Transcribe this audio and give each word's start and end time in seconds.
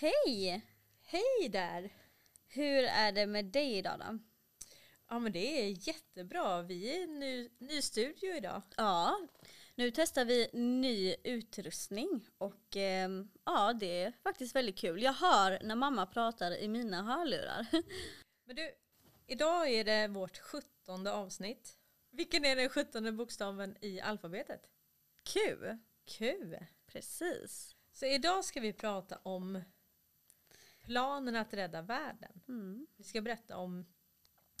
Hej! 0.00 0.66
Hej 1.02 1.48
där! 1.48 1.90
Hur 2.48 2.84
är 2.84 3.12
det 3.12 3.26
med 3.26 3.44
dig 3.44 3.76
idag 3.76 3.98
då? 3.98 4.18
Ja 5.08 5.18
men 5.18 5.32
det 5.32 5.60
är 5.60 5.88
jättebra. 5.88 6.62
Vi 6.62 6.90
är 6.90 7.02
i 7.02 7.06
ny, 7.06 7.48
ny 7.58 7.82
studio 7.82 8.36
idag. 8.36 8.62
Ja, 8.76 9.20
nu 9.74 9.90
testar 9.90 10.24
vi 10.24 10.48
ny 10.52 11.14
utrustning 11.24 12.26
och 12.38 12.76
eh, 12.76 13.10
ja, 13.44 13.72
det 13.72 14.02
är 14.02 14.12
faktiskt 14.22 14.56
väldigt 14.56 14.78
kul. 14.78 15.02
Jag 15.02 15.12
hör 15.12 15.58
när 15.62 15.74
mamma 15.74 16.06
pratar 16.06 16.58
i 16.58 16.68
mina 16.68 17.02
hörlurar. 17.02 17.66
Men 18.44 18.56
du, 18.56 18.70
idag 19.26 19.68
är 19.70 19.84
det 19.84 20.08
vårt 20.08 20.38
sjuttonde 20.38 21.12
avsnitt. 21.12 21.78
Vilken 22.10 22.44
är 22.44 22.56
den 22.56 22.68
sjuttonde 22.68 23.12
bokstaven 23.12 23.76
i 23.80 24.00
alfabetet? 24.00 24.62
Q! 25.22 25.40
Q. 26.04 26.36
Precis. 26.86 27.76
Så 27.92 28.06
idag 28.06 28.44
ska 28.44 28.60
vi 28.60 28.72
prata 28.72 29.18
om 29.22 29.62
planen 30.90 31.36
att 31.36 31.54
rädda 31.54 31.82
världen. 31.82 32.40
Mm. 32.48 32.86
Vi 32.96 33.04
ska 33.04 33.20
berätta 33.20 33.56
om 33.56 33.86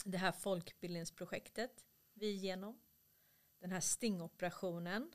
det 0.04 0.18
här 0.18 0.32
folkbildningsprojektet 0.32 1.84
vi 2.14 2.26
är 2.26 2.32
igenom. 2.32 2.80
Den 3.58 3.72
här 3.72 3.80
stingoperationen. 3.80 5.12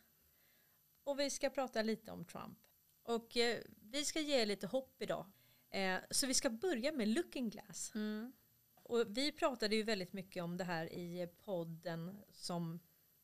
Och 1.04 1.20
vi 1.20 1.30
ska 1.30 1.50
prata 1.50 1.82
lite 1.82 2.12
om 2.12 2.26
Trump. 2.26 2.58
Och 3.04 3.38
eh, 3.38 3.58
vi 3.92 4.06
ska 4.06 4.20
ge 4.20 4.46
lite 4.46 4.68
hopp 4.68 5.02
idag. 5.02 5.26
Eh, 5.70 5.98
så 6.10 6.28
vi 6.28 6.34
ska 6.34 6.50
börja 6.50 6.92
med 6.92 7.08
Looking 7.08 7.50
Glass. 7.50 7.92
Mm. 7.96 8.34
Och 8.76 9.04
vi 9.08 9.32
pratade 9.32 9.76
ju 9.76 9.84
väldigt 9.84 10.14
mycket 10.14 10.44
om 10.44 10.58
det 10.58 10.64
här 10.64 10.94
i 10.94 11.28
podden 11.46 12.24
som 12.32 12.80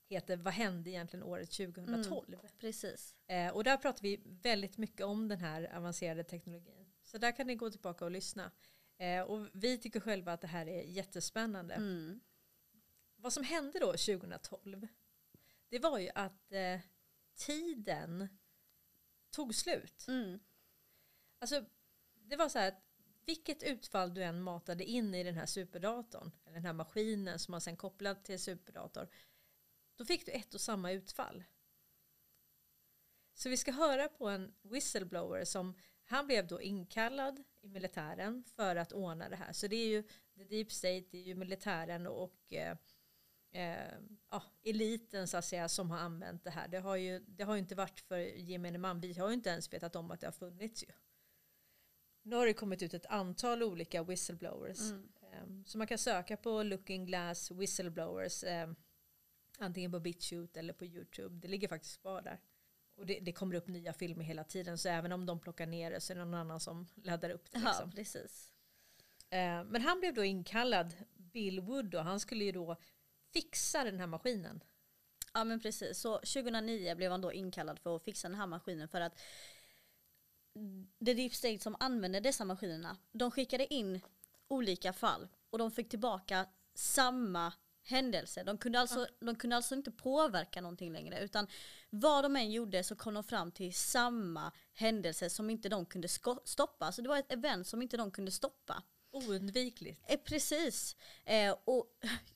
heter 0.07 0.37
Vad 0.37 0.53
hände 0.53 0.89
egentligen 0.89 1.23
året 1.23 1.51
2012? 1.51 2.37
Precis. 2.59 3.15
Eh, 3.27 3.49
och 3.49 3.63
där 3.63 3.77
pratar 3.77 4.01
vi 4.01 4.21
väldigt 4.25 4.77
mycket 4.77 5.05
om 5.05 5.27
den 5.27 5.39
här 5.39 5.75
avancerade 5.77 6.23
teknologin. 6.23 6.80
Så 7.11 7.17
där 7.17 7.31
kan 7.31 7.47
ni 7.47 7.55
gå 7.55 7.69
tillbaka 7.69 8.05
och 8.05 8.11
lyssna. 8.11 8.51
Eh, 8.97 9.21
och 9.21 9.47
vi 9.53 9.77
tycker 9.77 9.99
själva 9.99 10.33
att 10.33 10.41
det 10.41 10.47
här 10.47 10.67
är 10.67 10.81
jättespännande. 10.81 11.73
Mm. 11.73 12.21
Vad 13.15 13.33
som 13.33 13.43
hände 13.43 13.79
då 13.79 13.85
2012 13.85 14.87
det 15.69 15.79
var 15.79 15.99
ju 15.99 16.09
att 16.15 16.51
eh, 16.51 16.79
tiden 17.33 18.27
tog 19.29 19.55
slut. 19.55 20.05
Mm. 20.07 20.39
Alltså 21.39 21.65
det 22.13 22.35
var 22.35 22.49
så 22.49 22.59
här 22.59 22.67
att 22.67 22.83
vilket 23.25 23.63
utfall 23.63 24.13
du 24.13 24.23
än 24.23 24.41
matade 24.41 24.83
in 24.83 25.15
i 25.15 25.23
den 25.23 25.35
här 25.35 25.45
superdatorn 25.45 26.31
eller 26.45 26.53
den 26.53 26.65
här 26.65 26.73
maskinen 26.73 27.39
som 27.39 27.51
man 27.51 27.61
sen 27.61 27.77
kopplade 27.77 28.23
till 28.23 28.39
superdator 28.39 29.07
då 29.95 30.05
fick 30.05 30.25
du 30.25 30.31
ett 30.31 30.53
och 30.53 30.61
samma 30.61 30.91
utfall. 30.91 31.43
Så 33.33 33.49
vi 33.49 33.57
ska 33.57 33.71
höra 33.71 34.09
på 34.09 34.29
en 34.29 34.53
whistleblower 34.61 35.45
som 35.45 35.75
han 36.11 36.27
blev 36.27 36.47
då 36.47 36.61
inkallad 36.61 37.43
i 37.61 37.67
militären 37.67 38.43
för 38.43 38.75
att 38.75 38.91
ordna 38.91 39.29
det 39.29 39.35
här. 39.35 39.53
Så 39.53 39.67
det 39.67 39.75
är 39.75 39.87
ju 39.87 40.03
the 40.35 40.43
deep 40.43 40.71
state, 40.71 41.05
det 41.11 41.17
är 41.17 41.23
ju 41.23 41.35
militären 41.35 42.07
och 42.07 42.53
eh, 42.53 42.77
eh, 43.51 43.93
ja, 44.31 44.43
eliten 44.63 45.27
så 45.27 45.37
att 45.37 45.45
säga 45.45 45.69
som 45.69 45.91
har 45.91 45.99
använt 45.99 46.43
det 46.43 46.49
här. 46.49 46.67
Det 46.67 46.79
har 46.79 46.95
ju, 46.95 47.19
det 47.19 47.43
har 47.43 47.53
ju 47.53 47.59
inte 47.59 47.75
varit 47.75 47.99
för 47.99 48.17
gemene 48.17 48.77
man. 48.77 48.99
Vi 48.99 49.13
har 49.13 49.27
ju 49.27 49.33
inte 49.33 49.49
ens 49.49 49.73
vetat 49.73 49.95
om 49.95 50.11
att 50.11 50.19
det 50.19 50.27
har 50.27 50.31
funnits 50.31 50.83
ju. 50.83 50.87
Nu 52.23 52.35
har 52.35 52.45
det 52.45 52.53
kommit 52.53 52.81
ut 52.81 52.93
ett 52.93 53.05
antal 53.05 53.63
olika 53.63 54.03
whistleblowers. 54.03 54.91
Mm. 54.91 55.11
Eh, 55.21 55.63
så 55.65 55.77
man 55.77 55.87
kan 55.87 55.97
söka 55.97 56.37
på 56.37 56.63
Looking 56.63 57.05
Glass 57.05 57.51
whistleblowers. 57.51 58.43
Eh, 58.43 58.71
antingen 59.57 59.91
på 59.91 59.99
BitChute 59.99 60.59
eller 60.59 60.73
på 60.73 60.85
YouTube. 60.85 61.39
Det 61.39 61.47
ligger 61.47 61.67
faktiskt 61.67 62.01
kvar 62.01 62.21
där. 62.21 62.39
Och 62.95 63.05
det, 63.05 63.19
det, 63.19 63.31
kommer 63.31 63.55
upp 63.55 63.67
nya 63.67 63.93
filmer 63.93 64.23
hela 64.23 64.43
tiden 64.43 64.77
så 64.77 64.89
även 64.89 65.11
om 65.11 65.25
de 65.25 65.39
plockar 65.39 65.65
ner 65.65 65.91
det 65.91 66.01
så 66.01 66.13
är 66.13 66.17
det 66.17 66.25
någon 66.25 66.33
annan 66.33 66.59
som 66.59 66.87
laddar 66.95 67.29
upp 67.29 67.51
det. 67.51 67.59
Ja, 67.59 67.67
Liksom. 67.67 67.91
precis. 67.91 68.51
Eh, 69.29 69.63
men 69.63 69.81
han 69.81 69.99
blev 69.99 70.13
då 70.13 70.23
inkallad, 70.23 70.93
Bill 71.15 71.59
Wood, 71.59 71.95
och 71.95 72.03
han 72.03 72.19
skulle 72.19 72.43
ju 72.43 72.51
då 72.51 72.75
fixa 73.33 73.83
den 73.83 73.99
här 73.99 74.07
maskinen. 74.07 74.63
Ja 75.33 75.43
men 75.43 75.59
precis, 75.59 75.97
så 75.99 76.17
2009 76.17 76.95
blev 76.95 77.11
han 77.11 77.21
då 77.21 77.33
inkallad 77.33 77.79
för 77.79 77.95
att 77.95 78.03
fixa 78.03 78.29
den 78.29 78.37
här 78.37 78.47
maskinen 78.47 78.87
för 78.87 79.01
att 79.01 79.19
The 81.05 81.13
Deep 81.13 81.33
State 81.33 81.59
som 81.59 81.75
använde 81.79 82.19
dessa 82.19 82.45
maskinerna, 82.45 82.97
de 83.11 83.31
skickade 83.31 83.73
in 83.73 84.01
olika 84.47 84.93
fall 84.93 85.27
och 85.49 85.57
de 85.57 85.71
fick 85.71 85.89
tillbaka 85.89 86.45
samma 86.73 87.53
händelse. 87.83 88.43
De 88.43 88.57
kunde, 88.57 88.79
alltså, 88.79 89.07
de 89.19 89.35
kunde 89.35 89.55
alltså 89.55 89.75
inte 89.75 89.91
påverka 89.91 90.61
någonting 90.61 90.93
längre 90.93 91.19
utan 91.19 91.47
vad 91.89 92.23
de 92.25 92.35
än 92.35 92.51
gjorde 92.51 92.83
så 92.83 92.95
kom 92.95 93.13
de 93.13 93.23
fram 93.23 93.51
till 93.51 93.73
samma 93.73 94.51
händelse 94.73 95.29
som 95.29 95.49
inte 95.49 95.69
de 95.69 95.85
kunde 95.85 96.07
stoppa. 96.45 96.91
Så 96.91 97.01
det 97.01 97.09
var 97.09 97.17
ett 97.17 97.31
event 97.31 97.67
som 97.67 97.81
inte 97.81 97.97
de 97.97 98.11
kunde 98.11 98.31
stoppa. 98.31 98.83
Oundvikligt. 99.13 100.01
Eh, 100.07 100.17
precis. 100.19 100.95
Eh, 101.25 101.55
och 101.65 101.85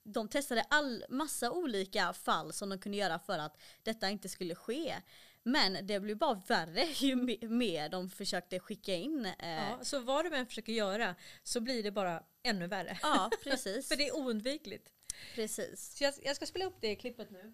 de 0.03 0.27
testade 0.27 0.61
all 0.69 1.05
massa 1.09 1.51
olika 1.51 2.13
fall 2.13 2.53
som 2.53 2.69
de 2.69 2.79
kunde 2.79 2.97
göra 2.97 3.19
för 3.19 3.39
att 3.39 3.57
detta 3.83 4.09
inte 4.09 4.29
skulle 4.29 4.55
ske. 4.55 4.95
Men 5.43 5.87
det 5.87 5.99
blev 5.99 6.17
bara 6.17 6.41
värre 6.47 6.83
ju 6.85 7.15
me- 7.15 7.47
mer 7.47 7.89
de 7.89 8.09
försökte 8.09 8.59
skicka 8.59 8.95
in. 8.95 9.25
Eh, 9.25 9.49
Ja, 9.49 9.79
så 9.81 9.99
vad 9.99 10.25
de 10.25 10.33
än 10.33 10.45
försöker 10.47 10.73
göra 10.73 11.15
så 11.43 11.59
blir 11.61 11.83
det 11.83 11.91
bara 11.91 12.23
ännu 12.43 12.67
värre. 12.67 12.99
ja 13.01 13.29
precis. 13.43 13.87
För 13.87 13.95
det 13.95 14.07
är 14.07 14.15
oundvikligt. 14.15 14.89
Precis. 15.35 15.95
Så 15.97 16.03
jag, 16.03 16.13
jag 16.23 16.35
ska 16.35 16.45
spela 16.45 16.65
upp 16.65 16.75
det 16.79 16.95
klippet 16.95 17.31
nu. 17.31 17.53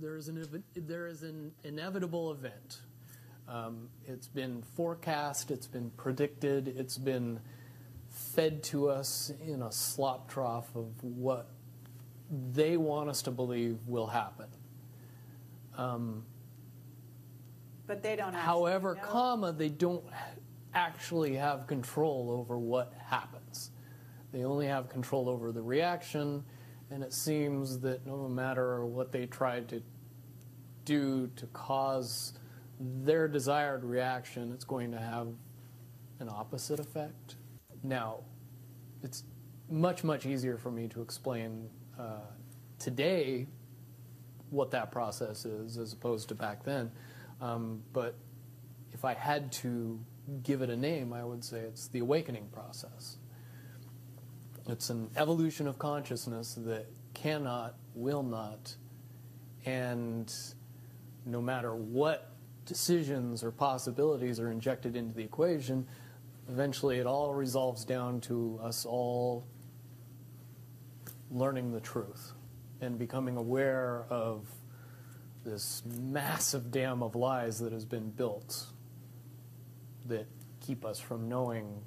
there 0.00 0.16
is 0.16 0.28
an 0.28 0.64
there 0.74 1.06
is 1.06 1.22
an 1.22 1.52
inevitable 1.62 2.32
event. 2.32 2.82
Um, 3.46 3.90
it's 4.06 4.26
been 4.26 4.62
forecast, 4.76 5.50
it's 5.50 5.66
been 5.66 5.90
predicted, 5.96 6.68
it's 6.68 6.96
been 6.96 7.40
fed 8.08 8.62
to 8.64 8.88
us 8.88 9.32
in 9.46 9.62
a 9.62 9.70
slop 9.70 10.30
trough 10.30 10.74
of 10.74 10.86
what 11.02 11.50
they 12.52 12.76
want 12.76 13.10
us 13.10 13.22
to 13.22 13.30
believe 13.30 13.78
will 13.86 14.06
happen. 14.06 14.48
Um, 15.76 16.24
But 17.86 18.02
they 18.02 18.16
don't 18.16 18.32
however, 18.32 18.94
comma, 18.94 19.52
they 19.52 19.68
don't 19.68 20.04
actually 20.72 21.34
have 21.36 21.66
control 21.66 22.30
over 22.30 22.58
what 22.58 22.94
happens. 23.06 23.43
They 24.34 24.42
only 24.42 24.66
have 24.66 24.88
control 24.88 25.28
over 25.28 25.52
the 25.52 25.62
reaction, 25.62 26.42
and 26.90 27.04
it 27.04 27.12
seems 27.12 27.78
that 27.80 28.04
no 28.04 28.28
matter 28.28 28.84
what 28.84 29.12
they 29.12 29.26
try 29.26 29.60
to 29.60 29.80
do 30.84 31.30
to 31.36 31.46
cause 31.46 32.32
their 32.80 33.28
desired 33.28 33.84
reaction, 33.84 34.50
it's 34.52 34.64
going 34.64 34.90
to 34.90 34.98
have 34.98 35.28
an 36.18 36.28
opposite 36.28 36.80
effect. 36.80 37.36
Now, 37.84 38.24
it's 39.04 39.22
much, 39.70 40.02
much 40.02 40.26
easier 40.26 40.58
for 40.58 40.72
me 40.72 40.88
to 40.88 41.00
explain 41.00 41.68
uh, 41.96 42.18
today 42.80 43.46
what 44.50 44.72
that 44.72 44.90
process 44.90 45.44
is 45.44 45.78
as 45.78 45.92
opposed 45.92 46.28
to 46.30 46.34
back 46.34 46.64
then. 46.64 46.90
Um, 47.40 47.84
but 47.92 48.16
if 48.92 49.04
I 49.04 49.14
had 49.14 49.52
to 49.52 50.00
give 50.42 50.60
it 50.60 50.70
a 50.70 50.76
name, 50.76 51.12
I 51.12 51.24
would 51.24 51.44
say 51.44 51.58
it's 51.58 51.86
the 51.86 52.00
awakening 52.00 52.48
process. 52.52 53.18
It's 54.66 54.88
an 54.88 55.10
evolution 55.16 55.66
of 55.66 55.78
consciousness 55.78 56.54
that 56.64 56.86
cannot, 57.12 57.74
will 57.94 58.22
not, 58.22 58.74
and 59.66 60.32
no 61.26 61.42
matter 61.42 61.74
what 61.74 62.32
decisions 62.64 63.44
or 63.44 63.50
possibilities 63.50 64.40
are 64.40 64.50
injected 64.50 64.96
into 64.96 65.14
the 65.14 65.22
equation, 65.22 65.86
eventually 66.48 66.98
it 66.98 67.06
all 67.06 67.34
resolves 67.34 67.84
down 67.84 68.20
to 68.22 68.58
us 68.62 68.86
all 68.86 69.46
learning 71.30 71.72
the 71.72 71.80
truth 71.80 72.32
and 72.80 72.98
becoming 72.98 73.36
aware 73.36 74.04
of 74.08 74.46
this 75.44 75.82
massive 75.84 76.70
dam 76.70 77.02
of 77.02 77.14
lies 77.14 77.58
that 77.58 77.72
has 77.72 77.84
been 77.84 78.10
built 78.10 78.66
that 80.06 80.26
keep 80.60 80.84
us 80.84 80.98
from 80.98 81.28
knowing 81.28 81.82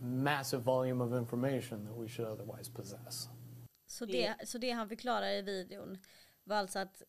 massive 0.00 0.62
volume 0.62 1.04
of 1.04 1.12
information 1.12 1.86
that 1.86 1.96
we 2.02 2.08
should 2.08 2.30
otherwise 2.30 2.72
possess. 2.72 3.28
Så 3.86 4.06
det, 4.06 4.34
så 4.44 4.58
det 4.58 4.70
han 4.70 4.88
förklarar 4.88 5.30
i 5.30 5.42
videon 5.42 5.98
var 6.44 6.56
alltså 6.56 6.78
att 6.78 7.02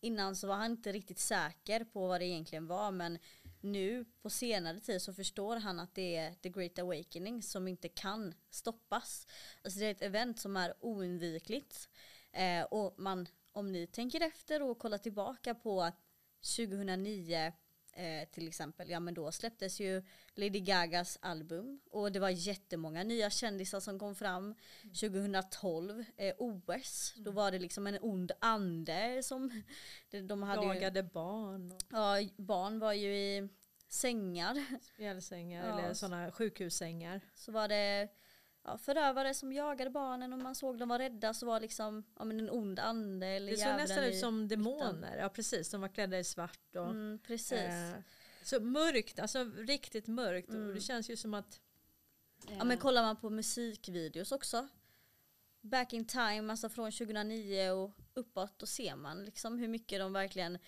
innan 0.00 0.36
så 0.36 0.46
var 0.46 0.54
han 0.54 0.70
inte 0.70 0.92
riktigt 0.92 1.18
säker 1.18 1.84
på 1.84 2.06
vad 2.08 2.20
det 2.20 2.26
egentligen 2.26 2.66
var 2.66 2.90
men 2.90 3.18
nu 3.60 4.04
på 4.22 4.30
senare 4.30 4.80
tid 4.80 5.02
så 5.02 5.14
förstår 5.14 5.56
han 5.56 5.80
att 5.80 5.94
det 5.94 6.16
är 6.16 6.34
the 6.34 6.48
great 6.48 6.78
awakening 6.78 7.42
som 7.42 7.68
inte 7.68 7.88
kan 7.88 8.34
stoppas. 8.50 9.26
Alltså 9.64 9.80
det 9.80 9.86
är 9.86 9.90
ett 9.90 10.02
event 10.02 10.40
som 10.40 10.56
är 10.56 10.74
oundvikligt 10.80 11.88
eh, 12.32 12.62
och 12.62 12.94
man, 12.98 13.28
om 13.52 13.72
ni 13.72 13.86
tänker 13.86 14.20
efter 14.20 14.62
och 14.62 14.78
kollar 14.78 14.98
tillbaka 14.98 15.54
på 15.54 15.90
2009 16.56 17.52
eh, 17.96 18.28
till 18.28 18.48
exempel, 18.48 18.90
ja 18.90 19.00
men 19.00 19.14
då 19.14 19.32
släpptes 19.32 19.80
ju 19.80 20.02
Lady 20.34 20.60
Gagas 20.60 21.18
album 21.22 21.80
och 21.90 22.12
det 22.12 22.18
var 22.20 22.30
jättemånga 22.30 23.02
nya 23.04 23.30
kändisar 23.30 23.80
som 23.80 23.98
kom 23.98 24.14
fram. 24.14 24.54
2012, 24.82 26.04
eh, 26.16 26.34
OS, 26.38 27.14
då 27.16 27.30
var 27.30 27.50
det 27.50 27.58
liksom 27.58 27.86
en 27.86 27.98
ond 28.00 28.32
ande 28.40 29.22
som 29.22 29.62
de, 30.10 30.20
de 30.20 30.42
hade 30.42 30.62
ju, 30.66 30.68
Jagade 30.74 31.02
barn. 31.02 31.72
Och, 31.72 31.80
Ja, 31.90 32.28
barn 32.36 32.78
var 32.78 32.92
ju 32.92 33.16
i 33.16 33.48
sängar. 33.88 34.64
Spjälsängar 34.82 35.68
Ja. 35.68 35.78
eller 35.80 35.94
sådana 35.94 36.32
sjukhussängar. 36.32 37.20
Så 37.34 37.52
var 37.52 37.68
det 37.68 38.08
ja, 38.66 38.78
förövare 38.78 39.34
som 39.34 39.52
jagade 39.52 39.90
barnen 39.90 40.32
och 40.32 40.38
man 40.38 40.54
såg 40.54 40.78
dem 40.78 40.88
vara 40.88 40.98
rädda 41.02 41.34
så 41.34 41.46
var 41.46 41.60
liksom 41.60 42.04
ja, 42.18 42.24
men 42.24 42.40
en 42.40 42.50
ond 42.50 42.78
ande 42.78 43.26
eller 43.26 43.52
Det 43.52 43.58
såg 43.58 43.76
nästan 43.76 44.04
ut 44.04 44.18
som 44.20 44.48
demoner. 44.48 45.16
Ja 45.18 45.28
precis, 45.28 45.70
de 45.70 45.80
var 45.80 45.88
klädda 45.88 46.18
i 46.18 46.24
svart. 46.24 46.76
Och, 46.76 46.86
Mm, 46.90 47.18
precis. 47.26 47.52
eh, 47.58 47.94
så 48.42 48.60
mörkt, 48.60 49.18
alltså 49.18 49.44
riktigt 49.44 50.06
mörkt. 50.06 50.48
Och 50.48 50.54
Mm. 50.54 50.74
det 50.74 50.80
känns 50.80 51.10
ju 51.10 51.16
som 51.16 51.34
att... 51.34 51.60
Ja 52.58 52.64
men 52.64 52.78
kollar 52.78 53.02
man 53.02 53.16
på 53.16 53.30
musikvideos 53.30 54.32
också. 54.32 54.68
Back 55.60 55.92
in 55.92 56.04
time, 56.06 56.50
alltså 56.52 56.68
från 56.68 56.92
2009 56.92 57.70
och 57.70 57.90
uppåt, 58.14 58.58
då 58.58 58.66
ser 58.66 58.96
man 58.96 59.24
liksom 59.24 59.58
hur 59.58 59.68
mycket 59.68 59.98
de 60.00 60.12
verkligen 60.12 60.58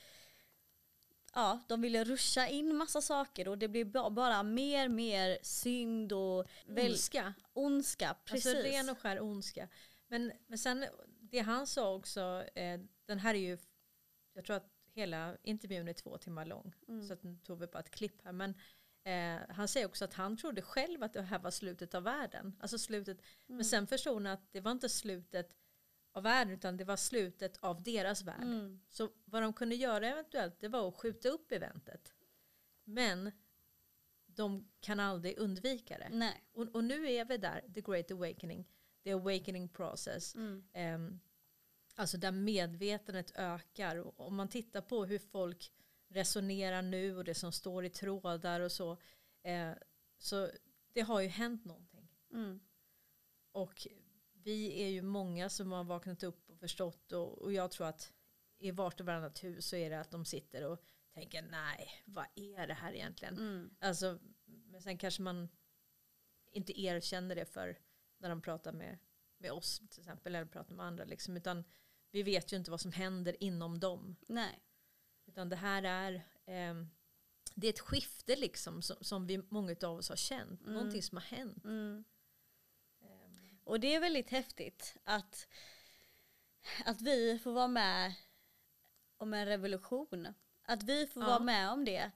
Ja, 1.38 1.60
de 1.68 1.80
ville 1.80 2.04
ruscha 2.04 2.46
in 2.48 2.76
massa 2.76 3.00
saker 3.00 3.48
och 3.48 3.58
det 3.58 3.68
blev 3.68 3.86
ba- 3.86 4.10
bara 4.10 4.42
mer, 4.42 4.88
mer 4.88 5.38
synd 5.42 6.12
och 6.12 6.46
väl, 6.66 6.86
Ondska. 6.90 7.34
ondska. 7.52 8.16
Precis. 8.24 8.46
Alltså 8.54 8.68
ren 8.68 8.88
och 8.90 8.98
skär 8.98 9.20
ondska. 9.20 9.68
Men, 10.08 10.32
men 10.46 10.58
sen 10.58 10.86
det 11.20 11.38
han 11.38 11.66
sa 11.66 11.94
också, 11.94 12.44
eh, 12.54 12.80
den 13.06 13.18
här 13.18 13.34
är 13.34 13.38
ju, 13.38 13.58
jag 14.34 14.44
tror 14.44 14.56
att 14.56 14.70
hela 14.94 15.36
intervjun 15.42 15.88
är 15.88 15.92
två 15.92 16.18
timmar 16.18 16.44
lång. 16.46 16.74
Mm. 16.88 17.06
Så 17.06 17.12
att 17.12 17.22
nu 17.22 17.36
tog 17.44 17.58
vi 17.60 17.66
bara 17.66 17.78
ett 17.80 17.90
klipp 17.90 18.24
här. 18.24 18.32
Men 18.32 18.54
eh, 19.04 19.42
han 19.54 19.68
säger 19.68 19.86
också 19.86 20.04
att 20.04 20.14
han 20.14 20.36
trodde 20.36 20.62
själv 20.62 21.02
att 21.02 21.12
det 21.12 21.22
här 21.22 21.38
var 21.38 21.50
slutet 21.50 21.94
av 21.94 22.02
världen. 22.02 22.56
Alltså 22.60 22.78
slutet, 22.78 23.18
Mm. 23.18 23.56
men 23.56 23.64
sen 23.64 23.86
förstod 23.86 24.14
han 24.14 24.26
att 24.26 24.52
det 24.52 24.60
var 24.60 24.70
inte 24.70 24.88
slutet 24.88 25.50
av 26.12 26.22
världen 26.22 26.54
utan 26.54 26.76
det 26.76 26.84
var 26.84 26.96
slutet 26.96 27.56
av 27.56 27.82
deras 27.82 28.22
värld. 28.22 28.42
Mm. 28.42 28.80
Så 28.88 29.10
vad 29.24 29.42
de 29.42 29.52
kunde 29.52 29.74
göra 29.74 30.08
eventuellt 30.08 30.60
det 30.60 30.68
var 30.68 30.88
att 30.88 30.94
skjuta 30.94 31.28
upp 31.28 31.52
eventet. 31.52 32.14
Men 32.84 33.32
de 34.26 34.68
kan 34.80 35.00
aldrig 35.00 35.38
undvika 35.38 35.98
det. 35.98 36.08
Nej. 36.12 36.44
Och, 36.52 36.74
och 36.74 36.84
nu 36.84 37.10
är 37.10 37.24
vi 37.24 37.36
där, 37.36 37.64
the 37.74 37.80
great 37.80 38.10
awakening, 38.10 38.68
the 39.04 39.12
awakening 39.12 39.68
process. 39.68 40.34
Mm. 40.34 40.64
Ehm, 40.72 41.20
alltså 41.94 42.18
där 42.18 42.32
medvetandet 42.32 43.32
ökar. 43.34 43.96
Och 43.96 44.20
om 44.26 44.36
man 44.36 44.48
tittar 44.48 44.80
på 44.80 45.04
hur 45.04 45.18
folk 45.18 45.72
resonerar 46.08 46.82
nu 46.82 47.16
och 47.16 47.24
det 47.24 47.34
som 47.34 47.52
står 47.52 47.84
i 47.84 47.90
trådar 47.90 48.60
och 48.60 48.72
så. 48.72 48.96
Eh, 49.42 49.72
så 50.18 50.50
det 50.92 51.00
har 51.00 51.20
ju 51.20 51.28
hänt 51.28 51.64
någonting. 51.64 52.08
Mm. 52.32 52.60
Och 53.52 53.86
vi 54.48 54.82
är 54.82 54.88
ju 54.88 55.02
många 55.02 55.48
som 55.48 55.72
har 55.72 55.84
vaknat 55.84 56.22
upp 56.22 56.50
och 56.50 56.58
förstått 56.58 57.12
och, 57.12 57.38
och 57.38 57.52
jag 57.52 57.70
tror 57.70 57.86
att 57.86 58.12
i 58.58 58.70
vart 58.70 59.00
och 59.00 59.06
varannat 59.06 59.44
hus 59.44 59.66
så 59.66 59.76
är 59.76 59.90
det 59.90 60.00
att 60.00 60.10
de 60.10 60.24
sitter 60.24 60.64
och 60.64 60.78
tänker 61.14 61.42
nej, 61.42 62.02
vad 62.04 62.26
är 62.34 62.66
det 62.66 62.74
här 62.74 62.92
egentligen? 62.92 63.34
Mm. 63.34 63.70
Alltså, 63.80 64.18
men 64.44 64.82
sen 64.82 64.98
kanske 64.98 65.22
man 65.22 65.48
inte 66.52 66.80
erkänner 66.80 67.34
det 67.34 67.44
för 67.44 67.78
när 68.18 68.28
de 68.28 68.42
pratar 68.42 68.72
med, 68.72 68.98
med 69.38 69.52
oss 69.52 69.82
till 69.90 70.00
exempel 70.00 70.34
eller 70.34 70.46
pratar 70.46 70.74
med 70.74 70.86
andra 70.86 71.04
liksom, 71.04 71.36
utan 71.36 71.64
vi 72.10 72.22
vet 72.22 72.52
ju 72.52 72.56
inte 72.56 72.70
vad 72.70 72.80
som 72.80 72.92
händer 72.92 73.42
inom 73.42 73.80
dem. 73.80 74.16
Nej. 74.28 74.62
Utan 75.26 75.48
det 75.48 75.56
här 75.56 75.82
är 75.82 76.22
ehm, 76.46 76.88
det 77.54 77.66
är 77.66 77.72
ett 77.72 77.80
skifte 77.80 78.36
liksom 78.36 78.82
som, 78.82 78.96
som 79.00 79.26
vi, 79.26 79.38
många 79.48 79.76
av 79.82 79.98
oss 79.98 80.08
har 80.08 80.16
känt. 80.16 80.60
Mm. 80.60 80.74
Någonting 80.74 81.02
som 81.02 81.16
har 81.16 81.24
hänt. 81.24 81.64
Mm. 81.64 82.04
Och 83.68 83.80
det 83.80 83.94
är 83.94 84.00
väldigt 84.00 84.30
häftigt 84.30 84.96
att, 85.04 85.48
att 86.84 87.00
vi 87.02 87.38
får 87.38 87.52
vara 87.52 87.68
med 87.68 88.14
om 89.16 89.34
en 89.34 89.46
revolution. 89.46 90.34
Att 90.62 90.82
vi 90.82 91.06
får 91.06 91.22
Ja. 91.22 91.28
vara 91.28 91.38
med 91.40 91.70
om 91.70 91.84
det. 91.84 92.10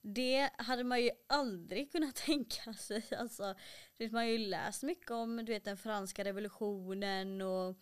Det 0.00 0.50
hade 0.58 0.84
man 0.84 1.02
ju 1.02 1.10
aldrig 1.26 1.92
kunnat 1.92 2.14
tänka 2.26 2.72
sig. 2.74 3.04
Alltså, 3.18 3.54
det 3.96 4.12
man 4.12 4.22
har 4.22 4.28
ju 4.28 4.38
läst 4.38 4.82
mycket 4.82 5.10
om 5.10 5.36
du 5.36 5.52
vet, 5.52 5.64
den 5.64 5.76
franska 5.76 6.24
revolutionen 6.24 7.42
och 7.42 7.76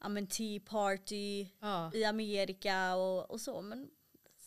ja, 0.00 0.08
men 0.08 0.26
Tea 0.26 0.60
Party 0.60 1.48
ja. 1.60 1.90
i 1.94 2.04
Amerika 2.04 2.94
och, 2.94 3.30
och 3.30 3.40
så. 3.40 3.62
Men 3.62 3.90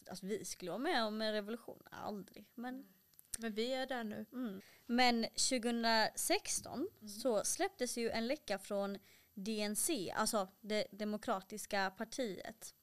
alltså, 0.10 0.26
vi 0.26 0.46
skulle 0.46 0.72
vara 0.72 0.80
med 0.80 1.04
om 1.04 1.22
en 1.22 1.34
revolution. 1.34 1.84
Aldrig. 1.92 2.46
Men 2.56 2.93
Men 3.40 3.54
vi 3.54 3.74
är 3.74 3.88
där 3.88 4.04
nu. 4.04 4.26
Mm. 4.34 4.62
Men 4.86 5.24
2016 5.24 6.88
så 7.22 7.44
släpptes 7.44 7.98
ju 7.98 8.10
en 8.10 8.28
läcka 8.28 8.60
från 8.60 8.98
DNC, 9.34 10.12
alltså 10.16 10.48
det 10.62 10.88
demokratiska 10.92 11.92
partiet. 11.98 12.76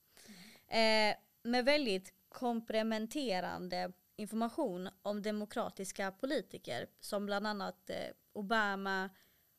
Eh, 0.69 1.17
med 1.43 1.65
väldigt 1.65 2.13
komplementerande 2.29 3.93
information 4.17 4.89
om 5.03 5.23
demokratiska 5.23 6.13
politiker 6.13 6.87
som 7.01 7.27
bland 7.27 7.47
annat 7.47 7.91
eh, 7.91 7.97
Obama 8.33 9.11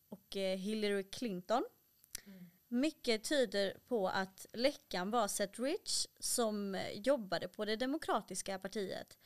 och 0.09 0.38
eh, 0.38 0.57
Hillary 0.57 1.03
Clinton. 1.03 1.63
Mycket 2.67 3.23
tyder 3.23 3.77
på 3.88 4.09
att 4.09 4.45
läckan 4.53 5.11
var 5.11 5.27
Seth 5.27 5.61
Rich 5.61 6.07
som 6.19 6.75
eh, 6.75 6.91
jobbade 6.91 7.47
på 7.47 7.65
det 7.65 7.75
demokratiska 7.75 8.59
partiet 8.59 9.17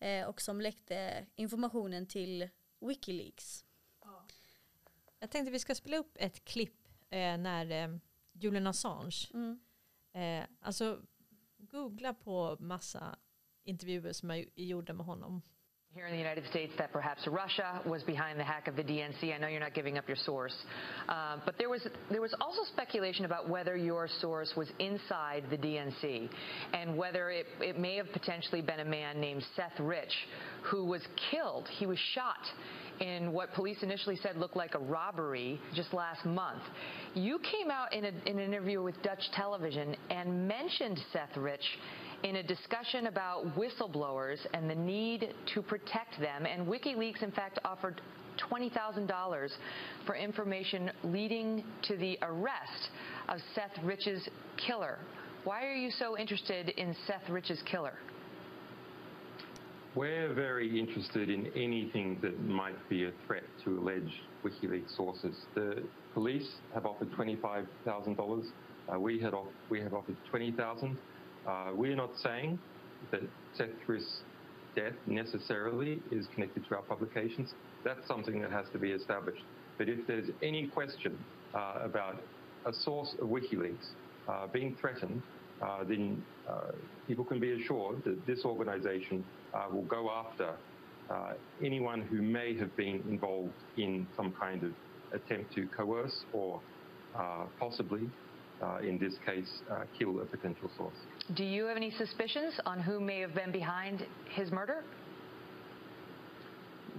eh, 0.00 0.26
och 0.26 0.40
som 0.40 0.60
läckte 0.60 1.26
informationen 1.36 2.06
till 2.06 2.48
Wikileaks. 2.80 3.64
Jag 5.18 5.30
tänkte 5.30 5.50
vi 5.52 5.58
ska 5.58 5.74
spela 5.74 5.96
upp 5.96 6.12
ett 6.14 6.44
klipp 6.44 6.88
eh, 7.10 7.36
när 7.38 7.70
eh, 7.70 7.96
Julian 8.32 8.66
Assange, 8.66 9.28
Mm. 9.34 9.60
eh, 10.12 10.44
alltså 10.60 11.02
googla 11.58 12.14
på 12.14 12.56
massa 12.60 13.18
intervjuer 13.64 14.12
som 14.12 14.30
är 14.30 14.44
gjorda 14.60 14.92
med 14.92 15.06
honom. 15.06 15.42
Here 15.92 16.06
in 16.06 16.12
the 16.12 16.18
United 16.18 16.46
States, 16.46 16.72
that 16.78 16.92
perhaps 16.92 17.26
Russia 17.26 17.80
was 17.84 18.04
behind 18.04 18.38
the 18.38 18.44
hack 18.44 18.68
of 18.68 18.76
the 18.76 18.84
DNC. 18.84 19.34
I 19.34 19.38
know 19.38 19.48
you're 19.48 19.58
not 19.58 19.74
giving 19.74 19.98
up 19.98 20.06
your 20.06 20.16
source, 20.16 20.54
uh, 21.08 21.38
but 21.44 21.58
there 21.58 21.68
was 21.68 21.84
there 22.12 22.20
was 22.20 22.32
also 22.40 22.62
speculation 22.72 23.24
about 23.24 23.48
whether 23.48 23.76
your 23.76 24.06
source 24.20 24.52
was 24.56 24.68
inside 24.78 25.42
the 25.50 25.56
DNC, 25.56 26.28
and 26.74 26.96
whether 26.96 27.30
it, 27.30 27.46
it 27.60 27.76
may 27.76 27.96
have 27.96 28.06
potentially 28.12 28.62
been 28.62 28.78
a 28.78 28.84
man 28.84 29.20
named 29.20 29.42
Seth 29.56 29.80
Rich, 29.80 30.14
who 30.62 30.84
was 30.84 31.02
killed. 31.32 31.66
He 31.66 31.86
was 31.86 31.98
shot 32.14 32.38
in 33.00 33.32
what 33.32 33.52
police 33.54 33.78
initially 33.82 34.16
said 34.16 34.36
looked 34.36 34.56
like 34.56 34.74
a 34.74 34.78
robbery 34.78 35.58
just 35.74 35.92
last 35.92 36.24
month. 36.24 36.62
You 37.14 37.40
came 37.40 37.68
out 37.68 37.92
in, 37.92 38.04
a, 38.04 38.12
in 38.26 38.38
an 38.38 38.44
interview 38.44 38.80
with 38.80 39.02
Dutch 39.02 39.22
television 39.34 39.96
and 40.08 40.46
mentioned 40.46 41.00
Seth 41.12 41.36
Rich 41.36 41.64
in 42.22 42.36
a 42.36 42.42
discussion 42.42 43.06
about 43.06 43.56
whistleblowers 43.56 44.38
and 44.52 44.68
the 44.68 44.74
need 44.74 45.34
to 45.54 45.62
protect 45.62 46.18
them. 46.20 46.46
And 46.46 46.66
WikiLeaks, 46.66 47.22
in 47.22 47.32
fact, 47.32 47.58
offered 47.64 48.00
$20,000 48.50 49.48
for 50.06 50.14
information 50.14 50.90
leading 51.04 51.64
to 51.82 51.96
the 51.96 52.18
arrest 52.22 52.90
of 53.28 53.38
Seth 53.54 53.82
Rich's 53.84 54.28
killer. 54.66 54.98
Why 55.44 55.66
are 55.66 55.74
you 55.74 55.90
so 55.90 56.18
interested 56.18 56.70
in 56.70 56.94
Seth 57.06 57.28
Rich's 57.28 57.62
killer? 57.70 57.94
We're 59.96 60.32
very 60.34 60.78
interested 60.78 61.30
in 61.30 61.46
anything 61.56 62.18
that 62.22 62.38
might 62.44 62.88
be 62.88 63.06
a 63.06 63.10
threat 63.26 63.42
to 63.64 63.80
alleged 63.80 64.12
WikiLeaks 64.44 64.96
sources. 64.96 65.34
The 65.54 65.82
police 66.14 66.48
have 66.74 66.86
offered 66.86 67.10
$25,000. 67.12 68.44
Uh, 68.92 69.00
we, 69.00 69.18
had 69.18 69.34
off- 69.34 69.48
we 69.68 69.80
have 69.80 69.94
offered 69.94 70.16
20000 70.30 70.96
uh, 71.50 71.72
We're 71.74 71.96
not 71.96 72.10
saying 72.22 72.58
that 73.10 73.22
Seth 73.56 73.68
Riss' 73.88 74.18
death 74.76 74.92
necessarily 75.06 76.00
is 76.12 76.26
connected 76.34 76.64
to 76.68 76.76
our 76.76 76.82
publications. 76.82 77.54
That's 77.84 78.06
something 78.06 78.40
that 78.42 78.52
has 78.52 78.66
to 78.72 78.78
be 78.78 78.92
established. 78.92 79.42
But 79.78 79.88
if 79.88 80.06
there's 80.06 80.28
any 80.42 80.68
question 80.68 81.18
uh, 81.54 81.80
about 81.82 82.16
a 82.66 82.72
source 82.72 83.14
of 83.20 83.28
WikiLeaks 83.28 83.88
uh, 84.28 84.46
being 84.52 84.76
threatened, 84.80 85.22
uh, 85.60 85.84
then 85.84 86.22
uh, 86.48 86.72
people 87.08 87.24
can 87.24 87.40
be 87.40 87.52
assured 87.52 88.04
that 88.04 88.26
this 88.26 88.44
organization 88.44 89.24
uh, 89.52 89.66
will 89.72 89.82
go 89.82 90.10
after 90.10 90.54
anyone 91.64 92.02
who 92.02 92.22
may 92.22 92.56
have 92.56 92.74
been 92.76 93.02
involved 93.08 93.52
in 93.76 94.06
some 94.16 94.32
kind 94.38 94.62
of 94.62 94.70
attempt 95.12 95.52
to 95.52 95.66
coerce 95.76 96.24
or 96.32 96.60
possibly, 97.58 98.08
uh, 98.62 98.78
in 98.78 98.96
this 98.98 99.14
case, 99.26 99.50
uh, 99.72 99.82
kill 99.98 100.20
a 100.20 100.24
potential 100.24 100.70
source. 100.76 100.94
Do 101.34 101.44
you 101.44 101.66
have 101.66 101.76
any 101.76 101.92
suspicions 101.92 102.54
on 102.66 102.80
who 102.80 103.00
may 103.00 103.20
have 103.20 103.34
been 103.34 103.52
behind 103.52 104.06
his 104.34 104.50
murder? 104.50 104.82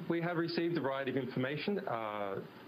We 0.10 0.22
have 0.22 0.38
received 0.38 0.78
a 0.78 0.82
variety 0.82 1.12
of 1.12 1.18
information. 1.18 1.80
Uh, 1.80 1.92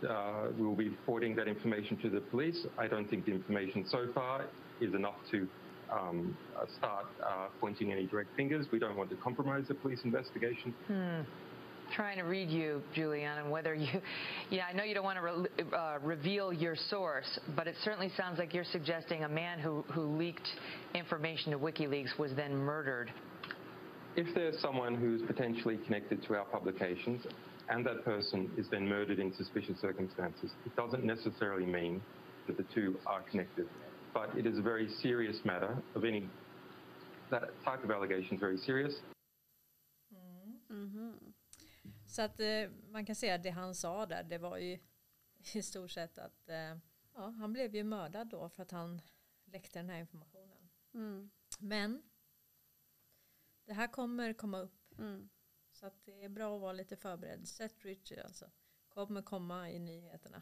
uh, 0.07 0.47
we 0.57 0.65
will 0.65 0.75
be 0.75 0.95
forwarding 1.05 1.35
that 1.37 1.47
information 1.47 1.97
to 1.97 2.09
the 2.09 2.19
police. 2.19 2.65
I 2.77 2.87
don't 2.87 3.09
think 3.09 3.25
the 3.25 3.31
information 3.31 3.85
so 3.89 4.07
far 4.13 4.45
is 4.81 4.93
enough 4.93 5.15
to 5.31 5.47
um, 5.91 6.37
uh, 6.57 6.65
start 6.77 7.05
uh, 7.25 7.47
pointing 7.61 7.91
any 7.91 8.05
direct 8.07 8.35
fingers. 8.35 8.65
We 8.71 8.79
don't 8.79 8.97
want 8.97 9.09
to 9.11 9.15
compromise 9.17 9.65
the 9.67 9.75
police 9.75 9.99
investigation. 10.03 10.73
Trying 11.95 12.17
to 12.17 12.23
read 12.23 12.49
you, 12.49 12.81
Julian, 12.93 13.37
and 13.37 13.51
whether 13.51 13.73
you, 13.75 14.01
yeah, 14.49 14.65
I 14.69 14.73
know 14.73 14.83
you 14.83 14.93
don't 14.93 15.03
want 15.03 15.17
to 15.17 15.23
re- 15.23 15.65
uh, 15.77 15.97
reveal 16.01 16.51
your 16.51 16.75
source, 16.89 17.39
but 17.55 17.67
it 17.67 17.75
certainly 17.83 18.11
sounds 18.17 18.39
like 18.39 18.53
you're 18.53 18.63
suggesting 18.71 19.23
a 19.23 19.29
man 19.29 19.59
who, 19.59 19.83
who 19.91 20.03
leaked 20.17 20.47
information 20.95 21.51
to 21.51 21.59
WikiLeaks 21.59 22.17
was 22.17 22.31
then 22.35 22.55
murdered. 22.55 23.11
if 24.15 24.33
there's 24.35 24.59
someone 24.59 24.95
who's 24.95 25.21
potentially 25.23 25.77
connected 25.85 26.23
to 26.27 26.35
our 26.35 26.45
publications 26.45 27.25
and 27.69 27.85
that 27.85 28.03
person 28.05 28.49
is 28.57 28.67
then 28.69 28.87
murdered 28.87 29.19
in 29.19 29.33
suspicious 29.35 29.79
circumstances, 29.81 30.51
it 30.65 30.75
doesn't 30.75 31.03
necessarily 31.03 31.65
mean 31.65 32.01
that 32.47 32.57
the 32.57 32.65
two 32.75 32.97
are 33.07 33.21
connected. 33.31 33.67
But 34.13 34.29
it 34.37 34.45
is 34.45 34.59
a 34.59 34.61
very 34.61 34.87
serious 35.01 35.37
matter 35.43 35.77
of 35.95 36.03
any 36.03 36.27
that 37.31 37.49
type 37.65 37.83
of 37.83 37.89
allegation 37.89 38.35
is 38.35 38.39
very 38.39 38.57
serious. 38.57 38.93
Så 42.13 42.21
att 42.21 42.39
eh, 42.39 42.69
man 42.89 43.05
kan 43.05 43.15
säga 43.15 43.35
att 43.35 43.43
det 43.43 43.49
han 43.49 43.75
sa 43.75 44.05
där, 44.05 44.23
det 44.23 44.37
var 44.37 44.57
ju 44.57 44.79
i 45.53 45.61
stort 45.61 45.91
sett 45.91 46.17
att 46.17 46.49
eh, 46.49 46.77
ja, 47.13 47.29
han 47.29 47.53
blev 47.53 47.75
ju 47.75 47.83
mördad 47.83 48.27
då 48.27 48.49
för 48.49 48.63
att 48.63 48.71
han 48.71 49.01
läckte 49.45 49.79
den 49.79 49.89
här 49.89 49.99
informationen. 49.99 50.69
Mm. 50.93 51.31
Men 51.59 52.03
det 53.65 53.73
här 53.73 53.87
kommer 53.87 54.33
komma 54.33 54.59
upp. 54.59 54.99
Mm. 54.99 55.29
Så 55.71 55.85
att 55.85 56.05
det 56.05 56.23
är 56.23 56.29
bra 56.29 56.55
att 56.55 56.61
vara 56.61 56.73
lite 56.73 56.95
förberedd. 56.95 57.47
Seth 57.47 57.85
Richard 57.85 58.19
alltså. 58.19 58.51
Kommer 58.89 59.21
komma 59.21 59.71
i 59.71 59.79
nyheterna. 59.79 60.41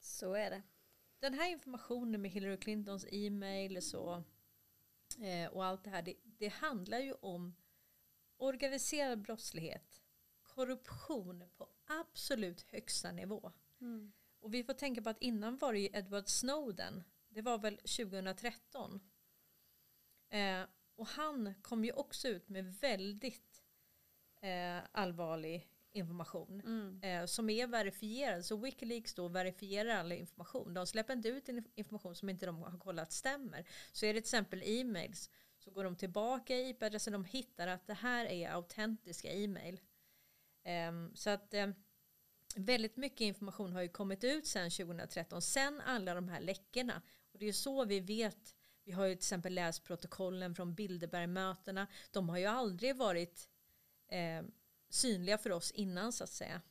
Så 0.00 0.34
är 0.34 0.50
det. 0.50 0.62
Den 1.18 1.34
här 1.34 1.50
informationen 1.50 2.22
med 2.22 2.30
Hillary 2.30 2.56
Clintons 2.56 3.06
e-mail 3.10 3.76
och 3.76 3.84
så 3.84 4.24
eh, 5.18 5.50
och 5.52 5.64
allt 5.64 5.84
det 5.84 5.90
här. 5.90 6.02
Det, 6.02 6.14
det 6.24 6.48
handlar 6.48 6.98
ju 6.98 7.12
om 7.12 7.56
organiserad 8.36 9.22
brottslighet. 9.22 10.02
Korruption 10.56 11.44
på 11.56 11.68
absolut 11.86 12.62
högsta 12.62 13.12
nivå. 13.12 13.52
Mm. 13.80 14.12
Och 14.40 14.54
vi 14.54 14.64
får 14.64 14.72
tänka 14.74 15.02
på 15.02 15.10
att 15.10 15.22
innan 15.22 15.56
var 15.56 15.72
det 15.72 15.78
ju 15.78 15.88
Edward 15.92 16.28
Snowden. 16.28 17.04
Det 17.28 17.42
var 17.42 17.58
väl 17.58 17.76
2013. 17.76 19.00
Eh, 20.30 20.62
och 20.94 21.06
han 21.06 21.54
kom 21.62 21.84
ju 21.84 21.92
också 21.92 22.28
ut 22.28 22.48
med 22.48 22.74
väldigt 22.74 23.62
eh, 24.42 24.78
allvarlig 24.92 25.68
information. 25.92 26.60
Mm. 26.60 27.00
Eh, 27.02 27.26
som 27.26 27.50
är 27.50 27.66
verifierad. 27.66 28.44
Så 28.44 28.56
Wikileaks 28.56 29.14
då 29.14 29.28
verifierar 29.28 29.96
all 29.96 30.12
information. 30.12 30.74
De 30.74 30.86
släpper 30.86 31.12
inte 31.12 31.28
ut 31.28 31.48
in- 31.48 31.70
information 31.74 32.14
som 32.14 32.28
inte 32.28 32.46
de 32.46 32.62
har 32.62 32.78
kollat 32.78 33.12
stämmer. 33.12 33.68
Så 33.92 34.06
är 34.06 34.14
det 34.14 34.20
till 34.20 34.28
exempel 34.28 34.62
e-mails 34.64 35.30
så 35.58 35.70
går 35.70 35.84
de 35.84 35.96
tillbaka 35.96 36.54
i 36.54 36.68
IP-adressen. 36.68 37.12
De 37.12 37.24
hittar 37.24 37.68
att 37.68 37.86
det 37.86 37.94
här 37.94 38.26
är 38.26 38.50
autentiska 38.50 39.32
e-mail. 39.32 39.80
Ehm, 40.66 41.10
så 41.14 41.30
att 41.30 41.54
eh, 41.54 41.68
väldigt 42.56 42.96
mycket 42.96 43.20
information 43.20 43.72
har 43.72 43.82
ju 43.82 43.88
kommit 43.88 44.24
ut 44.24 44.46
sedan 44.46 44.70
2013. 44.70 45.42
Sen 45.42 45.80
alla 45.80 46.14
de 46.14 46.28
här 46.28 46.40
läckorna. 46.40 47.02
Och 47.32 47.38
det 47.38 47.44
är 47.44 47.46
ju 47.46 47.52
så 47.52 47.84
vi 47.84 48.00
vet. 48.00 48.56
Vi 48.84 48.92
har 48.92 49.06
ju 49.06 49.14
till 49.14 49.18
exempel 49.18 49.54
läst 49.54 49.84
protokollen 49.84 50.54
från 50.54 50.74
Bilderbergmötena. 50.74 51.86
De 52.10 52.28
har 52.28 52.38
ju 52.38 52.46
aldrig 52.46 52.96
varit 52.96 53.48
eh, 54.08 54.42
synliga 54.88 55.38
för 55.38 55.52
oss 55.52 55.70
innan 55.70 56.12
så 56.12 56.24
att 56.24 56.30
säga. 56.30 56.62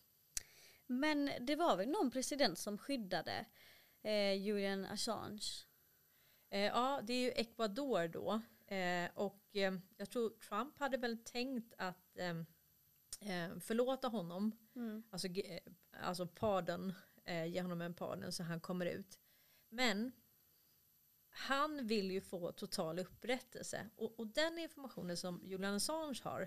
Men 0.88 1.32
det 1.42 1.56
var 1.56 1.78
väl 1.78 1.90
någon 1.90 2.12
president 2.12 2.60
som 2.60 2.78
skyddade 2.78 3.46
eh, 4.04 4.34
Julian 4.34 4.86
Assange? 4.86 5.66
Eh, 6.50 6.60
ja, 6.60 7.02
det 7.04 7.14
är 7.14 7.22
ju 7.22 7.32
Ecuador 7.32 8.08
då. 8.08 8.42
Eh, 8.76 9.10
och 9.14 9.56
eh, 9.56 9.74
jag 9.98 10.10
tror 10.10 10.30
Trump 10.30 10.80
hade 10.80 10.98
väl 10.98 11.18
tänkt 11.18 11.74
att 11.78 12.18
eh, 13.22 13.60
förlåta 13.60 14.08
honom. 14.08 14.52
Mm. 14.76 15.04
Alltså, 15.10 15.28
eh, 15.28 15.60
alltså 15.92 16.28
pardon, 16.28 16.94
eh, 17.26 17.46
ge 17.46 17.62
honom 17.62 17.82
en 17.82 17.94
pardon 17.94 18.32
så 18.32 18.44
han 18.44 18.60
kommer 18.60 18.86
ut. 18.86 19.20
Men 19.70 20.12
han 21.30 21.88
vill 21.88 22.12
ju 22.12 22.22
få 22.22 22.52
total 22.52 23.00
upprättelse. 23.00 23.90
Och, 23.96 24.20
och 24.20 24.28
den 24.28 24.58
informationen 24.58 25.18
som 25.18 25.42
Julian 25.46 25.74
Assange 25.76 26.20
har 26.24 26.42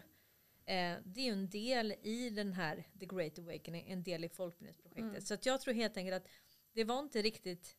eh, 0.65 0.97
det 1.05 1.21
är 1.21 1.25
ju 1.25 1.33
en 1.33 1.51
del 1.51 1.93
i 2.03 2.31
den 2.31 2.53
här 2.53 2.85
The 3.01 3.07
Great 3.07 3.39
Awakening, 3.39 3.91
en 3.91 4.03
del 4.03 4.25
i 4.25 4.29
folkbildningsprojektet. 4.29 5.27
Så 5.27 5.35
att 5.35 5.47
jag 5.47 5.61
tror 5.61 5.75
helt 5.75 5.97
enkelt 5.97 6.17
att 6.25 6.33
det 6.73 6.85
var 6.85 6.99
inte 6.99 7.23
riktigt 7.23 7.77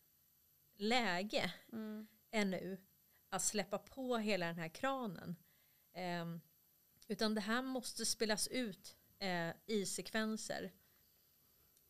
läge 0.78 1.54
Mm. 1.72 2.08
ännu 2.32 2.78
att 3.30 3.42
släppa 3.42 3.78
på 3.78 4.18
hela 4.18 4.46
den 4.46 4.58
här 4.58 4.70
kranen. 4.70 5.36
Ehm, 5.94 6.42
utan 7.10 7.36
det 7.36 7.42
här 7.42 7.62
måste 7.62 8.06
spelas 8.06 8.48
ut 8.48 8.98
eh, 9.20 9.52
i 9.66 9.86
sekvenser. 9.86 10.72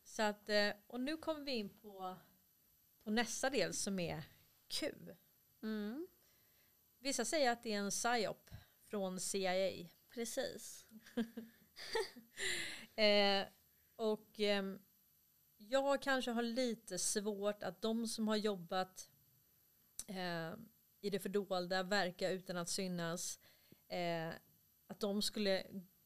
Så 0.02 0.22
att, 0.22 0.48
eh, 0.48 0.72
och 0.86 1.00
nu 1.00 1.16
kommer 1.16 1.44
vi 1.44 1.52
in 1.52 1.68
på, 1.68 2.16
på 3.04 3.10
nästa 3.10 3.50
del 3.50 3.74
som 3.74 3.98
är 3.98 4.22
Q. 4.68 4.94
Mm. 5.62 6.06
Vissa 6.98 7.24
säger 7.24 7.50
att 7.50 7.62
det 7.62 7.72
är 7.72 7.78
en 7.78 7.90
psyop 7.90 8.50
från 8.88 9.20
CIA. 9.20 9.88
Precis. 10.08 10.86
Eh, 12.94 13.46
och 13.96 14.40
ehm, 14.40 14.78
jag 15.56 16.02
kanske 16.02 16.30
har 16.30 16.42
lite 16.42 16.98
svårt 16.98 17.62
att 17.62 17.82
de 17.82 18.08
som 18.08 18.28
har 18.28 18.36
jobbat 18.36 19.10
eh, 20.06 20.52
i 21.00 21.10
det 21.10 21.20
fördolda, 21.20 21.82
verka 21.82 22.30
utan 22.30 22.56
att 22.56 22.68
synas, 22.68 23.40
eh, 23.88 24.30
att 24.90 25.00
de 25.00 25.22
skulle 25.22 25.62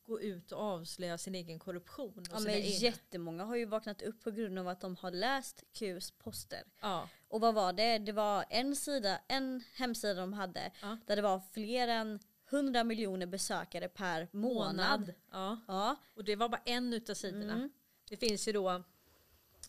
gå 0.07 0.21
ut 0.21 0.53
och 0.53 0.61
avslöja 0.61 1.19
sin 1.19 1.35
egen 1.35 1.59
korruption. 1.59 2.19
Och 2.19 2.27
Ja, 2.31 2.41
men 2.41 2.51
egna- 2.55 2.67
jättemånga 2.69 3.45
har 3.45 3.57
ju 3.57 3.65
vaknat 3.65 4.03
upp 4.03 4.23
på 4.25 4.31
grund 4.31 4.59
av 4.59 4.69
att 4.69 4.81
de 4.81 4.97
har 4.97 5.11
läst 5.11 5.65
Qs 5.73 6.11
poster. 6.11 6.63
ja, 6.81 7.09
Och 7.29 7.41
vad 7.41 7.55
var 7.55 7.73
det? 7.73 7.99
Det 7.99 8.13
var 8.13 8.45
en 8.51 8.77
sida, 8.77 9.21
en 9.29 9.65
hemsida 9.75 10.15
de 10.15 10.33
hade 10.33 10.73
Ja. 10.83 10.99
där 11.07 11.17
det 11.17 11.23
var 11.23 11.41
fler 11.53 11.89
än 11.89 12.21
100 12.51 12.85
miljoner 12.85 13.27
besökare 13.27 13.89
per 13.89 14.29
månad. 14.33 14.75
månad. 15.01 15.15
Ja. 15.31 15.61
Ja. 15.69 15.97
Och 16.15 16.25
det 16.25 16.37
var 16.37 16.49
bara 16.49 16.63
en 16.65 16.93
utav 16.95 17.15
sidorna. 17.15 17.53
Mm. 17.55 17.71
Det 18.09 18.17
finns 18.17 18.49
ju 18.49 18.53
då 18.53 18.71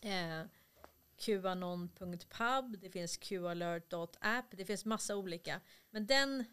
eh, 0.02 0.42
qanon.pub, 1.18 2.78
det 2.80 2.90
finns 2.90 3.16
qalert.app, 3.16 4.44
det 4.50 4.64
finns 4.64 4.84
massa 4.84 5.16
olika. 5.16 5.60
Men 5.90 6.06
den 6.06 6.44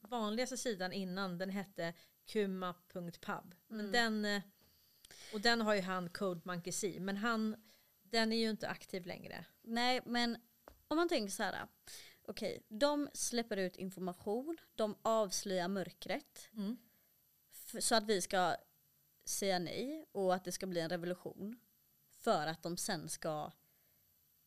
vanligaste 0.00 0.56
sidan 0.56 0.92
innan 0.92 1.38
den 1.38 1.50
hette 1.50 1.94
kuma.pub. 2.26 3.54
Mm. 3.70 3.92
den, 3.92 4.24
eh, 4.24 4.42
och 5.32 5.40
den 5.40 5.60
har 5.60 5.74
ju 5.74 5.80
han 5.80 6.08
Code 6.08 6.40
Monkey 6.44 6.72
C, 6.72 6.96
men 7.00 7.16
han, 7.16 7.56
den 8.02 8.32
är 8.32 8.36
ju 8.36 8.50
inte 8.50 8.68
aktiv 8.68 9.06
längre. 9.06 9.44
Nej 9.62 10.00
men 10.06 10.36
om 10.88 10.96
man 10.96 11.08
tänker 11.08 11.32
så 11.32 11.42
här. 11.42 11.68
Okej, 12.22 12.62
de 12.68 13.08
släpper 13.14 13.56
ut 13.56 13.76
information, 13.76 14.56
de 14.74 14.96
avslöjar 15.02 15.68
mörkret. 15.68 16.48
Mm. 16.52 16.76
Så 17.80 17.94
att 17.94 18.04
vi 18.04 18.22
ska 18.22 18.56
säga 19.24 19.58
nej 19.58 20.06
och 20.12 20.34
att 20.34 20.44
det 20.44 20.52
ska 20.52 20.66
bli 20.66 20.80
en 20.80 20.88
revolution. 20.88 21.58
För 22.10 22.46
att 22.46 22.62
de 22.62 22.76
sen 22.76 23.08
ska 23.08 23.52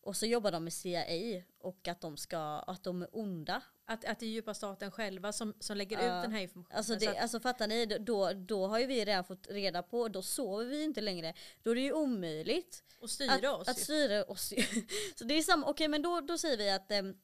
och 0.02 0.16
så 0.16 0.26
jobbar 0.26 0.52
de 0.52 0.64
med 0.64 0.74
CIA 0.74 1.44
och 1.58 1.88
att 1.88 2.02
de 2.02 2.18
ska, 2.18 2.40
att 2.40 2.84
de 2.84 3.02
är 3.02 3.10
onda. 3.12 3.64
Att, 3.90 4.06
att 4.06 4.20
det 4.20 4.26
är 4.26 4.30
djupa 4.30 4.54
staten 4.54 4.92
själva 4.92 5.34
som, 5.34 5.54
som 5.60 5.78
lägger 5.78 5.98
Ja. 5.98 6.18
ut 6.18 6.24
den 6.24 6.32
här 6.32 6.42
informationen. 6.42 6.78
Alltså, 6.78 6.94
Så 6.94 7.00
det, 7.00 7.08
att- 7.08 7.18
alltså 7.22 7.40
fattar 7.40 7.68
ni, 7.68 7.86
då, 7.86 8.34
då 8.34 8.68
har 8.68 8.80
ju 8.80 8.86
vi 8.86 9.06
redan 9.06 9.24
fått 9.24 9.48
reda 9.50 9.84
på, 9.84 10.08
då 10.08 10.22
sover 10.22 10.66
vi 10.66 10.84
inte 10.84 11.02
längre. 11.02 11.34
Då 11.64 11.72
är 11.72 11.76
det 11.76 11.82
ju 11.82 11.94
omöjligt 11.94 12.84
och 13.00 13.10
styra 13.10 13.34
att, 13.34 13.46
oss. 13.62 13.68
att 13.68 13.80
ju. 13.80 13.84
styra 13.84 14.24
oss. 14.24 14.54
ju. 14.58 14.64
så 15.16 15.24
det 15.24 15.34
är 15.34 15.42
samma, 15.42 15.68
okej 15.68 15.88
men 15.88 16.02
då, 16.02 16.22
då 16.22 16.38
säger 16.38 16.58
vi 16.58 16.70
att 16.70 16.92
em, 16.92 17.18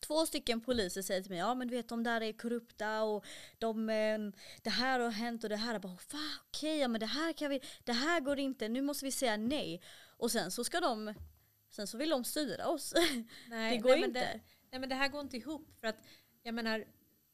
Två 0.00 0.26
stycken 0.26 0.60
poliser 0.60 1.02
säger 1.02 1.22
till 1.22 1.30
mig, 1.30 1.38
ja 1.38 1.54
men 1.54 1.68
du 1.68 1.76
vet 1.76 1.88
de 1.88 2.02
där 2.02 2.20
är 2.20 2.32
korrupta 2.32 3.02
och 3.02 3.24
de, 3.58 3.88
em, 3.90 4.32
det 4.62 4.70
här 4.70 5.00
har 5.00 5.10
hänt 5.10 5.44
och 5.44 5.50
det 5.50 5.56
här. 5.56 5.72
Jag 5.72 5.82
bara, 5.82 5.96
okej, 6.48 6.78
ja 6.78 6.88
men 6.88 7.00
det 7.00 7.06
här 7.06 7.32
kan 7.32 7.50
vi, 7.50 7.60
det 7.84 7.92
här 7.92 8.20
går 8.20 8.38
inte, 8.38 8.68
nu 8.68 8.82
måste 8.82 9.04
vi 9.04 9.12
säga 9.12 9.36
nej. 9.36 9.82
Och 10.16 10.30
sen 10.30 10.50
så 10.50 10.64
ska 10.64 10.80
de, 10.80 11.14
sen 11.70 11.86
så 11.86 11.98
vill 11.98 12.10
de 12.10 12.24
styra 12.24 12.68
oss. 12.68 12.94
Nej, 13.48 13.76
det 13.76 13.82
går 13.82 13.90
nej, 13.90 14.04
inte. 14.04 14.20
Det, 14.20 14.40
nej 14.72 14.80
men 14.80 14.88
det 14.88 14.94
här 14.94 15.08
går 15.08 15.20
inte 15.20 15.36
ihop 15.36 15.68
för 15.80 15.86
att 15.86 15.96
jag 16.42 16.54
menar 16.54 16.84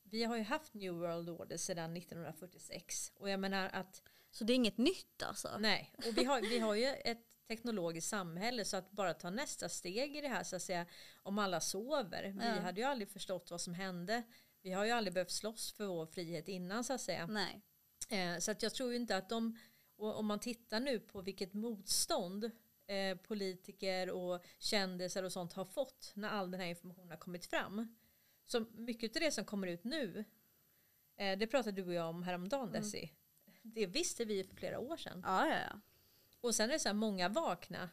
vi 0.02 0.24
har 0.24 0.36
ju 0.36 0.42
haft 0.42 0.74
New 0.74 0.92
World 0.92 1.28
Order 1.28 1.56
sedan 1.56 1.96
1946 1.96 3.12
och 3.14 3.30
jag 3.30 3.40
menar 3.40 3.68
att 3.72 4.02
Så 4.30 4.44
det 4.44 4.52
är 4.52 4.54
inget 4.54 4.78
nytt 4.78 5.22
alltså. 5.22 5.58
nej 5.58 5.92
och 6.06 6.18
vi 6.18 6.24
har, 6.24 6.40
vi 6.40 6.58
har 6.58 6.74
ju 6.74 6.86
ett 7.04 7.24
teknologiskt 7.48 8.08
samhälle 8.08 8.64
så 8.64 8.76
att 8.76 8.90
bara 8.90 9.14
ta 9.14 9.30
nästa 9.30 9.68
steg 9.68 10.16
i 10.16 10.20
det 10.20 10.28
här 10.28 10.42
så 10.44 10.56
att 10.56 10.62
säga 10.62 10.86
om 11.22 11.38
alla 11.38 11.60
sover. 11.60 12.22
Vi 12.38 12.46
Ja. 12.46 12.52
hade 12.60 12.80
ju 12.80 12.86
aldrig 12.86 13.08
förstått 13.08 13.50
vad 13.50 13.60
som 13.60 13.74
hände. 13.74 14.22
Vi 14.62 14.72
har 14.72 14.84
ju 14.84 14.90
aldrig 14.90 15.14
behövt 15.14 15.30
slåss 15.30 15.72
för 15.72 15.86
vår 15.86 16.06
frihet 16.06 16.48
innan 16.48 16.84
så 16.84 16.92
att 16.92 17.00
säga. 17.00 17.26
Nej. 17.26 17.60
Eh, 18.08 18.38
så 18.38 18.50
att 18.50 18.62
jag 18.62 18.74
tror 18.74 18.90
ju 18.90 18.96
inte 18.96 19.16
att 19.16 19.28
de, 19.28 19.58
och 19.96 20.18
om 20.18 20.26
man 20.26 20.40
tittar 20.40 20.80
nu 20.80 21.00
på 21.00 21.20
vilket 21.22 21.54
motstånd 21.54 22.50
eh, 22.88 23.16
politiker 23.16 24.10
och 24.10 24.44
kändisar 24.58 25.22
och 25.22 25.32
sånt 25.32 25.52
har 25.52 25.64
fått 25.64 26.12
när 26.14 26.28
all 26.28 26.50
den 26.50 26.60
här 26.60 26.68
informationen 26.68 27.10
har 27.10 27.16
kommit 27.16 27.46
fram. 27.46 27.96
Så 28.44 28.60
mycket 28.60 29.16
av 29.16 29.22
det 29.22 29.30
som 29.30 29.44
kommer 29.44 29.66
ut 29.66 29.84
nu, 29.84 30.24
eh, 31.16 31.38
det 31.38 31.46
pratade 31.46 31.82
du 31.82 31.86
och 31.86 31.94
jag 31.94 32.08
om 32.08 32.22
häromdagen 32.22 32.72
Desi. 32.72 33.12
Det 33.62 33.86
visste 33.86 34.24
vi 34.24 34.44
för 34.44 34.56
flera 34.56 34.78
år 34.78 34.96
sedan. 34.96 35.22
Ja, 35.26 35.48
ja, 35.48 35.56
ja. 35.70 35.80
Och 36.40 36.54
sen 36.54 36.68
är 36.68 36.72
det 36.72 36.78
så 36.78 36.88
här, 36.88 36.94
många 36.94 37.28
vakna 37.28 37.90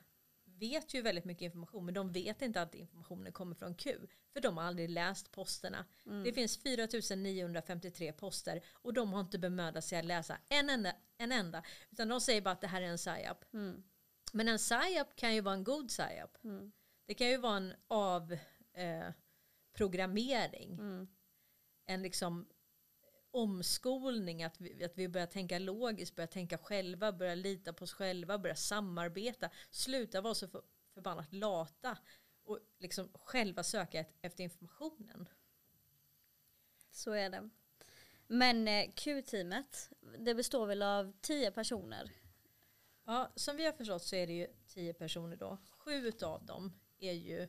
vet 0.60 0.94
ju 0.94 1.02
väldigt 1.02 1.26
mycket 1.26 1.42
information 1.42 1.86
men 1.86 1.94
de 1.94 2.12
vet 2.12 2.42
inte 2.42 2.62
att 2.62 2.76
informationen 2.76 3.34
kommer 3.34 3.56
från 3.56 3.76
Q. 3.76 4.00
För 4.34 4.42
de 4.42 4.58
har 4.58 4.64
aldrig 4.64 4.90
läst 4.90 5.32
posterna. 5.32 5.86
Mm. 6.06 6.24
Det 6.24 6.34
finns 6.34 6.58
4953 6.58 8.14
poster 8.14 8.62
och 8.72 8.94
de 8.94 9.14
har 9.14 9.20
inte 9.20 9.40
bemödat 9.40 9.86
sig 9.86 10.00
att 10.00 10.06
läsa 10.06 10.38
en 10.50 10.70
enda. 10.70 10.94
En 11.18 11.32
enda 11.32 11.64
utan 11.92 12.08
de 12.08 12.22
säger 12.22 12.42
bara 12.42 12.52
att 12.52 12.62
det 12.62 12.68
här 12.68 12.82
är 12.82 12.86
en 12.86 12.98
psyop. 12.98 13.54
Mm. 13.54 13.84
Men 14.36 14.48
en 14.48 14.58
psyop 14.58 15.16
kan 15.16 15.36
ju 15.36 15.42
vara 15.42 15.56
en 15.56 15.64
god 15.64 15.88
psyop. 15.88 16.38
Mm. 16.44 16.72
Det 17.06 17.14
kan 17.14 17.28
ju 17.28 17.38
vara 17.38 17.58
en 17.58 17.74
av 17.88 18.38
eh. 18.74 19.12
Mm. 20.80 21.08
En 21.86 22.02
liksom 22.02 22.48
omskolning, 23.32 24.44
att 24.44 24.62
vi, 24.62 24.84
att 24.84 24.98
vi 24.98 25.08
börjar 25.08 25.28
tänka 25.28 25.60
logiskt, 25.60 26.16
börjar 26.16 26.28
tänka 26.28 26.58
själva, 26.58 27.12
börjar 27.12 27.36
lita 27.36 27.74
på 27.74 27.84
oss 27.84 27.94
själva, 27.94 28.38
börjar 28.38 28.56
samarbeta, 28.56 29.50
sluta 29.70 30.22
vara 30.22 30.34
så 30.34 30.48
för, 30.48 30.62
förbannat 30.94 31.34
lata 31.34 31.98
och 32.44 32.60
liksom 32.80 33.10
själva 33.14 33.64
söka 33.64 34.06
efter 34.22 34.44
informationen. 34.44 35.30
Så 36.92 37.12
är 37.12 37.30
det. 37.30 37.50
Men 38.28 38.68
eh, 38.68 38.92
Q-teamet, 38.96 39.90
det 40.20 40.36
består 40.36 40.66
väl 40.66 40.82
av 40.84 41.14
tio 41.22 41.52
personer? 41.52 42.12
Ja, 43.06 43.32
som 43.36 43.56
vi 43.58 43.66
har 43.66 43.74
förstått 43.74 44.04
så 44.04 44.16
är 44.16 44.28
det 44.28 44.34
ju 44.34 44.48
tio 44.68 44.94
personer 44.94 45.36
då. 45.36 45.58
Sju 45.70 46.12
av 46.22 46.46
dem 46.46 46.74
är 46.98 47.14
ju 47.14 47.48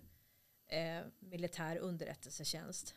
eh, 0.66 1.04
militär 1.18 1.76
underrättelsetjänst. 1.76 2.94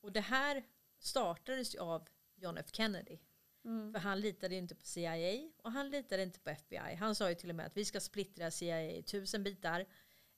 Och 0.00 0.12
det 0.12 0.20
här 0.20 0.64
startades 0.98 1.74
ju 1.74 1.78
av 1.78 2.08
John 2.34 2.58
F 2.58 2.66
Kennedy. 2.72 3.18
Mm. 3.64 3.92
För 3.92 4.00
han 4.00 4.20
litade 4.20 4.54
ju 4.54 4.58
inte 4.60 4.74
på 4.74 4.86
CIA 4.86 5.50
och 5.62 5.72
han 5.72 5.90
litade 5.90 6.22
inte 6.22 6.40
på 6.40 6.50
FBI. 6.50 6.94
Han 6.94 7.14
sa 7.14 7.28
ju 7.28 7.34
till 7.34 7.50
och 7.50 7.56
med 7.56 7.66
att 7.66 7.76
vi 7.76 7.84
ska 7.84 8.00
splittra 8.00 8.50
CIA 8.50 8.82
i 8.82 9.02
tusen 9.02 9.42
bitar 9.44 9.86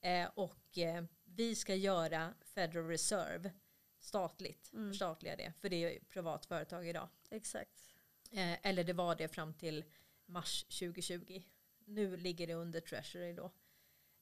eh, 0.00 0.28
och 0.35 0.78
eh, 0.78 1.04
vi 1.25 1.54
ska 1.54 1.75
göra 1.75 2.35
Federal 2.40 2.87
Reserve 2.87 3.52
statligt, 3.99 4.70
Mm. 4.73 4.90
förstatliga 4.90 5.37
det, 5.37 5.52
för 5.61 5.68
det 5.68 5.76
är 5.76 5.90
ju 5.90 6.00
privat 6.04 6.47
företag 6.47 6.88
idag. 6.88 7.08
Exakt. 7.30 7.94
Eh, 8.32 8.66
eller 8.66 8.85
det 8.85 8.92
var 8.92 9.16
det 9.16 9.28
fram 9.28 9.54
till 9.54 9.85
mars 10.28 10.64
2020. 10.64 11.42
Nu 11.85 12.16
ligger 12.16 12.47
det 12.47 12.54
under 12.54 12.80
Treasury 12.80 13.32
då. 13.32 13.50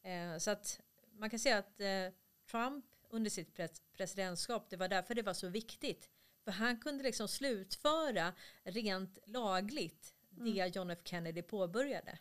Eh, 0.02 0.38
så 0.38 0.50
att 0.50 0.80
man 1.12 1.30
kan 1.30 1.38
säga 1.38 1.58
att 1.58 1.80
eh, 1.80 2.08
Trump 2.50 2.84
under 3.10 3.30
sitt 3.30 3.54
pres 3.54 3.82
presidentskap, 3.92 4.70
det 4.70 4.76
var 4.76 4.88
därför 4.88 5.14
det 5.14 5.22
var 5.22 5.34
så 5.34 5.48
viktigt. 5.48 6.10
För 6.44 6.52
han 6.52 6.80
kunde 6.80 7.04
liksom 7.04 7.28
slutföra 7.28 8.34
rent 8.62 9.18
lagligt 9.26 10.14
det 10.30 10.76
John 10.76 10.90
F 10.90 10.98
Kennedy 11.04 11.42
påbörjade. 11.42 12.18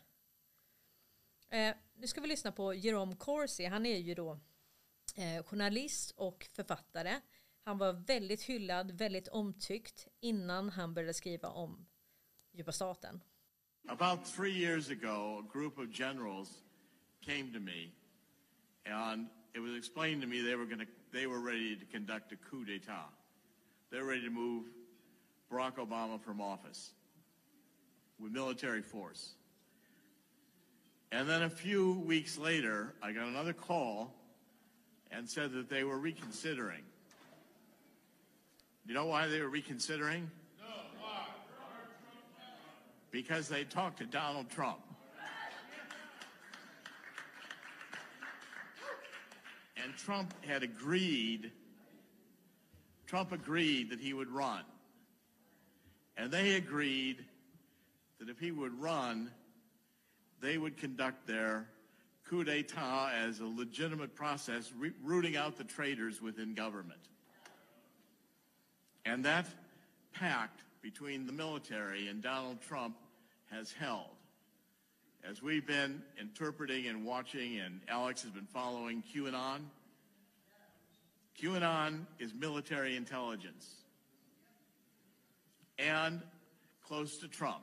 Eh, 1.48 1.76
nu 1.94 2.06
ska 2.06 2.20
vi 2.20 2.28
lyssna 2.28 2.52
på 2.52 2.74
Jerome 2.74 3.16
Corsi. 3.16 3.64
Han 3.64 3.86
är 3.86 3.98
ju 3.98 4.14
då 4.14 4.40
eh, 5.14 5.44
journalist 5.44 6.10
och 6.10 6.48
författare. 6.52 7.20
Han 7.60 7.78
var 7.78 7.92
väldigt 7.92 8.42
hyllad, 8.42 8.90
väldigt 8.90 9.28
omtyckt 9.28 10.08
innan 10.20 10.70
han 10.70 10.94
började 10.94 11.14
skriva 11.14 11.48
om 11.48 11.86
djupa 12.52 12.72
staten. 12.72 13.22
About 13.88 14.26
three 14.26 14.52
years 14.52 14.90
ago, 14.90 15.44
a 15.46 15.52
group 15.52 15.78
of 15.78 15.92
generals 15.92 16.50
came 17.24 17.52
to 17.52 17.60
me, 17.60 17.92
and 18.84 19.26
it 19.54 19.60
was 19.60 19.76
explained 19.76 20.22
to 20.22 20.26
me 20.26 20.40
they 20.40 20.56
were 20.56 20.64
going 20.64 20.80
to 20.80 20.86
they 21.12 21.26
were 21.26 21.40
ready 21.40 21.76
to 21.76 21.84
conduct 21.86 22.32
a 22.32 22.36
coup 22.36 22.64
d'état. 22.64 23.06
They're 23.90 24.04
ready 24.04 24.22
to 24.22 24.30
move 24.30 24.64
Barack 25.50 25.76
Obama 25.76 26.20
from 26.20 26.40
office 26.40 26.90
with 28.20 28.32
military 28.32 28.82
force. 28.82 29.34
And 31.12 31.28
then 31.28 31.42
a 31.42 31.48
few 31.48 31.92
weeks 32.00 32.36
later, 32.36 32.92
I 33.00 33.12
got 33.12 33.28
another 33.28 33.52
call 33.52 34.12
and 35.12 35.30
said 35.30 35.52
that 35.52 35.70
they 35.70 35.84
were 35.84 35.98
reconsidering. 35.98 36.82
You 38.86 38.94
know 38.94 39.06
why 39.06 39.28
they 39.28 39.40
were 39.40 39.48
reconsidering? 39.48 40.28
Because 43.16 43.48
they 43.48 43.64
talked 43.64 43.96
to 43.96 44.04
Donald 44.04 44.50
Trump. 44.50 44.80
And 49.82 49.96
Trump 49.96 50.34
had 50.44 50.62
agreed, 50.62 51.50
Trump 53.06 53.32
agreed 53.32 53.88
that 53.88 54.00
he 54.00 54.12
would 54.12 54.28
run. 54.28 54.64
And 56.18 56.30
they 56.30 56.56
agreed 56.56 57.24
that 58.18 58.28
if 58.28 58.38
he 58.38 58.50
would 58.50 58.78
run, 58.78 59.30
they 60.42 60.58
would 60.58 60.76
conduct 60.76 61.26
their 61.26 61.66
coup 62.28 62.44
d'etat 62.44 63.12
as 63.14 63.40
a 63.40 63.46
legitimate 63.46 64.14
process, 64.14 64.70
re- 64.78 64.92
rooting 65.02 65.38
out 65.38 65.56
the 65.56 65.64
traitors 65.64 66.20
within 66.20 66.52
government. 66.52 67.00
And 69.06 69.24
that 69.24 69.46
pact 70.12 70.60
between 70.82 71.26
the 71.26 71.32
military 71.32 72.08
and 72.08 72.22
Donald 72.22 72.60
Trump 72.60 72.94
has 73.50 73.72
held. 73.72 74.10
As 75.28 75.42
we've 75.42 75.66
been 75.66 76.02
interpreting 76.20 76.86
and 76.86 77.04
watching, 77.04 77.58
and 77.58 77.80
Alex 77.88 78.22
has 78.22 78.30
been 78.30 78.46
following 78.46 79.02
QAnon, 79.14 79.60
QAnon 81.40 82.06
is 82.18 82.32
military 82.32 82.96
intelligence 82.96 83.74
and 85.78 86.22
close 86.86 87.18
to 87.18 87.28
Trump. 87.28 87.62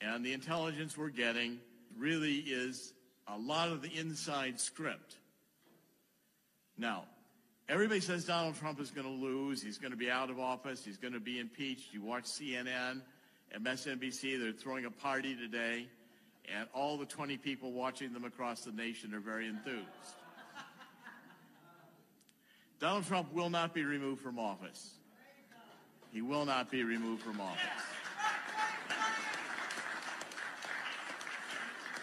And 0.00 0.24
the 0.24 0.32
intelligence 0.32 0.96
we're 0.96 1.08
getting 1.08 1.58
really 1.96 2.38
is 2.38 2.92
a 3.28 3.38
lot 3.38 3.68
of 3.70 3.82
the 3.82 3.90
inside 3.96 4.58
script. 4.58 5.16
Now, 6.76 7.04
everybody 7.68 8.00
says 8.00 8.24
Donald 8.24 8.56
Trump 8.56 8.80
is 8.80 8.90
going 8.90 9.06
to 9.06 9.24
lose. 9.24 9.62
He's 9.62 9.78
going 9.78 9.92
to 9.92 9.96
be 9.96 10.10
out 10.10 10.30
of 10.30 10.38
office. 10.38 10.84
He's 10.84 10.96
going 10.96 11.12
to 11.14 11.20
be 11.20 11.38
impeached. 11.38 11.92
You 11.92 12.02
watch 12.02 12.24
CNN, 12.24 13.02
MSNBC, 13.56 14.38
they're 14.40 14.52
throwing 14.52 14.84
a 14.84 14.90
party 14.90 15.34
today, 15.34 15.88
and 16.54 16.68
all 16.72 16.96
the 16.96 17.06
20 17.06 17.36
people 17.38 17.72
watching 17.72 18.12
them 18.12 18.24
across 18.24 18.62
the 18.62 18.72
nation 18.72 19.14
are 19.14 19.20
very 19.20 19.48
enthused. 19.48 19.86
Donald 22.78 23.06
Trump 23.06 23.32
will 23.32 23.50
not 23.50 23.74
be 23.74 23.84
removed 23.84 24.22
from 24.22 24.38
office. 24.38 24.92
He 26.12 26.22
will 26.22 26.44
not 26.44 26.70
be 26.70 26.82
removed 26.82 27.22
from 27.22 27.40
office. 27.40 27.60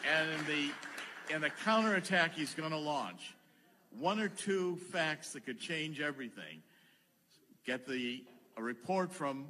And 0.10 0.30
in 0.30 0.46
the, 0.46 1.34
in 1.34 1.42
the 1.42 1.50
counterattack 1.50 2.34
he's 2.34 2.54
going 2.54 2.72
to 2.72 2.78
launch, 2.78 3.36
one 4.00 4.20
or 4.20 4.30
two 4.30 4.78
facts 4.92 5.34
that 5.34 5.46
could 5.46 5.60
change 5.60 6.00
everything. 6.00 6.62
Get 7.66 7.88
the, 7.88 8.24
a 8.56 8.64
report 8.64 9.12
from 9.12 9.48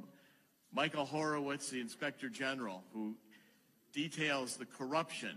Michael 0.72 1.06
Horowitz, 1.06 1.70
the 1.70 1.80
Inspector 1.80 2.28
General, 2.30 2.82
who 2.92 3.14
details 3.92 4.56
the 4.56 4.66
corruption 4.66 5.36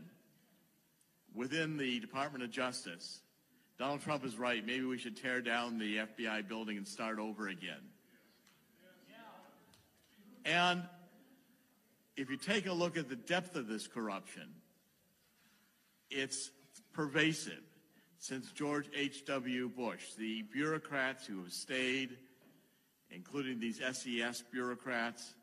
within 1.33 1.77
the 1.77 1.99
Department 1.99 2.43
of 2.43 2.51
Justice. 2.51 3.21
Donald 3.79 4.01
Trump 4.01 4.25
is 4.25 4.37
right. 4.37 4.65
Maybe 4.65 4.85
we 4.85 4.97
should 4.97 5.17
tear 5.17 5.41
down 5.41 5.79
the 5.79 5.97
FBI 5.97 6.47
building 6.47 6.77
and 6.77 6.87
start 6.87 7.17
over 7.17 7.47
again. 7.47 7.81
And 10.45 10.83
if 12.17 12.29
you 12.29 12.37
take 12.37 12.67
a 12.67 12.73
look 12.73 12.97
at 12.97 13.09
the 13.09 13.15
depth 13.15 13.55
of 13.55 13.67
this 13.67 13.87
corruption, 13.87 14.49
it's 16.09 16.51
pervasive 16.93 17.63
since 18.19 18.51
George 18.51 18.87
H.W. 18.95 19.69
Bush. 19.69 20.13
The 20.17 20.43
bureaucrats 20.43 21.25
who 21.25 21.43
have 21.43 21.53
stayed, 21.53 22.17
including 23.11 23.59
these 23.59 23.79
SES 23.79 24.43
bureaucrats 24.51 25.33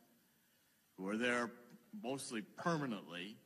who 0.96 1.08
are 1.08 1.16
there 1.16 1.50
mostly 2.02 2.42
permanently, 2.56 3.36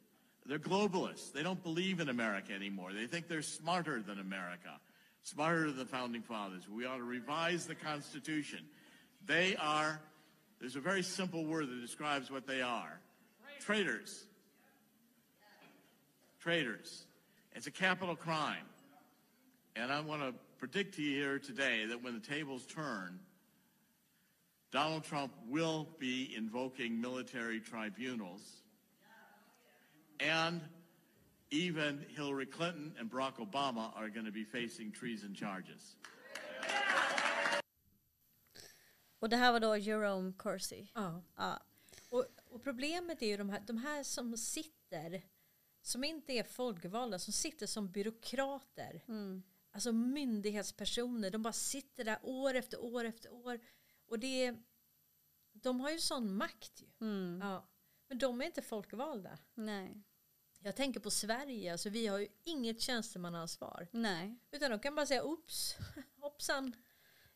they're 0.46 0.58
globalists. 0.58 1.32
They 1.32 1.42
don't 1.42 1.62
believe 1.62 2.00
in 2.00 2.08
America 2.08 2.52
anymore. 2.52 2.92
They 2.92 3.06
think 3.06 3.28
they're 3.28 3.42
smarter 3.42 4.02
than 4.02 4.18
America, 4.18 4.80
smarter 5.22 5.66
than 5.66 5.78
the 5.78 5.84
founding 5.86 6.22
fathers. 6.22 6.68
We 6.68 6.86
ought 6.86 6.96
to 6.96 7.04
revise 7.04 7.66
the 7.66 7.74
Constitution. 7.74 8.60
They 9.24 9.54
are, 9.56 10.00
there's 10.60 10.76
a 10.76 10.80
very 10.80 11.02
simple 11.02 11.44
word 11.44 11.68
that 11.68 11.80
describes 11.80 12.30
what 12.30 12.46
they 12.46 12.60
are 12.60 12.98
traitors. 13.60 14.24
Traitors. 16.40 17.04
It's 17.54 17.68
a 17.68 17.70
capital 17.70 18.16
crime. 18.16 18.66
And 19.76 19.92
I 19.92 20.00
want 20.00 20.22
to 20.22 20.34
predict 20.58 20.96
to 20.96 21.02
you 21.02 21.16
here 21.16 21.38
today 21.38 21.86
that 21.86 22.02
when 22.02 22.14
the 22.14 22.26
tables 22.26 22.66
turn, 22.66 23.20
Donald 24.72 25.04
Trump 25.04 25.32
will 25.50 25.86
be 25.98 26.34
invoking 26.34 26.98
military 27.00 27.60
tribunals. 27.60 28.62
And 30.18 30.60
even 31.50 32.06
Hillary 32.08 32.46
Clinton 32.46 32.94
and 32.98 33.10
Barack 33.10 33.36
Obama 33.38 33.94
are 33.94 34.08
going 34.08 34.24
to 34.24 34.32
be 34.32 34.44
facing 34.44 34.90
treason 34.90 35.34
charges. 35.34 35.96
Och 39.18 39.28
det 39.28 39.36
här 39.36 39.52
var 39.52 39.60
då 39.60 39.76
Jerome 39.76 40.32
Corsi. 40.32 40.90
Ja. 40.94 41.22
Ja. 41.36 41.62
Och, 42.10 42.26
och 42.48 42.62
problemet 42.62 43.22
är 43.22 43.26
ju 43.26 43.36
de 43.36 43.50
här, 43.50 43.62
de 43.66 43.78
här 43.78 44.02
som 44.02 44.36
sitter 44.36 45.22
som 45.82 46.04
inte 46.04 46.32
är 46.32 46.42
folkvalda, 46.42 47.18
som 47.18 47.32
sitter 47.32 47.66
som 47.66 47.90
byråkrater. 47.90 49.04
Mm. 49.08 49.42
Alltså 49.72 49.92
myndighetspersoner, 49.92 51.30
de 51.30 51.42
bara 51.42 51.52
sitter 51.52 52.04
där 52.04 52.18
år 52.22 52.54
efter 52.54 52.84
år 52.84 53.04
efter 53.04 53.32
år. 53.32 53.60
Och 54.12 54.18
det 54.18 54.54
de 55.52 55.80
har 55.80 55.90
ju 55.90 55.98
sån 55.98 56.36
makt 56.36 56.82
ju. 56.82 57.06
Mm. 57.06 57.40
Ja. 57.42 57.68
Men 58.08 58.18
de 58.18 58.40
är 58.40 58.46
inte 58.46 58.62
folkvalda. 58.62 59.38
Nej. 59.54 60.02
Jag 60.58 60.76
tänker 60.76 61.00
på 61.00 61.10
Sverige, 61.10 61.72
alltså 61.72 61.88
vi 61.88 62.06
har 62.06 62.18
ju 62.18 62.28
inget 62.42 62.80
tjänstemannaansvar. 62.80 63.88
Nej. 63.90 64.38
Utan 64.50 64.70
de 64.70 64.80
kan 64.80 64.94
bara 64.94 65.06
säga 65.06 65.24
oops, 65.24 65.76
hoppsan, 66.20 66.76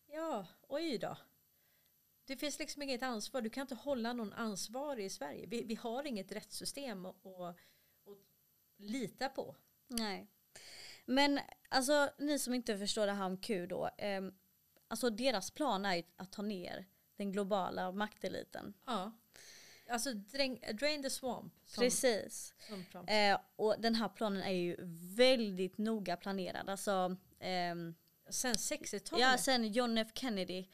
ja, 0.06 0.46
oj 0.68 0.98
då. 0.98 1.16
Det 2.24 2.36
finns 2.36 2.58
liksom 2.58 2.82
inget 2.82 3.02
ansvar, 3.02 3.42
du 3.42 3.50
kan 3.50 3.62
inte 3.62 3.74
hålla 3.74 4.12
någon 4.12 4.32
ansvarig 4.32 5.04
i 5.04 5.10
Sverige. 5.10 5.46
Vi, 5.46 5.64
vi 5.64 5.74
har 5.74 6.04
inget 6.04 6.32
rättssystem 6.32 7.06
att, 7.06 7.26
att, 7.26 7.56
att 8.06 8.18
lita 8.76 9.28
på. 9.28 9.56
Nej. 9.88 10.30
Men 11.04 11.40
alltså 11.68 12.10
ni 12.18 12.38
som 12.38 12.54
inte 12.54 12.78
förstår 12.78 13.06
det 13.06 13.12
här 13.12 13.26
om 13.26 13.36
Q 13.36 13.66
då. 13.66 13.90
Eh, 13.98 14.22
alltså 14.88 15.10
deras 15.10 15.50
plan 15.50 15.84
är 15.86 15.94
ju 15.94 16.02
att 16.16 16.32
ta 16.32 16.42
ner 16.42 16.86
den 17.16 17.32
globala 17.32 17.92
makteliten. 17.92 18.74
Ja. 18.86 19.12
Alltså 19.90 20.12
drain, 20.12 20.58
drain 20.74 21.02
the 21.02 21.10
swamp. 21.10 21.54
Som, 21.64 21.82
Precis. 21.84 22.54
som. 22.92 23.08
Eh, 23.08 23.38
och 23.56 23.74
den 23.78 23.94
här 23.94 24.08
planen 24.08 24.42
är 24.42 24.52
ju 24.52 24.76
väldigt 25.16 25.78
noga 25.78 26.16
planerad. 26.16 26.68
Alltså, 26.68 27.16
ehm, 27.40 27.94
Sen 28.28 28.54
60-talet. 28.54 29.22
ja, 29.22 29.38
sen 29.38 29.72
John 29.72 29.98
F 29.98 30.08
Kennedy. 30.14 30.66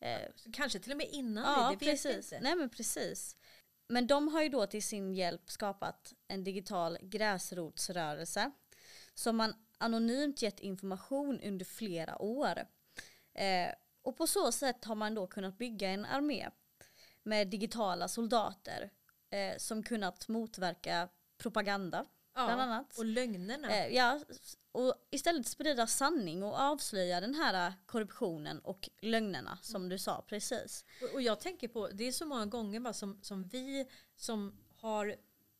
Eh, 0.00 0.20
Kanske 0.52 0.78
till 0.78 0.92
och 0.92 0.98
med 0.98 1.08
innan 1.10 1.44
ja, 1.44 1.70
det, 1.70 1.76
det 1.76 1.86
vet 1.86 2.02
precis. 2.02 2.32
inte. 2.32 2.40
Nej 2.40 2.56
men 2.56 2.68
precis. 2.70 3.36
Men 3.88 4.06
de 4.06 4.28
har 4.28 4.42
ju 4.42 4.48
då 4.48 4.66
till 4.66 4.82
sin 4.82 5.14
hjälp 5.14 5.50
skapat 5.50 6.14
en 6.28 6.44
digital 6.44 6.98
gräsrotsrörelse 7.02 8.50
som 9.14 9.36
man 9.36 9.54
anonymt 9.78 10.42
gett 10.42 10.60
information 10.60 11.40
under 11.40 11.64
flera 11.64 12.22
år. 12.22 12.58
Eh, 13.40 13.72
och 14.02 14.16
på 14.16 14.26
så 14.26 14.52
sätt 14.52 14.84
har 14.84 14.94
man 14.94 15.14
då 15.14 15.26
kunnat 15.26 15.58
bygga 15.58 15.90
en 15.90 16.04
armé 16.04 16.50
med 17.22 17.48
digitala 17.48 18.08
soldater 18.08 18.90
eh, 19.30 19.56
som 19.56 19.82
kunnat 19.82 20.28
motverka 20.28 21.08
propaganda 21.38 22.06
Ja, 22.34 22.46
bland 22.46 22.60
annat. 22.60 22.98
Och 22.98 23.04
lögnerna. 23.04 23.76
Eh, 23.76 23.94
ja, 23.94 24.20
och 24.72 24.94
istället 25.10 25.46
sprida 25.46 25.86
sanning 25.86 26.42
och 26.42 26.60
avslöja 26.60 27.20
den 27.20 27.34
här 27.34 27.72
korruptionen 27.86 28.58
och 28.60 28.88
lögnerna 28.98 29.58
som 29.62 29.88
du 29.88 29.98
sa 29.98 30.24
precis. 30.28 30.84
Och, 31.02 31.14
och 31.14 31.22
jag 31.22 31.40
tänker 31.40 31.68
på, 31.68 31.88
det 31.88 32.04
är 32.04 32.12
så 32.12 32.26
många 32.26 32.46
gånger 32.46 32.80
va, 32.80 32.92
som, 32.92 33.22
som 33.22 33.48
vi 33.48 33.86
som 34.16 34.64
har 34.76 35.16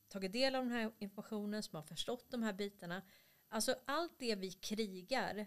tagit 0.08 0.32
del 0.32 0.54
av 0.54 0.64
den 0.64 0.72
här 0.72 0.92
informationen, 0.98 1.62
som 1.62 1.76
har 1.76 1.82
förstått 1.82 2.30
de 2.30 2.42
här 2.42 2.52
bitarna. 2.52 3.02
Alltså 3.48 3.74
allt 3.86 4.18
det 4.18 4.34
vi 4.34 4.52
krigar 4.52 5.46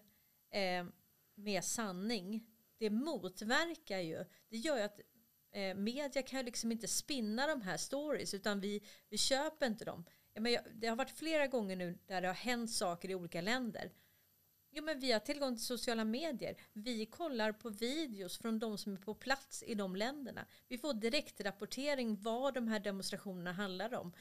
eh, 0.50 0.86
med 1.36 1.64
sanning, 1.64 2.48
det 2.78 2.90
motverkar 2.90 4.00
ju, 4.00 4.26
det 4.50 4.58
gör 4.58 4.78
ju 4.78 4.84
att 4.84 5.00
eh, 5.52 5.76
media 5.76 6.22
kan 6.22 6.40
ju 6.40 6.46
liksom 6.46 6.72
inte 6.72 6.88
spinna 6.88 7.48
de 7.48 7.62
här 7.62 7.78
stories 7.78 8.34
utan 8.34 8.60
vi, 8.60 8.84
vi 9.10 9.18
köper 9.18 9.66
inte 9.68 9.86
dem. 9.86 10.06
Ja, 10.34 10.42
men 10.42 10.52
jag, 10.52 10.64
det 10.74 10.88
har 10.88 10.96
varit 10.96 11.18
flera 11.18 11.48
gånger 11.48 11.76
nu 11.76 11.98
där 12.06 12.22
det 12.22 12.28
har 12.28 12.36
hänt 12.36 12.72
saker 12.72 13.10
i 13.10 13.16
olika 13.16 13.42
länder. 13.42 13.92
Jo 14.76 14.84
men 14.84 15.00
vi 15.00 15.12
har 15.12 15.20
tillgång 15.20 15.56
till 15.56 15.66
sociala 15.66 16.04
medier. 16.06 16.58
Vi 16.74 17.06
kollar 17.06 17.52
på 17.52 17.70
videos 17.70 18.38
från 18.38 18.60
de 18.60 18.78
som 18.78 18.94
är 18.94 18.98
på 18.98 19.14
plats 19.14 19.64
i 19.64 19.76
de 19.76 19.96
länderna. 19.96 20.46
Vi 20.68 20.78
får 20.78 20.94
direktrapportering 20.94 22.22
vad 22.22 22.54
de 22.54 22.68
här 22.68 22.80
demonstrationerna 22.80 23.52
handlar 23.52 23.94
om. 23.94 24.14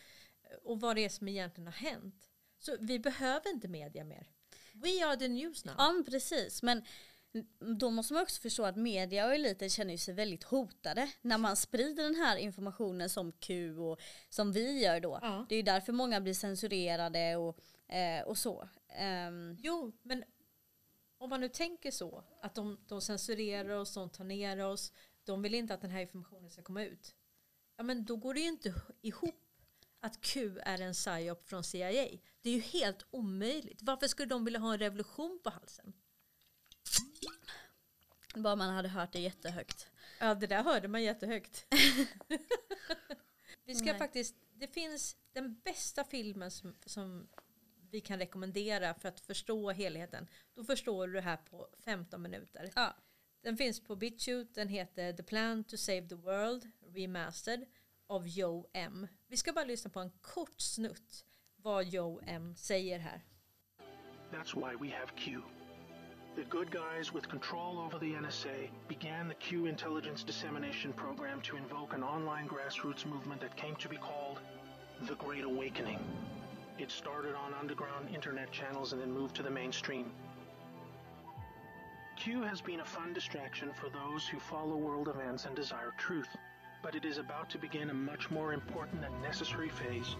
Eh, 0.42 0.56
och 0.56 0.80
vad 0.80 0.96
det 0.96 1.04
är 1.04 1.08
som 1.08 1.28
egentligen 1.28 1.66
har 1.66 1.90
hänt. 1.90 2.30
Så 2.58 2.76
vi 2.80 2.98
behöver 2.98 3.50
inte 3.50 3.68
media 3.68 4.04
mer. 4.04 4.26
We 4.82 5.04
are 5.04 5.16
the 5.16 5.28
news 5.28 5.64
now. 5.64 5.74
Ja 5.78 6.02
precis 6.06 6.62
men 6.62 6.82
då 7.78 7.90
måste 7.90 8.14
man 8.14 8.22
också 8.22 8.40
förstå 8.40 8.64
att 8.64 8.76
media 8.76 9.26
och 9.26 9.34
eliten 9.34 9.70
känner 9.70 9.96
sig 9.96 10.14
väldigt 10.14 10.44
hotade 10.44 11.10
när 11.20 11.38
man 11.38 11.56
sprider 11.56 12.02
den 12.02 12.14
här 12.14 12.36
informationen 12.36 13.10
som 13.10 13.32
Q 13.32 13.78
och 13.78 14.00
som 14.28 14.52
vi 14.52 14.82
gör 14.82 15.00
då. 15.00 15.18
Ja. 15.22 15.46
Det 15.48 15.54
är 15.54 15.56
ju 15.56 15.62
därför 15.62 15.92
många 15.92 16.20
blir 16.20 16.34
censurerade 16.34 17.36
och, 17.36 17.58
eh, 17.94 18.22
och 18.22 18.38
så. 18.38 18.68
Ehm, 18.88 19.56
Jo, 19.60 19.92
men 20.02 20.24
om 21.18 21.30
man 21.30 21.40
nu 21.40 21.48
tänker 21.48 21.90
så, 21.90 22.24
att 22.42 22.54
de, 22.54 22.78
de 22.88 23.00
censurerar 23.00 23.74
oss, 23.76 23.94
de 23.94 24.10
tar 24.10 24.24
ner 24.24 24.64
oss, 24.64 24.92
de 25.24 25.42
vill 25.42 25.54
inte 25.54 25.74
att 25.74 25.80
den 25.80 25.90
här 25.90 26.00
informationen 26.00 26.50
ska 26.50 26.62
komma 26.62 26.84
ut. 26.84 27.14
Ja, 27.76 27.82
men 27.82 28.04
då 28.04 28.16
går 28.16 28.34
det 28.34 28.40
ju 28.40 28.48
inte 28.48 28.74
ihop 29.02 29.34
att 30.02 30.20
Q 30.20 30.58
är 30.62 30.80
en 30.80 30.92
psyop 30.92 31.48
från 31.48 31.64
CIA. 31.64 32.08
Det 32.42 32.50
är 32.50 32.54
ju 32.54 32.60
helt 32.60 33.06
omöjligt. 33.10 33.82
Varför 33.82 34.08
skulle 34.08 34.28
de 34.28 34.44
vilja 34.44 34.60
ha 34.60 34.72
en 34.72 34.78
revolution 34.78 35.40
på 35.44 35.50
halsen? 35.50 35.92
bara 38.34 38.56
man 38.56 38.74
hade 38.74 38.88
hört 38.88 39.12
det 39.12 39.20
jättehögt. 39.20 39.88
Ja, 40.20 40.34
det 40.34 40.46
där 40.46 40.62
hörde 40.62 40.88
man 40.88 41.02
jättehögt. 41.02 41.66
vi 43.64 43.74
ska 43.74 43.84
Nej. 43.84 43.98
faktiskt, 43.98 44.36
det 44.52 44.66
finns 44.66 45.16
den 45.32 45.60
bästa 45.64 46.04
filmen 46.04 46.50
som, 46.50 46.76
som 46.86 47.28
vi 47.90 48.00
kan 48.00 48.18
rekommendera 48.18 48.94
för 48.94 49.08
att 49.08 49.20
förstå 49.20 49.70
helheten. 49.70 50.28
Då 50.54 50.64
förstår 50.64 51.06
du 51.06 51.12
det 51.12 51.20
här 51.20 51.36
på 51.36 51.68
15 51.84 52.22
minuter. 52.22 52.70
Ja. 52.74 52.96
Den 53.42 53.56
finns 53.56 53.80
på 53.80 53.96
BitChute, 53.96 54.60
den 54.60 54.68
heter 54.68 55.12
The 55.12 55.22
Plan 55.22 55.64
to 55.64 55.76
Save 55.76 56.08
the 56.08 56.14
World 56.14 56.70
Remastered 56.80 57.66
av 58.06 58.28
Joe 58.28 58.66
M. 58.72 59.06
Vi 59.32 59.38
ska 59.38 59.52
bara 59.52 59.64
lyssna 59.64 59.90
på 59.90 60.00
en 60.00 60.10
kort 60.20 60.60
snutt 60.60 61.24
vad 61.56 61.84
Joe 61.84 62.20
M 62.26 62.54
säger 62.56 62.98
här. 62.98 63.20
That's 64.32 64.54
why 64.54 64.88
we 64.88 64.96
have 64.96 65.10
Q. 65.16 65.40
The 66.36 66.44
good 66.50 66.70
guys 66.70 67.14
with 67.14 67.28
control 67.28 67.78
over 67.78 67.98
the 67.98 68.14
NSA 68.26 68.70
began 68.88 69.28
the 69.28 69.34
Q 69.34 69.66
intelligence 69.66 70.26
dissemination 70.26 70.92
program 70.92 71.40
to 71.40 71.56
invoke 71.56 71.96
an 71.96 72.02
online 72.02 72.48
grassroots 72.48 73.06
movement 73.06 73.40
that 73.40 73.56
came 73.56 73.76
to 73.76 73.88
be 73.88 73.96
called 73.96 74.40
the 75.08 75.14
Great 75.14 75.44
Awakening. 75.44 75.98
It 76.78 76.90
started 76.90 77.34
on 77.34 77.54
underground 77.60 78.14
internet 78.14 78.52
channels 78.52 78.92
and 78.92 79.02
then 79.02 79.12
moved 79.12 79.34
to 79.36 79.42
the 79.42 79.50
mainstream. 79.50 80.12
Q 82.16 82.42
has 82.42 82.60
been 82.60 82.80
a 82.80 82.84
fun 82.96 83.14
distraction 83.14 83.72
for 83.80 83.88
those 83.88 84.28
who 84.28 84.38
follow 84.38 84.76
world 84.76 85.08
events 85.08 85.46
and 85.46 85.56
desire 85.56 85.92
truth, 85.96 86.36
but 86.82 86.94
it 86.94 87.04
is 87.04 87.18
about 87.18 87.48
to 87.50 87.58
begin 87.58 87.90
a 87.90 87.94
much 87.94 88.30
more 88.30 88.52
important 88.52 89.04
and 89.04 89.22
necessary 89.22 89.68
phase 89.68 90.16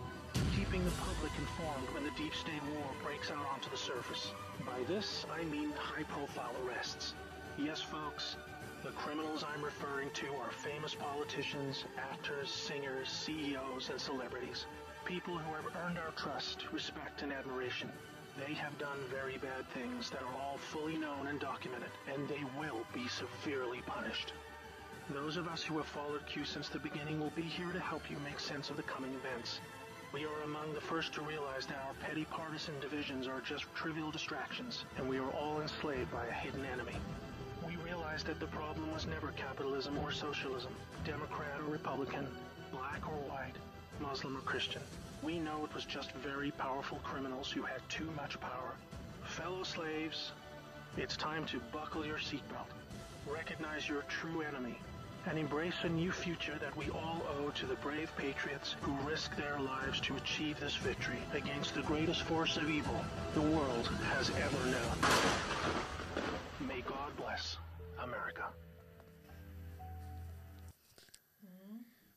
keeping 0.56 0.84
the 0.84 0.90
public 0.92 1.32
informed 1.38 1.88
when 1.94 2.04
the 2.04 2.10
deep 2.16 2.34
state 2.34 2.62
war 2.74 2.84
breaks 3.04 3.30
out 3.30 3.46
onto 3.52 3.70
the 3.70 3.76
surface. 3.76 4.32
By 4.64 4.82
this, 4.86 5.26
I 5.30 5.44
mean 5.44 5.72
high 5.72 6.04
profile 6.04 6.54
arrests. 6.64 7.14
Yes, 7.58 7.80
folks, 7.80 8.36
the 8.82 8.90
criminals 8.90 9.44
I'm 9.44 9.62
referring 9.62 10.10
to 10.10 10.26
are 10.36 10.50
famous 10.50 10.94
politicians, 10.94 11.84
actors, 11.98 12.50
singers, 12.50 13.08
CEOs, 13.08 13.90
and 13.90 14.00
celebrities. 14.00 14.66
People 15.04 15.36
who 15.36 15.54
have 15.54 15.76
earned 15.84 15.98
our 15.98 16.12
trust, 16.16 16.72
respect, 16.72 17.22
and 17.22 17.32
admiration. 17.32 17.90
They 18.38 18.54
have 18.54 18.76
done 18.78 18.98
very 19.10 19.36
bad 19.36 19.68
things 19.74 20.10
that 20.10 20.22
are 20.22 20.40
all 20.40 20.56
fully 20.56 20.96
known 20.96 21.26
and 21.26 21.38
documented, 21.38 21.90
and 22.12 22.26
they 22.28 22.44
will 22.58 22.80
be 22.94 23.06
severely 23.08 23.82
punished. 23.86 24.32
Those 25.14 25.36
of 25.36 25.46
us 25.48 25.62
who 25.62 25.76
have 25.76 25.86
followed 25.86 26.24
Q 26.26 26.44
since 26.44 26.68
the 26.68 26.78
beginning 26.78 27.20
will 27.20 27.32
be 27.36 27.42
here 27.42 27.70
to 27.70 27.80
help 27.80 28.10
you 28.10 28.16
make 28.24 28.40
sense 28.40 28.70
of 28.70 28.76
the 28.76 28.82
coming 28.82 29.12
events. 29.14 29.60
We 30.12 30.24
are 30.24 30.42
among 30.44 30.72
the 30.72 30.80
first 30.80 31.12
to 31.14 31.20
realize 31.22 31.66
that 31.66 31.82
our 31.86 31.94
petty 32.02 32.24
partisan 32.24 32.78
divisions 32.80 33.26
are 33.26 33.40
just 33.40 33.64
trivial 33.74 34.10
distractions, 34.10 34.84
and 34.96 35.08
we 35.08 35.18
are 35.18 35.30
all 35.30 35.60
enslaved 35.60 36.10
by 36.10 36.26
a 36.26 36.32
hidden 36.32 36.64
enemy. 36.64 36.96
We 37.66 37.76
realize 37.76 38.24
that 38.24 38.40
the 38.40 38.46
problem 38.46 38.90
was 38.92 39.06
never 39.06 39.28
capitalism 39.32 39.98
or 39.98 40.12
socialism, 40.12 40.74
Democrat 41.04 41.60
or 41.60 41.70
Republican, 41.70 42.26
black 42.70 43.06
or 43.06 43.16
white, 43.30 43.56
Muslim 44.00 44.36
or 44.36 44.40
Christian. 44.40 44.82
We 45.22 45.38
know 45.38 45.64
it 45.64 45.74
was 45.74 45.84
just 45.84 46.12
very 46.12 46.50
powerful 46.52 46.98
criminals 47.04 47.50
who 47.50 47.62
had 47.62 47.80
too 47.88 48.10
much 48.16 48.40
power. 48.40 48.74
Fellow 49.24 49.62
slaves, 49.62 50.32
it's 50.96 51.16
time 51.16 51.44
to 51.46 51.60
buckle 51.72 52.04
your 52.04 52.18
seatbelt, 52.18 52.68
recognize 53.26 53.88
your 53.88 54.02
true 54.02 54.42
enemy, 54.42 54.78
and 55.26 55.38
embrace 55.38 55.84
a 55.84 55.88
new 55.88 56.12
future 56.12 56.58
that 56.60 56.76
we 56.76 56.90
all 56.90 57.22
owe 57.36 57.50
to 57.50 57.66
the 57.66 57.76
brave 57.76 58.10
patriots 58.16 58.76
who 58.80 58.92
risked 59.10 59.36
their 59.36 59.58
lives 59.58 60.00
to 60.00 60.16
achieve 60.16 60.58
this 60.60 60.76
victory 60.76 61.22
against 61.34 61.74
the 61.74 61.82
greatest 61.82 62.22
force 62.22 62.56
of 62.56 62.68
evil 62.70 63.00
the 63.34 63.40
world 63.40 63.86
has 64.16 64.30
ever 64.30 64.62
known. 64.70 64.96
May 66.68 66.80
God 66.80 67.16
bless 67.16 67.56
America. 67.98 68.44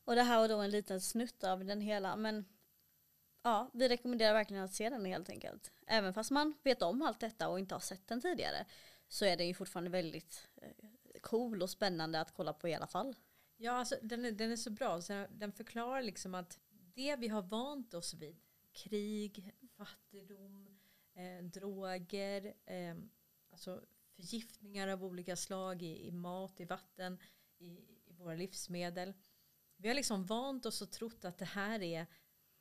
Och 0.04 0.14
det 0.14 0.22
här 0.22 0.38
var 0.38 0.48
då 0.48 0.58
en 0.58 0.70
liten 0.70 1.00
snutt 1.00 1.44
av 1.44 1.64
den 1.64 1.80
hela. 1.80 2.16
Men 2.16 2.44
ja, 3.42 3.70
vi 3.72 3.88
rekommenderar 3.88 4.32
verkligen 4.32 4.64
att 4.64 4.74
se 4.74 4.90
den 4.90 5.04
helt 5.04 5.30
enkelt. 5.30 5.72
Även 5.86 6.14
fast 6.14 6.30
man 6.30 6.54
vet 6.62 6.82
om 6.82 7.02
allt 7.02 7.20
detta 7.20 7.48
och 7.48 7.58
inte 7.58 7.74
har 7.74 7.80
sett 7.80 8.08
den 8.08 8.20
tidigare. 8.20 8.66
Så 9.08 9.24
är 9.24 9.36
den 9.36 9.46
ju 9.46 9.54
fortfarande 9.54 9.90
väldigt 9.90 10.48
eh, 10.62 10.88
cool 11.26 11.62
och 11.62 11.70
spännande 11.70 12.20
att 12.20 12.34
kolla 12.34 12.52
på 12.52 12.68
i 12.68 12.74
alla 12.74 12.86
fall. 12.86 13.16
Ja, 13.56 13.72
alltså, 13.72 13.96
den, 14.02 14.24
är, 14.24 14.32
den 14.32 14.52
är 14.52 14.56
så 14.56 14.70
bra. 14.70 15.00
Så 15.00 15.26
den 15.30 15.52
förklarar 15.52 16.02
liksom 16.02 16.34
att 16.34 16.58
det 16.94 17.16
vi 17.16 17.28
har 17.28 17.42
vant 17.42 17.94
oss 17.94 18.14
vid 18.14 18.36
krig, 18.72 19.54
fattigdom, 19.76 20.78
eh, 21.14 21.44
droger, 21.44 22.54
eh, 22.66 22.96
alltså 23.50 23.82
förgiftningar 24.16 24.88
av 24.88 25.04
olika 25.04 25.36
slag 25.36 25.82
i, 25.82 26.06
i 26.06 26.10
mat, 26.10 26.60
i 26.60 26.64
vatten, 26.64 27.18
i, 27.58 27.66
i, 28.06 28.12
våra 28.12 28.34
livsmedel. 28.34 29.12
Vi 29.76 29.88
har 29.88 29.94
liksom 29.94 30.26
vant 30.26 30.66
oss 30.66 30.82
och 30.82 30.90
trott 30.90 31.24
att 31.24 31.38
det 31.38 31.44
här 31.44 31.82
är 31.82 32.06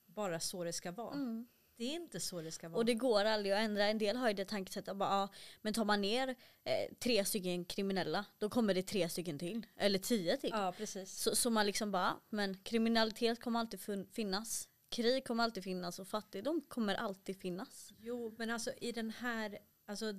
bara 0.06 0.40
så 0.40 0.64
det 0.64 0.74
ska 0.74 0.92
vara. 0.92 1.14
Mm. 1.14 1.48
Det 1.78 1.84
är 1.84 1.96
inte 1.96 2.20
så 2.20 2.42
det 2.42 2.52
ska 2.52 2.70
vara. 2.70 2.78
Och 2.78 2.86
det 2.86 2.94
går 2.94 3.26
aldrig 3.26 3.54
att 3.54 3.60
ändra. 3.60 3.86
En 3.88 3.98
del 3.98 4.18
har 4.18 4.28
ju 4.28 4.34
det 4.34 4.46
tankesättet 4.46 4.90
att 4.90 4.98
bara, 4.98 5.10
ja, 5.10 5.30
men 5.62 5.74
tar 5.74 5.86
man 5.86 6.02
ner 6.02 6.36
eh, 6.64 6.94
tre 7.00 7.26
stycken 7.26 7.66
kriminella 7.66 8.26
då 8.38 8.50
kommer 8.50 8.74
det 8.74 8.84
tre 8.84 9.10
stycken 9.10 9.40
till. 9.40 9.66
Eller 9.76 10.00
tio 10.00 10.38
till. 10.38 10.50
Ja, 10.54 10.74
precis. 10.78 11.12
Så, 11.12 11.36
så 11.36 11.50
man 11.50 11.66
liksom 11.66 11.92
bara, 11.92 12.20
men 12.30 12.58
kriminalitet 12.58 13.40
kommer 13.40 13.60
alltid 13.60 14.08
finnas. 14.12 14.70
Krig 14.90 15.26
kommer 15.28 15.44
alltid 15.44 15.64
finnas 15.64 16.00
och 16.00 16.08
fattigdom 16.08 16.62
kommer 16.68 16.96
alltid 16.96 17.42
finnas. 17.42 17.94
Jo, 18.00 18.36
men 18.38 18.50
alltså 18.50 18.72
i 18.78 18.92
den 18.92 19.10
här, 19.10 19.60
alltså 19.86 20.14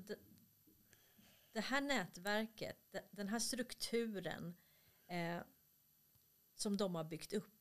det 1.52 1.60
här 1.60 1.80
nätverket, 1.80 2.94
den 3.10 3.28
här 3.28 3.38
strukturen 3.38 4.56
eh, 5.08 5.42
som 6.54 6.76
de 6.76 6.94
har 6.94 7.04
byggt 7.04 7.32
upp. 7.32 7.55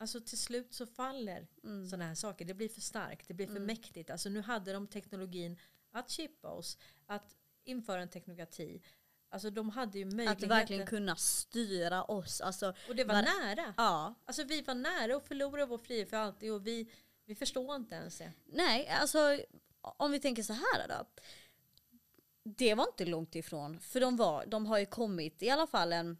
Alltså 0.00 0.20
till 0.20 0.38
slut 0.38 0.74
så 0.74 0.86
faller 0.86 1.46
mm. 1.64 1.86
sådana 1.86 2.04
här 2.04 2.14
saker. 2.14 2.44
Det 2.44 2.54
blir 2.54 2.68
för 2.68 2.80
starkt, 2.80 3.28
det 3.28 3.34
blir 3.34 3.46
för 3.46 3.56
mm. 3.56 3.66
mäktigt. 3.66 4.10
Alltså 4.10 4.28
nu 4.28 4.40
hade 4.40 4.72
de 4.72 4.86
teknologin 4.86 5.58
att 5.92 6.10
chippa 6.10 6.48
oss, 6.48 6.78
att 7.06 7.36
införa 7.64 8.02
en 8.02 8.08
teknokrati. 8.08 8.82
Alltså 9.28 9.50
de 9.50 9.70
hade 9.70 9.98
ju 9.98 10.04
möjligheten. 10.04 10.52
Att 10.52 10.58
verkligen 10.58 10.86
kunna 10.86 11.16
styra 11.16 12.04
oss. 12.04 12.40
Alltså, 12.40 12.74
och 12.88 12.96
det 12.96 13.04
var, 13.04 13.14
var 13.14 13.22
nära. 13.22 13.74
Ja. 13.76 14.14
Alltså 14.24 14.44
vi 14.44 14.62
var 14.62 14.74
nära 14.74 15.16
att 15.16 15.28
förlora 15.28 15.66
vår 15.66 15.78
frihet 15.78 16.10
för 16.10 16.16
alltid 16.16 16.52
och 16.52 16.66
vi, 16.66 16.90
vi 17.24 17.34
förstår 17.34 17.76
inte 17.76 17.94
ens 17.94 18.18
det. 18.18 18.32
Nej, 18.44 18.88
alltså 18.88 19.38
om 19.80 20.12
vi 20.12 20.20
tänker 20.20 20.42
så 20.42 20.52
här 20.52 20.88
då 20.88 21.06
det 22.42 22.74
var 22.74 22.86
inte 22.86 23.04
långt 23.04 23.34
ifrån. 23.34 23.80
För 23.80 24.00
de, 24.00 24.16
var, 24.16 24.46
de 24.46 24.66
har 24.66 24.78
ju 24.78 24.86
kommit 24.86 25.42
i 25.42 25.50
alla 25.50 25.66
fall 25.66 25.92
en 25.92 26.16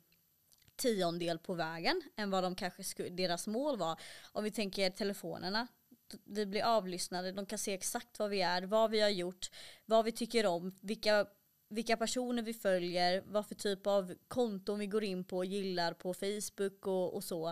tiondel 0.81 1.39
på 1.39 1.55
vägen 1.55 2.03
än 2.17 2.31
vad 2.31 2.43
de 2.43 2.55
kanske 2.55 2.85
skulle, 2.85 3.09
deras 3.09 3.47
mål 3.47 3.79
var. 3.79 4.01
Om 4.33 4.45
vi 4.45 4.51
tänker 4.51 4.91
telefonerna. 4.91 5.69
Vi 6.25 6.47
blir 6.47 6.63
avlyssnade, 6.63 7.33
de 7.33 7.47
kan 7.47 7.59
se 7.59 7.75
exakt 7.75 8.19
vad 8.19 8.31
vi 8.31 8.41
är, 8.41 8.63
vad 8.63 8.91
vi 8.91 9.01
har 9.01 9.09
gjort, 9.09 9.51
vad 9.85 10.05
vi 10.05 10.13
tycker 10.13 10.47
om, 10.47 10.75
vilka, 10.81 11.27
vilka 11.69 11.97
personer 11.97 12.43
vi 12.43 12.55
följer, 12.55 13.23
vad 13.27 13.47
för 13.47 13.55
typ 13.55 13.87
av 13.87 14.15
konton 14.29 14.79
vi 14.79 14.87
går 14.87 15.05
in 15.05 15.25
på 15.25 15.37
och 15.37 15.45
gillar 15.45 15.93
på 15.93 16.15
Facebook 16.15 16.87
och, 16.87 17.15
och 17.15 17.25
så. 17.25 17.49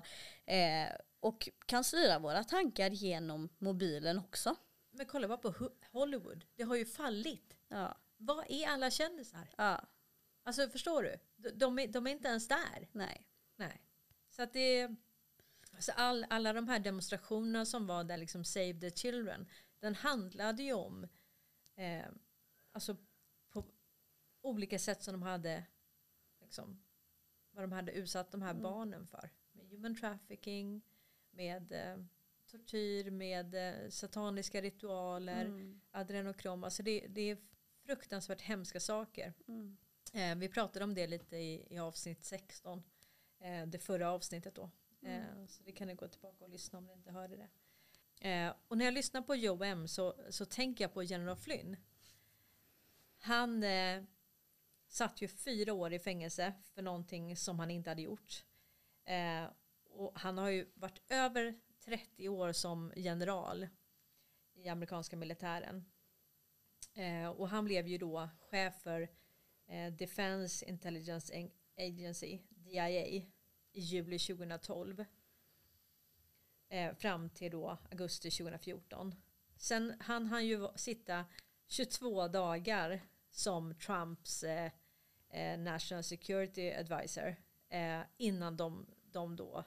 Eh, 0.47 0.88
och 1.21 1.49
kan 1.67 1.85
styra 1.85 2.19
våra 2.19 2.45
tankar 2.45 2.91
genom 2.91 3.49
mobilen 3.59 4.19
också. 4.19 4.57
Men 4.91 5.07
kolla 5.07 5.29
bara 5.29 5.38
på 5.38 5.55
Hollywood, 5.93 6.45
det 6.57 6.62
har 6.62 6.77
ju 6.77 6.87
fallit. 6.87 7.57
Ja. 7.69 7.99
Vad 8.17 8.45
är 8.49 8.69
alla 8.69 8.91
kändisar? 8.91 9.49
Ja. 9.57 9.85
Alltså 10.45 10.69
förstår 10.69 11.03
du? 11.03 11.17
De, 11.55 11.79
är, 11.79 11.88
de 11.88 12.07
är 12.07 12.11
inte 12.11 12.29
ens 12.29 12.48
där. 12.48 12.88
Nej. 12.92 13.27
Nej. 13.57 13.83
Så 14.31 14.42
att 14.42 14.53
det 14.53 14.88
alltså 15.79 15.92
all, 15.92 16.27
alla 16.31 16.53
de 16.53 16.68
här 16.68 16.79
demonstrationerna 16.79 17.66
som 17.66 17.87
var 17.87 18.05
där, 18.05 18.16
liksom 18.16 18.44
Save 18.44 18.81
the 18.81 18.90
Children, 18.90 19.46
den 19.79 19.94
handlade 19.94 20.62
ju 20.62 20.72
om 20.72 21.09
eh, 21.74 22.07
alltså 22.72 22.96
på 23.48 23.64
olika 24.40 24.79
sätt 24.79 25.03
som 25.03 25.12
de 25.12 25.22
hade 25.22 25.64
liksom, 26.40 26.83
vad 27.51 27.64
de 27.64 27.72
hade 27.72 27.92
utsatt 27.92 28.31
de 28.31 28.42
här 28.42 28.51
mm. 28.51 28.62
barnen 28.62 29.07
för. 29.07 29.31
Med 29.53 29.68
human 29.68 29.96
trafficking, 29.96 30.83
med 31.31 31.72
eh, 31.72 32.05
tortyr, 32.46 33.11
med 33.11 33.55
eh, 33.55 33.88
sataniska 33.90 34.61
ritualer, 34.61 35.44
mm. 35.44 35.81
adrenokrom. 35.90 36.64
Alltså 36.64 36.83
det, 36.83 37.07
det 37.09 37.31
är 37.31 37.38
fruktansvärt 37.87 38.40
hemska 38.40 38.81
saker. 38.81 39.35
Mm. 39.48 39.77
Eh, 40.12 40.35
vi 40.35 40.49
pratade 40.49 40.85
om 40.85 40.94
det 40.94 41.07
lite 41.07 41.37
i, 41.37 41.66
i 41.71 41.79
avsnitt 41.79 42.25
16. 42.25 42.83
Eh, 43.40 43.66
det 43.66 43.79
förra 43.79 44.11
avsnittet 44.11 44.55
då. 44.55 44.71
Mm. 45.03 45.23
Eh, 45.23 45.47
så 45.47 45.62
det 45.62 45.73
kan 45.73 45.88
ni 45.88 45.94
gå 45.94 46.09
tillbaka 46.09 46.44
och 46.44 46.51
lyssna 46.51 46.79
om 46.79 46.87
ni 46.87 46.92
inte 46.92 47.11
hörde 47.11 47.37
det. 47.37 47.49
Eh, 48.29 48.55
och 48.68 48.79
när 48.79 48.85
jag 48.85 48.94
lyssnar 48.94 49.23
på 49.23 49.35
Joe 49.35 49.64
M 49.64 49.88
så, 49.88 50.14
så 50.31 50.44
tänker 50.44 50.85
jag 50.85 50.94
på 50.94 51.03
General 51.03 51.37
Flynn. 51.37 51.77
Han 53.18 53.62
eh, 53.62 54.03
satt 54.88 55.23
ju 55.23 55.29
fyra 55.29 55.73
år 55.73 55.92
i 55.92 55.99
fängelse 55.99 56.53
för 56.75 56.83
någonting 56.83 57.37
som 57.37 57.59
han 57.59 57.71
inte 57.71 57.90
hade 57.90 58.03
gjort. 58.03 58.44
Eh, 59.05 59.44
och 59.85 60.18
han 60.18 60.38
har 60.38 60.49
ju 60.49 60.71
varit 60.75 61.01
över 61.09 61.61
30 61.85 62.29
år 62.29 62.53
som 62.53 62.92
general 62.97 63.68
i 64.55 64.68
amerikanska 64.68 65.16
militären. 65.16 65.85
Eh, 66.94 67.29
och 67.29 67.49
han 67.49 67.64
blev 67.64 67.88
ju 67.88 67.99
då 67.99 68.29
chef 68.51 68.75
för 68.83 69.09
Eh, 69.68 69.92
Defense 69.92 70.66
Intelligence 70.66 71.50
Agency, 71.76 72.38
DIA, 72.48 73.07
i 73.07 73.31
juli 73.72 74.18
2012. 74.18 75.04
Eh, 76.68 76.94
fram 76.94 77.31
till 77.31 77.50
då 77.50 77.78
augusti 77.90 78.31
2014. 78.31 79.14
Sen 79.57 79.96
hann 80.00 80.26
han 80.26 80.46
ju 80.46 80.68
sitta 80.76 81.26
22 81.66 82.28
dagar 82.28 83.00
som 83.31 83.74
Trumps 83.74 84.42
eh, 84.42 84.70
National 85.59 86.04
Security 86.04 86.70
Advisor 86.70 87.37
innan 88.16 88.57
de, 88.57 88.87
de 89.04 89.37
då 89.37 89.64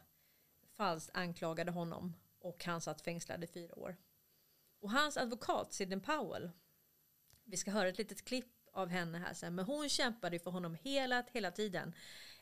falskt 0.72 1.10
anklagade 1.14 1.72
honom 1.72 2.14
och 2.40 2.66
han 2.66 2.82
satt 2.82 3.02
fängslad 3.02 3.44
i 3.44 3.48
fyra 3.48 3.80
år. 3.80 3.96
Och 4.80 4.92
hans 4.92 5.18
advokat 5.18 5.74
Sidney 5.74 6.00
Powell 6.00 6.52
vi 7.44 7.58
ska 7.58 7.72
höra 7.72 7.90
ett 7.90 7.98
litet 7.98 8.26
klipp 8.26 8.61
av 8.72 8.90
henne 8.90 9.18
här 9.18 9.34
sen. 9.34 9.56
Men 9.56 9.66
hon 9.66 9.90
kämpade 9.90 10.40
för 10.40 10.52
honom 10.52 10.78
hela, 10.82 11.24
hela 11.32 11.52
tiden. 11.52 11.94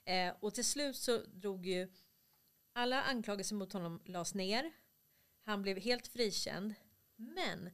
Eh, 0.05 0.33
och 0.39 0.53
till 0.53 0.65
slut 0.65 0.95
så 0.95 1.17
drog 1.17 1.65
ju 1.65 1.93
alla 2.73 3.03
anklagelser 3.03 3.55
mot 3.55 3.73
honom 3.73 4.01
lades 4.05 4.33
ner. 4.33 4.71
Han 5.43 5.61
blev 5.61 5.79
helt 5.79 6.07
frikänd. 6.07 6.73
Men 7.15 7.69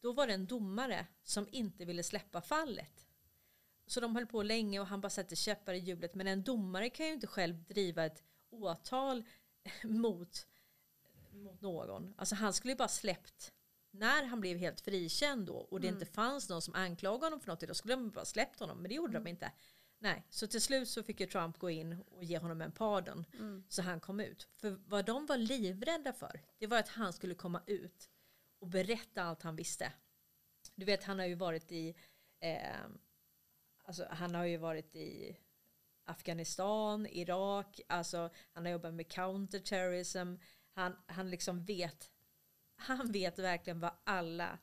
då 0.00 0.12
var 0.12 0.26
det 0.26 0.34
en 0.34 0.46
domare 0.46 1.06
som 1.22 1.48
inte 1.50 1.84
ville 1.84 2.02
släppa 2.02 2.40
fallet. 2.40 3.06
Så 3.86 4.00
de 4.00 4.16
höll 4.16 4.26
på 4.26 4.42
länge 4.42 4.80
och 4.80 4.86
han 4.86 5.00
bara 5.00 5.10
satte 5.10 5.36
käppar 5.36 5.74
i 5.74 5.78
hjulet. 5.78 6.14
Men 6.14 6.26
en 6.26 6.42
domare 6.42 6.90
kan 6.90 7.06
ju 7.06 7.12
inte 7.12 7.26
själv 7.26 7.64
driva 7.64 8.04
ett 8.04 8.22
åtal 8.50 9.24
mot, 9.82 10.46
mot 11.32 11.60
någon. 11.60 12.14
Alltså 12.16 12.34
han 12.34 12.52
skulle 12.54 12.72
ju 12.72 12.76
bara 12.76 12.88
släppt 12.88 13.52
när 13.90 14.24
han 14.24 14.40
blev 14.40 14.58
helt 14.58 14.80
frikänd 14.80 15.46
då 15.46 15.56
och 15.56 15.80
det 15.80 15.88
mm. 15.88 16.00
inte 16.00 16.12
fanns 16.12 16.48
någon 16.48 16.62
som 16.62 16.74
anklagade 16.74 17.26
honom 17.26 17.40
för 17.40 17.48
något 17.48 17.60
då 17.60 17.74
skulle 17.74 17.94
de 17.94 18.10
bara 18.10 18.24
släppt 18.24 18.60
honom 18.60 18.78
men 18.78 18.88
det 18.88 18.94
gjorde 18.94 19.10
mm. 19.10 19.24
de 19.24 19.30
inte. 19.30 19.52
Nej, 19.98 20.26
så 20.30 20.46
till 20.46 20.60
slut 20.60 20.88
så 20.88 21.02
fick 21.02 21.20
ju 21.20 21.26
Trump 21.26 21.58
gå 21.58 21.70
in 21.70 22.04
och 22.10 22.24
ge 22.24 22.38
honom 22.38 22.60
en 22.60 22.72
pardon 22.72 23.24
mm. 23.32 23.64
så 23.68 23.82
han 23.82 24.00
kom 24.00 24.20
ut. 24.20 24.48
För 24.56 24.70
vad 24.70 25.04
de 25.04 25.26
var 25.26 25.36
livrädda 25.36 26.12
för 26.12 26.40
det 26.58 26.66
var 26.66 26.78
att 26.78 26.88
han 26.88 27.12
skulle 27.12 27.34
komma 27.34 27.62
ut 27.66 28.10
och 28.60 28.68
berätta 28.68 29.22
allt 29.22 29.42
han 29.42 29.56
visste. 29.56 29.92
Du 30.74 30.84
vet 30.84 31.04
han 31.04 31.18
har 31.18 31.26
ju 31.26 31.34
varit 31.34 31.72
i 31.72 31.94
eh, 32.40 32.86
alltså 33.84 34.06
han 34.10 34.34
har 34.34 34.44
ju 34.44 34.56
varit 34.56 34.96
i 34.96 35.36
Afghanistan, 36.04 37.06
Irak, 37.06 37.80
alltså 37.88 38.30
han 38.52 38.64
har 38.64 38.72
jobbat 38.72 38.94
med 38.94 39.08
counterterrorism. 39.08 40.34
Han, 40.72 40.96
han 41.06 41.30
liksom 41.30 41.64
vet 41.64 42.09
han 42.80 43.12
vet 43.12 43.38
verkligen 43.38 43.80
vad 43.80 43.92
alla 44.04 44.58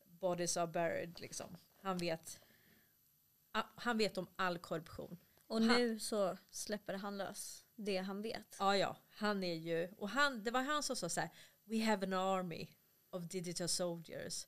bodies 0.00 0.56
are 0.56 0.66
buried 0.66 1.20
liksom. 1.20 1.56
Han 1.76 1.98
vet, 1.98 2.40
han 3.76 3.98
vet 3.98 4.18
om 4.18 4.28
all 4.36 4.58
korruption. 4.58 5.18
Och 5.46 5.62
han, 5.62 5.76
nu 5.76 5.98
så 5.98 6.36
släpper 6.50 6.94
han 6.94 7.18
lös 7.18 7.64
det 7.76 7.96
han 7.96 8.22
vet. 8.22 8.56
Ja, 8.58 8.76
ja. 8.76 8.96
Han 9.10 9.44
är 9.44 9.54
ju, 9.54 9.88
och 9.98 10.08
han, 10.08 10.42
det 10.42 10.50
var 10.50 10.62
han 10.62 10.82
som 10.82 10.96
sa 10.96 11.08
så 11.08 11.20
här, 11.20 11.30
We 11.64 11.84
have 11.84 12.06
an 12.06 12.12
army 12.12 12.68
of 13.10 13.22
digital 13.22 13.68
soldiers. 13.68 14.46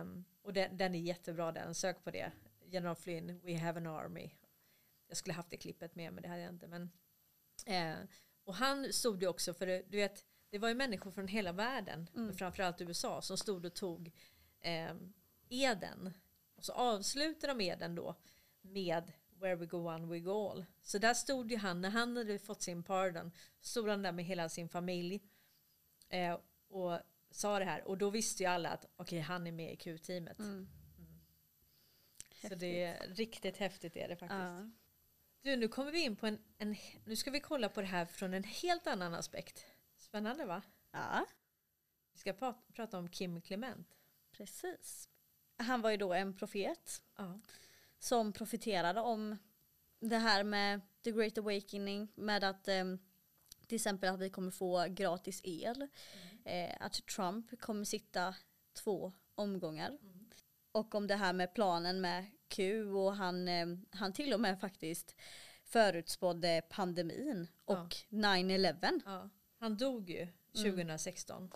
Um, 0.00 0.24
och 0.42 0.52
den, 0.52 0.76
den, 0.76 0.94
är 0.94 0.98
jättebra 0.98 1.52
den, 1.52 1.74
sök 1.74 2.04
på 2.04 2.10
det. 2.10 2.32
General 2.64 2.96
Flynn, 2.96 3.40
We 3.44 3.58
have 3.58 3.80
an 3.80 3.86
army. 3.86 4.30
Jag 5.08 5.16
skulle 5.16 5.34
haft 5.34 5.50
det 5.50 5.56
klippet 5.56 5.94
med 5.94 6.12
men 6.12 6.22
det 6.22 6.28
hade 6.28 6.42
jag 6.42 6.52
inte. 6.52 6.66
Men, 6.66 6.90
eh, 7.66 7.96
och 8.44 8.54
han 8.54 8.92
stod 8.92 9.22
ju 9.22 9.28
också 9.28 9.54
för, 9.54 9.66
du 9.66 9.96
vet, 9.96 10.24
det 10.50 10.58
var 10.58 10.68
ju 10.68 10.74
människor 10.74 11.10
från 11.10 11.28
hela 11.28 11.52
världen, 11.52 12.10
mm. 12.14 12.34
framförallt 12.34 12.80
USA, 12.80 13.22
som 13.22 13.36
stod 13.36 13.66
och 13.66 13.74
tog 13.74 14.12
eh, 14.60 14.94
eden. 15.48 16.14
Och 16.54 16.64
så 16.64 16.72
avslutade 16.72 17.52
de 17.52 17.60
eden 17.60 17.94
då 17.94 18.14
med 18.60 19.12
Where 19.40 19.56
we 19.56 19.66
go 19.66 19.76
one 19.76 20.06
we 20.06 20.20
go 20.20 20.50
all. 20.50 20.64
Så 20.82 20.98
där 20.98 21.14
stod 21.14 21.50
ju 21.50 21.56
han, 21.56 21.80
när 21.80 21.90
han 21.90 22.16
hade 22.16 22.38
fått 22.38 22.62
sin 22.62 22.82
pardon, 22.82 23.32
stod 23.60 23.88
han 23.88 24.02
där 24.02 24.12
med 24.12 24.24
hela 24.24 24.48
sin 24.48 24.68
familj 24.68 25.22
eh, 26.08 26.38
och 26.68 26.98
sa 27.30 27.58
det 27.58 27.64
här. 27.64 27.88
Och 27.88 27.98
då 27.98 28.10
visste 28.10 28.42
ju 28.42 28.48
alla 28.48 28.68
att 28.68 28.84
okej, 28.84 29.02
okay, 29.02 29.20
han 29.20 29.46
är 29.46 29.52
med 29.52 29.72
i 29.72 29.76
Q-teamet. 29.76 30.38
Mm. 30.38 30.68
Mm. 30.98 31.20
Så 32.48 32.54
det 32.54 32.82
är 32.82 33.08
riktigt 33.08 33.56
häftigt 33.56 33.96
är 33.96 34.08
det 34.08 34.16
faktiskt. 34.16 34.40
Ja. 34.40 34.70
Du, 35.42 35.56
nu 35.56 35.68
kommer 35.68 35.92
vi 35.92 36.00
in 36.00 36.16
på 36.16 36.26
en, 36.26 36.38
en, 36.58 36.76
nu 37.04 37.16
ska 37.16 37.30
vi 37.30 37.40
kolla 37.40 37.68
på 37.68 37.80
det 37.80 37.86
här 37.86 38.06
från 38.06 38.34
en 38.34 38.44
helt 38.44 38.86
annan 38.86 39.14
aspekt. 39.14 39.66
Spännande 40.06 40.44
va? 40.46 40.62
Ja. 40.92 41.26
Vi 42.12 42.18
ska 42.18 42.32
pra- 42.32 42.54
prata 42.72 42.98
om 42.98 43.08
Kim 43.08 43.40
Clement. 43.40 43.88
Precis. 44.32 45.08
Han 45.56 45.80
var 45.80 45.90
ju 45.90 45.96
då 45.96 46.12
en 46.12 46.34
profet 46.36 47.02
Ja. 47.16 47.40
som 47.98 48.32
profeterade 48.32 49.00
om 49.00 49.36
det 50.00 50.16
här 50.18 50.44
med 50.44 50.80
the 51.04 51.10
great 51.12 51.38
awakening 51.38 52.08
med 52.14 52.44
att 52.44 52.68
ehm, 52.68 52.98
till 53.66 53.76
exempel 53.76 54.14
att 54.14 54.20
vi 54.20 54.30
kommer 54.30 54.50
få 54.50 54.86
gratis 54.88 55.40
el. 55.44 55.88
Eh, 56.44 56.76
att 56.80 57.06
Trump 57.06 57.60
kommer 57.60 57.84
sitta 57.84 58.34
två 58.72 59.12
omgångar. 59.34 59.98
Och 60.72 60.94
om 60.94 61.06
det 61.06 61.16
här 61.16 61.32
med 61.32 61.54
planen 61.54 62.00
med 62.00 62.26
Q 62.48 62.84
och 62.84 63.16
han, 63.16 63.48
ehm, 63.48 63.86
han 63.90 64.12
till 64.12 64.34
och 64.34 64.40
med 64.40 64.60
faktiskt 64.60 65.14
förutspådde 65.64 66.62
pandemin 66.70 67.48
och 67.64 67.96
9-11. 68.08 69.00
Ja. 69.04 69.28
Han 69.66 69.76
dog 69.76 70.10
ju 70.10 70.28
2016. 70.52 71.50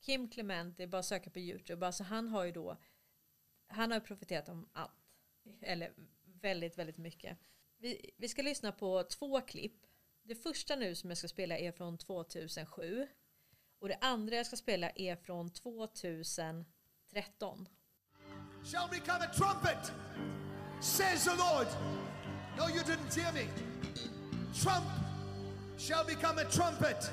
Kim 0.00 0.28
Clement, 0.28 0.76
det 0.76 0.82
är 0.82 0.86
bara 0.86 0.98
att 0.98 1.06
söka 1.06 1.30
på 1.30 1.38
Youtube. 1.38 1.86
Alltså 1.86 2.04
han 2.04 2.28
har 2.28 2.44
ju 2.44 2.52
då, 2.52 2.76
han 3.66 3.90
har 3.90 3.98
ju 3.98 4.04
profeterat 4.04 4.48
om 4.48 4.68
allt. 4.72 4.92
Eller 5.60 5.92
väldigt, 6.22 6.78
väldigt 6.78 6.98
mycket. 6.98 7.38
Vi, 7.78 8.10
vi 8.16 8.28
ska 8.28 8.42
lyssna 8.42 8.72
på 8.72 9.02
två 9.02 9.40
klipp. 9.40 9.86
Det 10.22 10.34
första 10.34 10.76
nu 10.76 10.94
som 10.94 11.10
jag 11.10 11.18
ska 11.18 11.28
spela 11.28 11.58
är 11.58 11.72
från 11.72 11.98
2007. 11.98 13.06
Och 13.78 13.88
det 13.88 13.98
andra 14.00 14.36
jag 14.36 14.46
ska 14.46 14.56
spela 14.56 14.90
är 14.90 15.16
från 15.16 15.50
2013. 15.50 17.68
shall 18.64 18.88
become 18.90 19.24
a 19.24 19.30
trumpet, 19.34 19.92
says 20.80 21.24
the 21.24 21.30
Lord. 21.30 21.66
No, 22.56 22.68
you 22.74 22.82
didn't 22.82 23.14
hear 23.14 23.32
me. 23.32 23.46
Trump 24.54 25.09
shall 25.80 26.04
become 26.04 26.38
a 26.38 26.44
trumpet. 26.44 27.10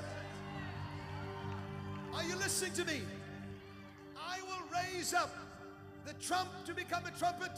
Are 2.13 2.23
you 2.23 2.35
listening 2.35 2.73
to 2.73 2.83
me? 2.83 3.01
I 4.17 4.39
will 4.41 4.65
raise 4.73 5.13
up 5.13 5.33
the 6.05 6.13
trump 6.13 6.49
to 6.65 6.73
become 6.73 7.05
a 7.05 7.11
trumpet. 7.17 7.51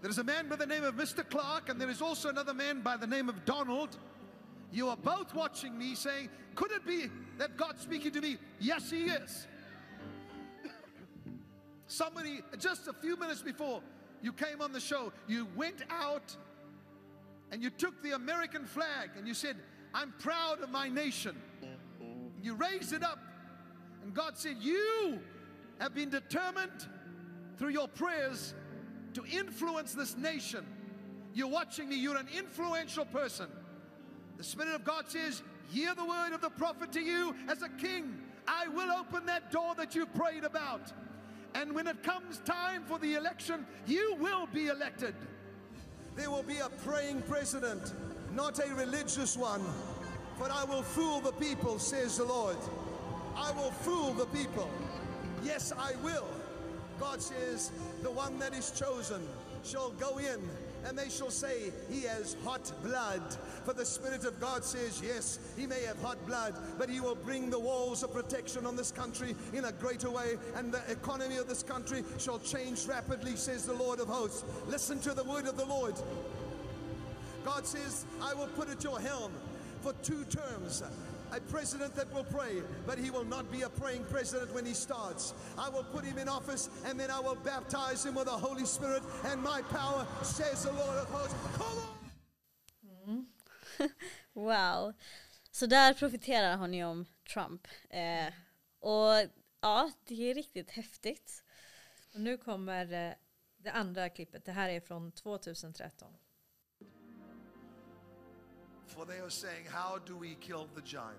There 0.00 0.10
is 0.10 0.18
a 0.18 0.24
man 0.24 0.48
by 0.48 0.54
the 0.54 0.66
name 0.66 0.84
of 0.84 0.94
Mr. 0.94 1.28
Clark, 1.28 1.68
and 1.68 1.80
there 1.80 1.90
is 1.90 2.00
also 2.00 2.28
another 2.28 2.54
man 2.54 2.80
by 2.80 2.96
the 2.96 3.08
name 3.08 3.28
of 3.28 3.44
Donald. 3.44 3.96
You 4.72 4.88
are 4.88 4.96
both 4.96 5.34
watching 5.34 5.76
me 5.76 5.96
saying, 5.96 6.28
Could 6.54 6.70
it 6.70 6.86
be 6.86 7.10
that 7.38 7.56
God's 7.56 7.82
speaking 7.82 8.12
to 8.12 8.20
me? 8.20 8.38
Yes, 8.60 8.88
He 8.88 9.06
is. 9.06 9.48
Somebody, 11.88 12.40
just 12.58 12.86
a 12.86 12.92
few 12.92 13.16
minutes 13.16 13.42
before 13.42 13.82
you 14.22 14.32
came 14.32 14.62
on 14.62 14.72
the 14.72 14.80
show, 14.80 15.12
you 15.26 15.48
went 15.56 15.82
out 15.90 16.36
and 17.52 17.62
you 17.62 17.70
took 17.70 18.02
the 18.02 18.12
American 18.12 18.64
flag 18.64 19.10
and 19.16 19.26
you 19.26 19.34
said, 19.34 19.56
I'm 19.92 20.12
proud 20.18 20.60
of 20.62 20.70
my 20.70 20.88
nation. 20.88 21.36
You 22.42 22.54
raised 22.54 22.92
it 22.92 23.02
up, 23.02 23.18
and 24.02 24.14
God 24.14 24.38
said, 24.38 24.56
You 24.60 25.18
have 25.78 25.94
been 25.94 26.10
determined 26.10 26.86
through 27.58 27.70
your 27.70 27.88
prayers 27.88 28.54
to 29.14 29.24
influence 29.26 29.92
this 29.92 30.16
nation. 30.16 30.66
You're 31.34 31.48
watching 31.48 31.88
me, 31.88 31.96
you're 31.96 32.16
an 32.16 32.28
influential 32.36 33.04
person. 33.04 33.48
The 34.36 34.44
Spirit 34.44 34.74
of 34.74 34.84
God 34.84 35.08
says, 35.08 35.42
Hear 35.68 35.94
the 35.94 36.04
word 36.04 36.32
of 36.32 36.40
the 36.40 36.50
prophet 36.50 36.92
to 36.92 37.00
you 37.00 37.34
as 37.48 37.62
a 37.62 37.68
king. 37.68 38.18
I 38.48 38.68
will 38.68 38.90
open 38.90 39.26
that 39.26 39.50
door 39.50 39.74
that 39.76 39.94
you 39.94 40.06
prayed 40.06 40.44
about. 40.44 40.92
And 41.54 41.74
when 41.74 41.86
it 41.86 42.02
comes 42.02 42.38
time 42.44 42.84
for 42.84 42.98
the 42.98 43.14
election, 43.14 43.66
you 43.86 44.16
will 44.18 44.46
be 44.46 44.68
elected. 44.68 45.14
There 46.20 46.30
will 46.30 46.42
be 46.42 46.58
a 46.58 46.68
praying 46.84 47.22
president, 47.22 47.94
not 48.34 48.58
a 48.58 48.74
religious 48.74 49.38
one. 49.38 49.62
But 50.38 50.50
I 50.50 50.64
will 50.64 50.82
fool 50.82 51.22
the 51.22 51.32
people, 51.32 51.78
says 51.78 52.18
the 52.18 52.24
Lord. 52.24 52.58
I 53.34 53.50
will 53.52 53.70
fool 53.70 54.12
the 54.12 54.26
people. 54.26 54.68
Yes, 55.42 55.72
I 55.78 55.92
will. 56.04 56.28
God 57.00 57.22
says, 57.22 57.72
the 58.02 58.10
one 58.10 58.38
that 58.38 58.52
is 58.52 58.70
chosen 58.70 59.26
shall 59.64 59.92
go 59.92 60.18
in 60.18 60.46
and 60.86 60.98
they 60.98 61.08
shall 61.08 61.30
say, 61.30 61.72
He 61.90 62.02
has 62.02 62.36
hot 62.44 62.72
blood. 62.82 63.22
For 63.64 63.74
the 63.74 63.84
Spirit 63.84 64.24
of 64.24 64.40
God 64.40 64.64
says, 64.64 65.00
Yes, 65.04 65.38
he 65.56 65.66
may 65.66 65.82
have 65.82 66.00
hot 66.00 66.24
blood, 66.26 66.54
but 66.78 66.88
he 66.88 67.00
will 67.00 67.14
bring 67.14 67.50
the 67.50 67.58
walls 67.58 68.02
of 68.02 68.12
protection 68.12 68.66
on 68.66 68.76
this 68.76 68.90
country 68.90 69.34
in 69.52 69.64
a 69.64 69.72
greater 69.72 70.10
way, 70.10 70.36
and 70.56 70.72
the 70.72 70.82
economy 70.90 71.36
of 71.36 71.48
this 71.48 71.62
country 71.62 72.02
shall 72.18 72.38
change 72.38 72.86
rapidly, 72.86 73.36
says 73.36 73.66
the 73.66 73.74
Lord 73.74 74.00
of 74.00 74.08
hosts. 74.08 74.44
Listen 74.68 74.98
to 75.00 75.14
the 75.14 75.24
word 75.24 75.46
of 75.46 75.56
the 75.56 75.66
Lord. 75.66 75.94
God 77.44 77.66
says, 77.66 78.04
I 78.22 78.34
will 78.34 78.48
put 78.48 78.68
at 78.68 78.84
your 78.84 79.00
helm 79.00 79.32
for 79.80 79.92
two 80.02 80.24
terms. 80.24 80.82
A 81.32 81.40
president 81.50 81.94
that 81.94 82.12
will 82.12 82.24
pray, 82.24 82.62
but 82.86 82.98
he 82.98 83.10
will 83.10 83.24
not 83.24 83.50
be 83.52 83.62
a 83.62 83.68
praying 83.68 84.04
president 84.10 84.52
when 84.54 84.66
he 84.66 84.74
starts. 84.74 85.34
I 85.58 85.68
will 85.68 85.84
put 85.84 86.04
him 86.04 86.18
in 86.18 86.28
office 86.28 86.70
and 86.86 86.98
then 86.98 87.10
I 87.10 87.20
will 87.20 87.36
baptize 87.44 88.04
him 88.04 88.14
with 88.14 88.26
the 88.26 88.38
Holy 88.46 88.66
Spirit 88.66 89.02
and 89.24 89.42
my 89.42 89.62
power, 89.70 90.06
says 90.22 90.64
the 90.64 90.72
Lord 90.72 90.98
of 90.98 91.08
hosts. 91.10 91.34
Come 91.58 91.78
on! 93.08 93.26
Wow. 94.32 94.92
Så 95.50 95.66
där 95.66 95.94
profiterar 95.94 96.56
hon 96.56 96.74
ju 96.74 96.84
om 96.84 97.06
Trump. 97.32 97.68
Eh, 97.90 98.32
och 98.78 99.30
ja, 99.60 99.90
det 100.04 100.30
är 100.30 100.34
riktigt 100.34 100.70
häftigt. 100.70 101.44
Och 102.14 102.20
nu 102.20 102.36
kommer 102.36 102.92
eh, 102.92 103.14
det 103.56 103.70
andra 103.70 104.08
klippet. 104.08 104.44
Det 104.44 104.52
här 104.52 104.68
är 104.68 104.80
från 104.80 105.12
2013. 105.12 106.16
For 108.96 109.04
they 109.06 109.18
are 109.20 109.30
saying, 109.30 109.66
How 109.70 109.98
do 110.04 110.16
we 110.16 110.36
kill 110.40 110.68
the 110.74 110.82
giant? 110.82 111.16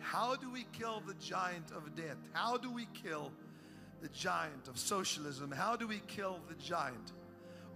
How 0.00 0.34
do 0.34 0.50
we 0.50 0.66
kill 0.72 1.02
the 1.06 1.14
giant 1.14 1.70
of 1.72 1.94
death? 1.94 2.16
How 2.32 2.56
do 2.56 2.70
we 2.70 2.86
kill 2.94 3.30
the 4.02 4.08
giant 4.08 4.66
of 4.68 4.78
socialism? 4.78 5.50
How 5.52 5.76
do 5.76 5.86
we 5.86 6.00
kill 6.08 6.40
the 6.48 6.54
giant 6.54 7.12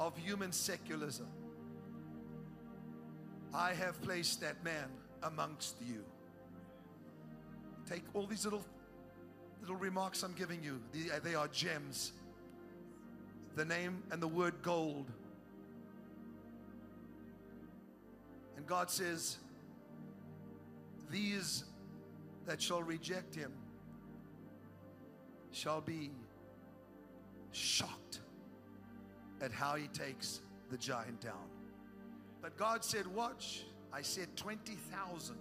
of 0.01 0.17
human 0.17 0.51
secularism? 0.53 1.27
I 3.55 3.73
have 3.75 4.01
placed 4.03 4.41
that 4.41 4.65
man 4.65 4.89
amongst 5.23 5.77
you. 5.87 6.05
Take 7.89 8.03
all 8.15 8.27
these 8.27 8.45
little 8.45 8.65
little 9.61 9.77
remarks 9.77 10.23
I'm 10.23 10.33
giving 10.35 10.63
you. 10.63 10.81
They- 10.93 11.19
They 11.21 11.35
are 11.35 11.49
gems. 11.49 12.13
The 13.55 13.65
name 13.65 14.03
and 14.11 14.21
the 14.21 14.29
word 14.29 14.61
gold. 14.63 15.11
And 18.57 18.67
God 18.67 18.91
says, 18.91 19.39
These 21.11 21.65
that 22.47 22.61
shall 22.61 22.83
reject 22.83 23.35
him 23.35 23.53
shall 25.53 25.81
be 25.81 26.11
shocked 27.53 28.21
at 29.41 29.53
how 29.53 29.77
he 29.77 29.87
takes 29.89 30.41
the 30.71 30.77
giant 30.77 31.21
down. 31.21 31.49
But 32.43 32.57
God 32.57 32.85
said, 32.85 33.07
Watch. 33.07 33.65
I 33.93 34.03
said 34.03 34.37
20,000. 34.37 35.37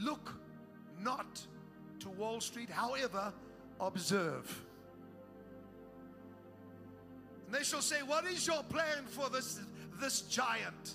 Look 0.00 0.34
not 1.00 1.46
to 2.00 2.08
Wall 2.08 2.40
Street, 2.40 2.70
however, 2.70 3.32
observe. 3.78 4.62
And 7.46 7.54
they 7.54 7.62
shall 7.62 7.82
say, 7.82 8.02
What 8.02 8.24
is 8.24 8.46
your 8.46 8.62
plan 8.64 9.04
for 9.06 9.28
this, 9.28 9.60
this 10.00 10.22
giant? 10.22 10.94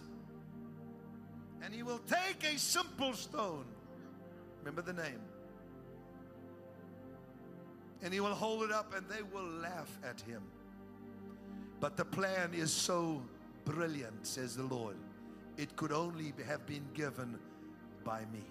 And 1.62 1.73
he 1.73 1.83
will 1.83 1.99
take 1.99 2.43
a 2.53 2.57
simple 2.57 3.13
stone. 3.13 3.65
Remember 4.59 4.81
the 4.81 4.93
name. 4.93 5.19
And 8.01 8.13
he 8.13 8.19
will 8.19 8.33
hold 8.33 8.63
it 8.63 8.71
up 8.71 8.95
and 8.95 9.07
they 9.09 9.21
will 9.33 9.49
laugh 9.62 9.97
at 10.03 10.21
him. 10.21 10.41
But 11.79 11.97
the 11.97 12.05
plan 12.05 12.53
is 12.53 12.71
so 12.71 13.21
brilliant, 13.65 14.25
says 14.25 14.56
the 14.56 14.63
Lord. 14.63 14.95
It 15.58 15.75
could 15.75 15.91
only 15.91 16.33
have 16.47 16.65
been 16.65 16.87
given 16.93 17.37
by 18.04 18.21
me. 18.31 18.43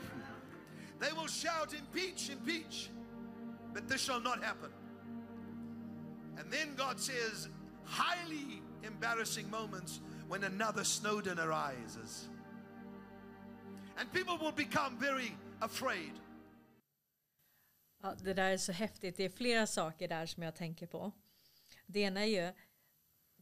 They 0.98 1.12
will 1.12 1.26
shout, 1.28 1.72
Impeach, 1.72 2.30
impeach. 2.30 2.90
But 3.72 3.88
this 3.88 4.02
shall 4.02 4.20
not 4.20 4.42
happen. 4.42 4.70
And 6.36 6.50
then 6.50 6.74
God 6.76 6.98
says, 6.98 7.48
highly 7.84 8.62
embarrassing 8.84 9.50
moments 9.50 10.00
when 10.28 10.44
another 10.44 10.84
Snowden 10.84 11.38
arises. 11.38 12.28
And 13.96 14.12
people 14.12 14.38
will 14.38 14.52
become 14.52 14.98
very 15.00 15.32
afraid. 15.60 16.12
Ja, 18.02 18.14
det 18.14 18.34
där 18.34 18.50
är 18.50 18.56
så 18.56 18.72
häftigt. 18.72 19.16
Det 19.16 19.24
är 19.24 19.30
flera 19.30 19.66
saker 19.66 20.08
där 20.08 20.26
som 20.26 20.42
jag 20.42 20.54
tänker 20.54 20.86
på. 20.86 21.12
Det 21.86 22.00
ena 22.00 22.20
är 22.20 22.26
ju 22.26 22.52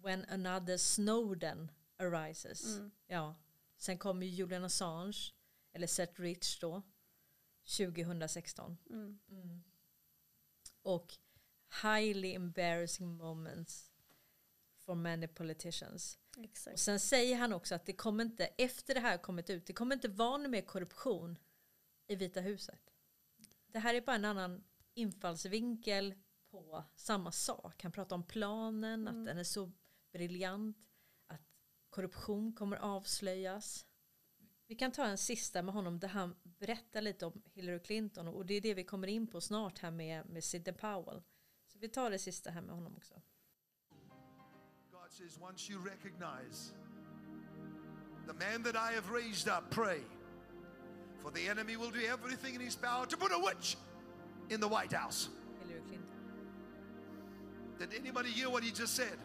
When 0.03 0.25
another 0.29 0.77
Snowden 0.77 1.71
arises. 1.99 2.81
Ja. 3.07 3.35
Sen 3.77 3.99
kommer 3.99 4.27
ju 4.27 4.33
Julian 4.33 4.65
Assange, 4.65 5.33
eller 5.73 5.87
Seth 5.87 6.21
Rich 6.21 6.61
då, 6.61 6.83
2016. 7.77 8.79
Mm. 8.91 9.63
Och 10.83 11.15
highly 11.83 12.35
embarrassing 12.35 13.17
moments 13.17 13.88
for 14.89 14.95
many 14.95 15.27
politicians. 15.27 16.19
Exakt. 16.39 16.75
Och 16.75 16.81
sen 16.81 17.01
säger 17.01 17.37
han 17.37 17.53
också 17.53 17.75
att 17.75 17.87
det 17.87 17.93
kommer 17.93 18.25
inte, 18.25 18.47
efter 18.47 18.95
det 18.95 19.01
här 19.01 19.19
kommit 19.19 19.51
ut, 19.51 19.67
det 19.67 19.73
kommer 19.73 19.95
inte 19.95 20.09
vara 20.09 20.37
någon 20.37 20.51
mer 20.51 20.63
korruption 20.63 21.39
i 22.07 22.17
Vita 22.17 22.41
huset. 22.41 22.81
Det 23.67 23.79
här 23.79 23.95
är 23.95 24.01
bara 24.01 24.17
en 24.17 24.25
annan 24.25 24.65
infallsvinkel 24.95 26.15
på 26.51 26.85
samma 26.97 27.33
sak. 27.33 27.83
Han 27.83 27.93
pratar 27.93 28.17
om 28.17 28.27
planen, 28.27 29.09
att 29.09 29.27
den 29.27 29.39
är 29.39 29.45
så 29.45 29.73
briljant, 30.13 30.79
att 31.27 31.43
korruption 31.91 32.53
kommer 32.53 32.77
avslöjas. 32.77 33.87
Vi 34.67 34.75
kan 34.75 34.93
ta 34.93 35.05
en 35.05 35.19
sista 35.19 35.63
med 35.63 35.75
honom 35.75 36.01
där 36.01 36.09
han 36.09 36.37
berättar 36.43 37.01
lite 37.01 37.27
om 37.27 37.43
Hillary 37.45 37.81
Clinton 37.81 38.29
och 38.29 38.47
det 38.47 38.55
är 38.55 38.61
det 38.61 38.75
vi 38.75 38.85
kommer 38.85 39.09
in 39.09 39.27
på 39.27 39.41
snart 39.41 39.79
här 39.79 39.91
med, 39.91 40.27
med 40.27 40.45
Sidney 40.45 40.75
Powell. 40.75 41.23
Så 41.67 41.79
vi 41.79 41.89
tar 41.89 42.11
det 42.11 42.19
sista 42.19 42.51
här 42.51 42.63
med 42.63 42.75
honom 42.75 42.97
också. 42.97 43.23
Once 45.41 45.69
you 45.69 45.79
recognize 45.79 46.73
the 48.27 48.35
man 48.35 48.63
that 48.63 48.77
I 48.77 48.93
have 48.93 49.11
raised 49.11 49.49
up, 49.49 49.71
pray. 49.71 49.99
For 51.23 51.31
the 51.33 51.49
enemy 51.49 51.77
will 51.77 51.91
do 51.91 52.01
everything 52.11 52.55
in 52.55 52.61
his 52.61 52.77
power 52.77 53.05
to 53.07 53.17
put 53.17 53.33
a 53.33 53.39
witch 53.39 53.77
in 54.51 54.61
the 54.61 54.69
White 54.69 54.93
House. 54.93 55.29
Did 57.79 57.95
anybody 57.95 58.31
hear 58.31 58.51
what 58.51 58.63
he 58.63 58.71
just 58.71 58.95
said? 58.95 59.17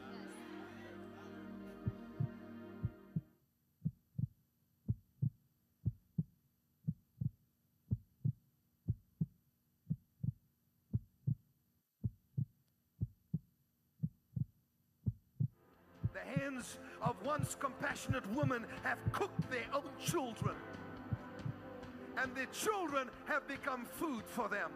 Hands 16.36 16.78
of 17.02 17.16
once 17.24 17.56
compassionate 17.60 18.26
women 18.34 18.66
have 18.84 18.98
cooked 19.12 19.50
their 19.50 19.66
own 19.74 19.90
children, 20.04 20.56
and 22.18 22.36
their 22.36 22.48
children 22.48 23.10
have 23.26 23.48
become 23.48 23.86
food 23.86 24.24
for 24.26 24.48
them. 24.48 24.72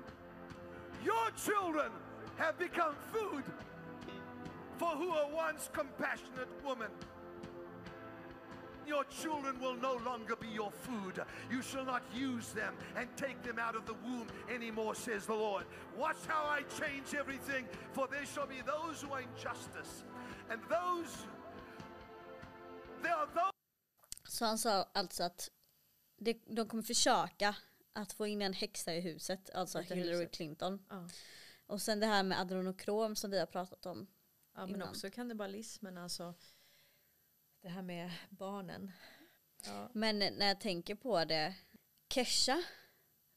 Your 1.03 1.31
children 1.45 1.91
have 2.37 2.57
become 2.57 2.95
food 3.13 3.43
for 4.77 4.89
who 4.89 5.09
are 5.09 5.29
once 5.31 5.69
compassionate 5.73 6.49
women. 6.65 6.89
Your 8.87 9.03
children 9.05 9.59
will 9.59 9.75
no 9.75 9.99
longer 10.05 10.37
be 10.37 10.47
your 10.47 10.71
food. 10.71 11.21
You 11.51 11.61
shall 11.61 11.83
not 11.83 12.03
use 12.15 12.53
them 12.53 12.73
and 12.95 13.09
take 13.17 13.43
them 13.43 13.59
out 13.59 13.75
of 13.75 13.85
the 13.85 13.95
womb 14.05 14.27
anymore, 14.49 14.95
says 14.95 15.25
the 15.25 15.33
Lord. 15.33 15.65
Watch 15.97 16.15
how 16.25 16.45
I 16.45 16.61
change 16.79 17.13
everything, 17.13 17.65
for 17.91 18.07
there 18.07 18.25
shall 18.25 18.47
be 18.47 18.61
those 18.65 19.01
who 19.01 19.11
are 19.11 19.19
in 19.19 19.27
justice, 19.41 20.03
and 20.49 20.61
those 20.69 21.25
Så 24.37 24.45
han 24.45 24.57
sa 24.57 24.89
alltså 24.93 25.23
att 25.23 25.51
det, 26.17 26.41
de 26.45 26.67
kommer 26.67 26.83
försöka 26.83 27.55
att 27.93 28.13
få 28.13 28.27
in 28.27 28.41
en 28.41 28.53
häxa 28.53 28.95
i 28.95 28.99
huset, 29.01 29.49
alltså 29.49 29.79
Hillary 29.79 30.17
huset. 30.17 30.31
Clinton. 30.31 30.85
Ja. 30.89 31.09
Och 31.65 31.81
sen 31.81 31.99
det 31.99 32.05
här 32.05 32.23
med 32.23 32.39
adrenokrom 32.39 33.15
som 33.15 33.31
vi 33.31 33.39
har 33.39 33.45
pratat 33.45 33.85
om. 33.85 34.07
Ja, 34.53 34.65
men 34.65 34.75
innan. 34.75 34.89
också 34.89 35.09
kannibalismen, 35.09 35.97
alltså 35.97 36.33
det 37.61 37.69
här 37.69 37.81
med 37.81 38.11
barnen. 38.29 38.91
Ja, 39.65 39.89
Men 39.93 40.19
när 40.19 40.47
jag 40.47 40.61
tänker 40.61 40.95
på 40.95 41.25
det, 41.25 41.55
Kesha, 42.13 42.63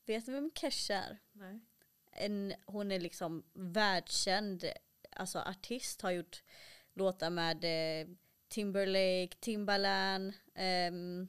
vet 0.07 0.27
du 0.27 0.33
vem 0.33 0.51
Kesha 0.55 0.95
är? 0.95 1.19
nej. 1.33 1.61
En, 2.13 2.55
hon 2.67 2.93
är 2.93 3.01
liksom 3.01 3.45
världskänd 3.53 4.65
alltså 5.11 5.39
artist, 5.39 6.03
har 6.03 6.11
gjort 6.11 6.43
låtar 6.95 7.31
med 7.31 7.65
eh, 7.65 8.09
Timberlake, 8.51 9.37
Timbaland, 9.41 10.33
ehm, 10.55 11.29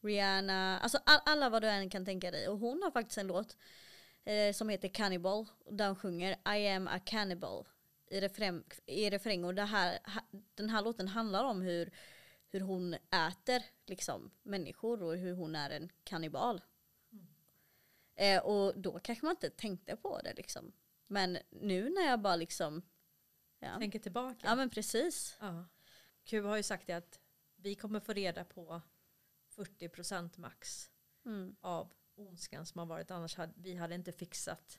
Rihanna, 0.00 0.78
alltså 0.78 0.98
all, 1.06 1.20
alla 1.24 1.48
vad 1.48 1.62
du 1.62 1.68
än 1.68 1.90
kan 1.90 2.04
tänka 2.04 2.30
dig. 2.30 2.48
Och 2.48 2.58
hon 2.58 2.82
har 2.82 2.90
faktiskt 2.90 3.18
en 3.18 3.26
låt 3.26 3.56
eh, 4.24 4.52
som 4.52 4.68
heter 4.68 4.88
Cannibal, 4.88 5.46
där 5.70 5.86
hon 5.86 5.96
sjunger 5.96 6.56
I 6.56 6.68
am 6.68 6.88
a 6.88 6.98
cannibal 6.98 7.66
i, 8.10 8.20
refräng, 8.20 8.62
i 8.86 9.10
refräng. 9.10 9.44
Och 9.44 9.54
det 9.54 9.64
här, 9.64 9.98
den 10.54 10.70
här 10.70 10.82
låten 10.82 11.08
handlar 11.08 11.44
om 11.44 11.62
hur, 11.62 11.90
hur 12.48 12.60
hon 12.60 12.94
äter 12.94 13.62
liksom, 13.86 14.30
människor 14.42 15.02
och 15.02 15.16
hur 15.16 15.34
hon 15.34 15.56
är 15.56 15.70
en 15.70 15.92
kannibal. 16.04 16.60
Eh, 18.14 18.42
och 18.42 18.80
då 18.80 18.98
kanske 18.98 19.24
man 19.24 19.30
inte 19.30 19.50
tänkte 19.50 19.96
på 19.96 20.20
det 20.24 20.34
liksom. 20.34 20.72
Men 21.06 21.38
nu 21.50 21.90
när 21.90 22.02
jag 22.02 22.20
bara 22.20 22.36
liksom, 22.36 22.82
ja, 23.58 23.78
Tänker 23.78 23.98
tillbaka. 23.98 24.38
ja 24.42 24.54
men 24.54 24.70
precis. 24.70 25.36
Ja. 25.40 25.64
Q 26.26 26.42
har 26.42 26.56
ju 26.56 26.62
sagt 26.62 26.86
det 26.86 26.92
att 26.92 27.20
vi 27.56 27.74
kommer 27.74 28.00
få 28.00 28.12
reda 28.12 28.44
på 28.44 28.82
40% 29.56 30.38
max 30.38 30.90
Mm. 31.24 31.56
av 31.60 31.92
ondskan 32.14 32.66
som 32.66 32.78
har 32.78 32.86
varit. 32.86 33.10
Annars 33.10 33.36
hade 33.36 33.52
vi 33.56 33.74
hade 33.74 33.94
inte 33.94 34.12
fixat 34.12 34.78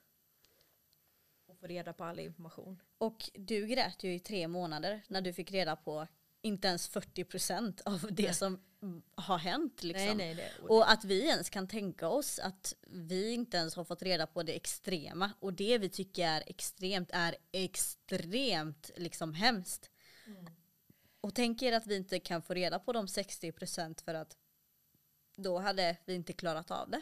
att 1.48 1.60
få 1.60 1.68
reda 1.68 1.94
på 1.94 2.04
all 2.04 2.20
information. 2.20 2.82
Och 2.98 3.30
du 3.34 3.68
grät 3.68 4.04
ju 4.04 4.14
i 4.14 4.20
tre 4.20 4.48
månader 4.48 5.02
när 5.08 5.22
du 5.22 5.34
fick 5.34 5.52
reda 5.52 5.76
på 5.76 6.08
inte 6.42 6.68
ens 6.68 6.90
40% 6.90 7.82
av 7.86 8.08
det 8.12 8.24
Nej. 8.24 8.34
som 8.34 8.60
mm, 8.82 9.02
har 9.16 9.38
hänt. 9.38 9.84
Liksom. 9.84 10.18
Nej, 10.18 10.36
nej, 10.36 10.52
och 10.62 10.92
att 10.92 11.06
vi 11.06 11.28
ens 11.28 11.50
kan 11.50 11.68
tänka 11.68 12.08
oss 12.08 12.40
att 12.40 12.74
vi 12.88 13.34
inte 13.34 13.58
ens 13.58 13.76
har 13.76 13.84
fått 13.84 14.02
reda 14.02 14.28
på 14.28 14.44
det 14.44 14.56
extrema. 14.56 15.32
Och 15.40 15.54
det 15.54 15.78
vi 15.78 15.90
tycker 15.90 16.28
är 16.28 16.44
extremt 16.48 17.10
är 17.14 17.36
extremt 17.52 18.92
liksom 18.96 19.34
hemskt. 19.34 19.90
Och 21.28 21.36
tänk 21.36 21.62
er 21.62 21.74
att 21.74 21.88
vi 21.88 21.96
inte 21.96 22.20
kan 22.20 22.42
få 22.42 22.54
reda 22.54 22.80
på 22.80 22.94
de 22.94 23.06
60% 23.06 24.04
för 24.04 24.14
att 24.14 24.38
då 25.36 25.60
hade 25.60 25.98
vi 26.06 26.14
inte 26.14 26.34
klarat 26.34 26.72
av 26.72 26.90
det. 26.90 27.02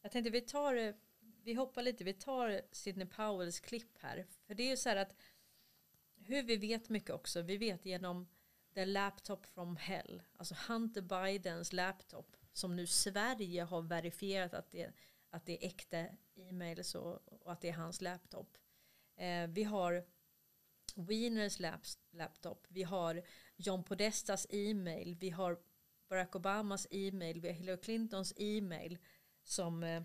Jag 0.00 0.12
tänkte 0.12 0.30
vi 0.30 0.40
tar, 0.40 0.94
vi 1.44 1.54
hoppar 1.54 1.82
lite, 1.82 2.04
vi 2.04 2.12
tar 2.12 2.60
Sidney 2.72 3.06
Powells 3.06 3.60
klipp 3.60 3.98
här. 3.98 4.26
För 4.46 4.54
det 4.54 4.62
är 4.62 4.70
ju 4.70 4.76
så 4.76 4.88
här 4.88 4.96
att 4.96 5.16
hur 6.16 6.42
vi 6.42 6.56
vet 6.56 6.88
mycket 6.88 7.10
också, 7.10 7.42
vi 7.42 7.56
vet 7.56 7.86
genom 7.86 8.28
the 8.74 8.84
laptop 8.84 9.46
from 9.46 9.76
hell, 9.76 10.22
alltså 10.36 10.54
Hunter 10.68 11.00
Bidens 11.00 11.72
laptop 11.72 12.36
som 12.52 12.76
nu 12.76 12.86
Sverige 12.86 13.62
har 13.62 13.82
verifierat 13.82 14.54
att 14.54 14.70
det, 14.70 14.92
att 15.30 15.46
det 15.46 15.64
är 15.64 15.68
äkta 15.68 16.06
e-mails 16.34 16.94
och, 16.94 17.28
och 17.28 17.52
att 17.52 17.60
det 17.60 17.68
är 17.68 17.72
hans 17.72 18.00
laptop. 18.00 18.56
Eh, 19.16 19.46
vi 19.46 19.64
har 19.64 20.04
Wieners 20.96 21.58
laptop, 22.10 22.66
vi 22.68 22.82
har 22.82 23.22
John 23.56 23.84
Podestas 23.84 24.46
e-mail, 24.50 25.14
vi 25.14 25.30
har 25.30 25.58
Barack 26.08 26.34
Obamas 26.34 26.86
e-mail, 26.90 27.40
vi 27.40 27.48
har 27.48 27.54
Hillary 27.54 27.80
Clintons 27.80 28.32
e-mail 28.36 28.98
som, 29.42 29.82
eh, 29.82 30.02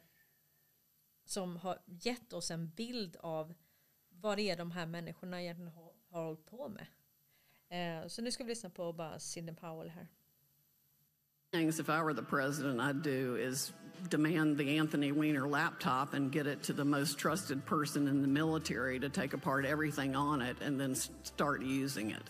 som 1.25 1.57
har 1.57 1.81
gett 1.85 2.33
oss 2.33 2.51
en 2.51 2.69
bild 2.69 3.15
av 3.15 3.53
vad 4.09 4.37
det 4.37 4.49
är 4.49 4.57
de 4.57 4.71
här 4.71 4.85
människorna 4.85 5.41
egentligen 5.41 5.71
har, 5.71 5.93
har 6.09 6.23
hållit 6.23 6.45
på 6.45 6.69
med. 6.69 6.87
Eh, 7.69 8.07
så 8.07 8.21
nu 8.21 8.31
ska 8.31 8.43
vi 8.43 8.49
lyssna 8.49 8.69
på 8.69 8.93
bara 8.93 9.19
Sidney 9.19 9.55
Powell 9.55 9.89
här. 9.89 10.07
Things 11.51 11.81
if 11.81 11.89
I 11.89 12.01
were 12.01 12.13
the 12.13 12.23
president 12.23 12.79
I'd 12.79 13.01
do 13.01 13.35
is 13.35 13.73
demand 14.09 14.57
the 14.57 14.77
Anthony 14.77 15.11
Weiner 15.11 15.49
laptop 15.49 16.13
and 16.13 16.31
get 16.31 16.47
it 16.47 16.63
to 16.63 16.73
the 16.73 16.85
most 16.85 17.17
trusted 17.17 17.65
person 17.65 18.07
in 18.07 18.21
the 18.21 18.27
military 18.27 18.97
to 19.01 19.09
take 19.09 19.33
apart 19.33 19.65
everything 19.65 20.15
on 20.15 20.41
it 20.41 20.55
and 20.61 20.79
then 20.79 20.95
start 20.95 21.61
using 21.61 22.11
it. 22.11 22.23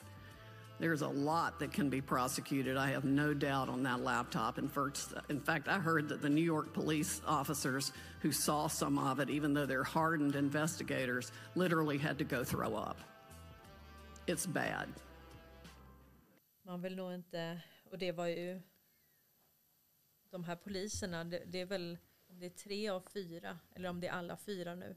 There's 0.80 1.04
a 1.04 1.08
lot 1.08 1.60
that 1.60 1.72
can 1.72 1.88
be 1.88 2.02
prosecuted. 2.02 2.78
I 2.78 2.90
have 2.90 3.06
no 3.06 3.36
doubt 3.36 3.70
on 3.70 3.84
that 3.84 4.02
laptop. 4.02 4.58
In 4.58 4.72
in 5.30 5.40
fact, 5.40 5.68
I 5.68 5.78
heard 5.78 6.10
that 6.10 6.24
the 6.24 6.30
New 6.30 6.44
York 6.44 6.74
police 6.74 7.22
officers 7.28 7.92
who 8.22 8.32
saw 8.32 8.66
some 8.66 8.98
of 8.98 9.20
it, 9.20 9.30
even 9.30 9.54
though 9.54 9.68
they're 9.68 9.84
hardened 9.84 10.36
investigators, 10.36 11.32
literally 11.54 12.00
had 12.00 12.18
to 12.18 12.24
go 12.24 12.44
throw 12.44 12.76
up. 12.76 12.98
It's 14.26 14.48
bad. 14.48 14.88
Man 16.66 16.82
vill 16.82 16.96
nog 16.96 17.14
inte, 17.14 17.62
och 17.92 17.98
det 17.98 18.12
var 18.12 18.28
ju 18.28 18.60
de 20.32 20.44
här 20.44 20.56
poliserna, 20.56 21.24
det, 21.24 21.44
det 21.46 21.62
är 21.62 21.66
väl 21.66 21.98
om 22.28 22.40
det 22.40 22.46
är 22.46 22.50
tre 22.50 22.90
av 22.90 23.02
fyra, 23.02 23.60
eller 23.76 23.90
om 23.90 24.00
det 24.00 24.08
är 24.08 24.12
alla 24.12 24.38
fyra 24.38 24.76
nu. 24.76 24.96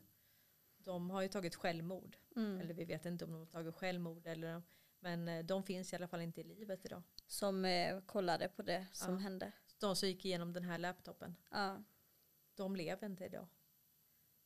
De 0.79 1.11
har 1.11 1.23
ju 1.23 1.29
tagit 1.29 1.55
självmord. 1.55 2.17
Eller 2.61 2.75
vi 2.75 2.85
vet 2.85 3.07
inte 3.07 3.25
om 3.25 3.31
de 3.33 3.39
har 3.39 3.47
tagit 3.47 3.75
självmord 3.75 4.27
eller 4.27 4.63
men 5.01 5.29
eh, 5.29 5.45
de 5.45 5.63
finns 5.63 5.93
i 5.93 5.97
alla 5.97 6.09
fall 6.09 6.21
inte 6.21 6.41
i 6.41 6.45
livet 6.45 6.85
idag. 6.85 7.03
Som 7.27 7.65
eh, 7.65 8.01
kollade 8.01 8.49
på 8.49 8.63
det 8.63 8.87
som 8.93 9.13
Ja. 9.15 9.19
hände. 9.21 9.53
De 9.79 9.97
som 9.97 10.09
gick 10.09 10.25
igenom 10.25 10.53
den 10.53 10.65
här 10.65 10.79
laptopen. 10.79 11.37
Ja. 11.51 11.83
de 12.55 12.77
lever 12.77 13.07
inte 13.07 13.25
idag. 13.25 13.47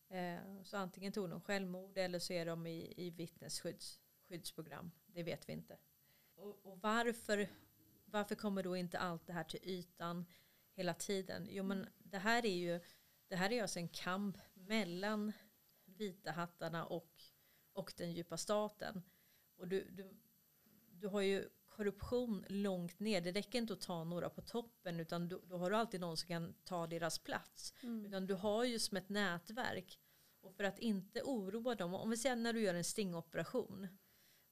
Eh, 0.09 0.63
så 0.63 0.77
antingen 0.77 1.13
tog 1.13 1.31
de 1.31 1.41
självmord 1.41 1.99
eller 1.99 2.19
så 2.19 2.33
är 2.33 2.47
de 2.47 2.67
i, 2.67 2.95
i 2.97 3.11
vittnesskyddsprogram. 3.11 4.91
Det 5.07 5.23
vet 5.23 5.49
vi 5.49 5.53
inte. 5.53 5.79
Och, 6.35 6.67
och 6.67 6.79
varför, 6.83 7.49
varför 8.05 8.35
kommer 8.35 8.63
då 8.63 8.77
inte 8.77 8.99
allt 8.99 9.27
det 9.27 9.33
här 9.33 9.45
till 9.45 9.61
ytan 9.63 10.25
hela 10.79 10.95
tiden? 10.95 11.47
Jo 11.51 11.65
men 11.65 11.87
det 11.99 12.19
här 12.19 12.47
är 12.47 12.57
ju 12.57 12.81
det 13.29 13.37
här 13.37 13.53
är 13.53 13.63
alltså 13.63 13.79
en 13.79 13.89
kamp 13.89 14.39
mellan 14.55 15.33
vita 15.85 16.31
hattarna 16.31 16.87
och, 16.87 17.23
och 17.73 17.93
den 17.97 18.13
djupa 18.13 18.37
staten. 18.37 19.03
Och 19.57 19.69
du, 19.69 19.91
du, 19.91 20.17
du 20.91 21.09
har 21.09 21.21
ju 21.21 21.49
korruption 21.67 22.45
långt 22.49 23.01
ner. 23.01 23.21
Det 23.21 23.33
räcker 23.33 23.59
inte 23.59 23.73
att 23.73 23.81
ta 23.81 24.05
några 24.05 24.31
på 24.31 24.43
toppen 24.43 25.01
utan 25.01 25.29
då, 25.29 25.41
då 25.45 25.57
har 25.57 25.71
du 25.71 25.77
alltid 25.77 26.01
någon 26.01 26.17
som 26.17 26.29
kan 26.29 26.55
ta 26.65 26.87
deras 26.87 27.19
plats. 27.19 27.75
Mm. 27.83 28.07
Utan 28.07 28.27
du 28.27 28.35
har 28.35 28.65
ju 28.65 28.79
som 28.79 28.97
ett 28.97 29.09
nätverk. 29.09 30.01
Och 30.41 30.55
för 30.55 30.65
att 30.65 30.79
inte 30.79 31.23
oroa 31.23 31.75
dem, 31.75 31.95
om 31.95 32.11
vi 32.11 32.17
säger 32.17 32.37
när 32.37 32.53
du 32.53 32.61
gör 32.61 32.75
en 32.75 32.85
stingoperation. 32.85 33.89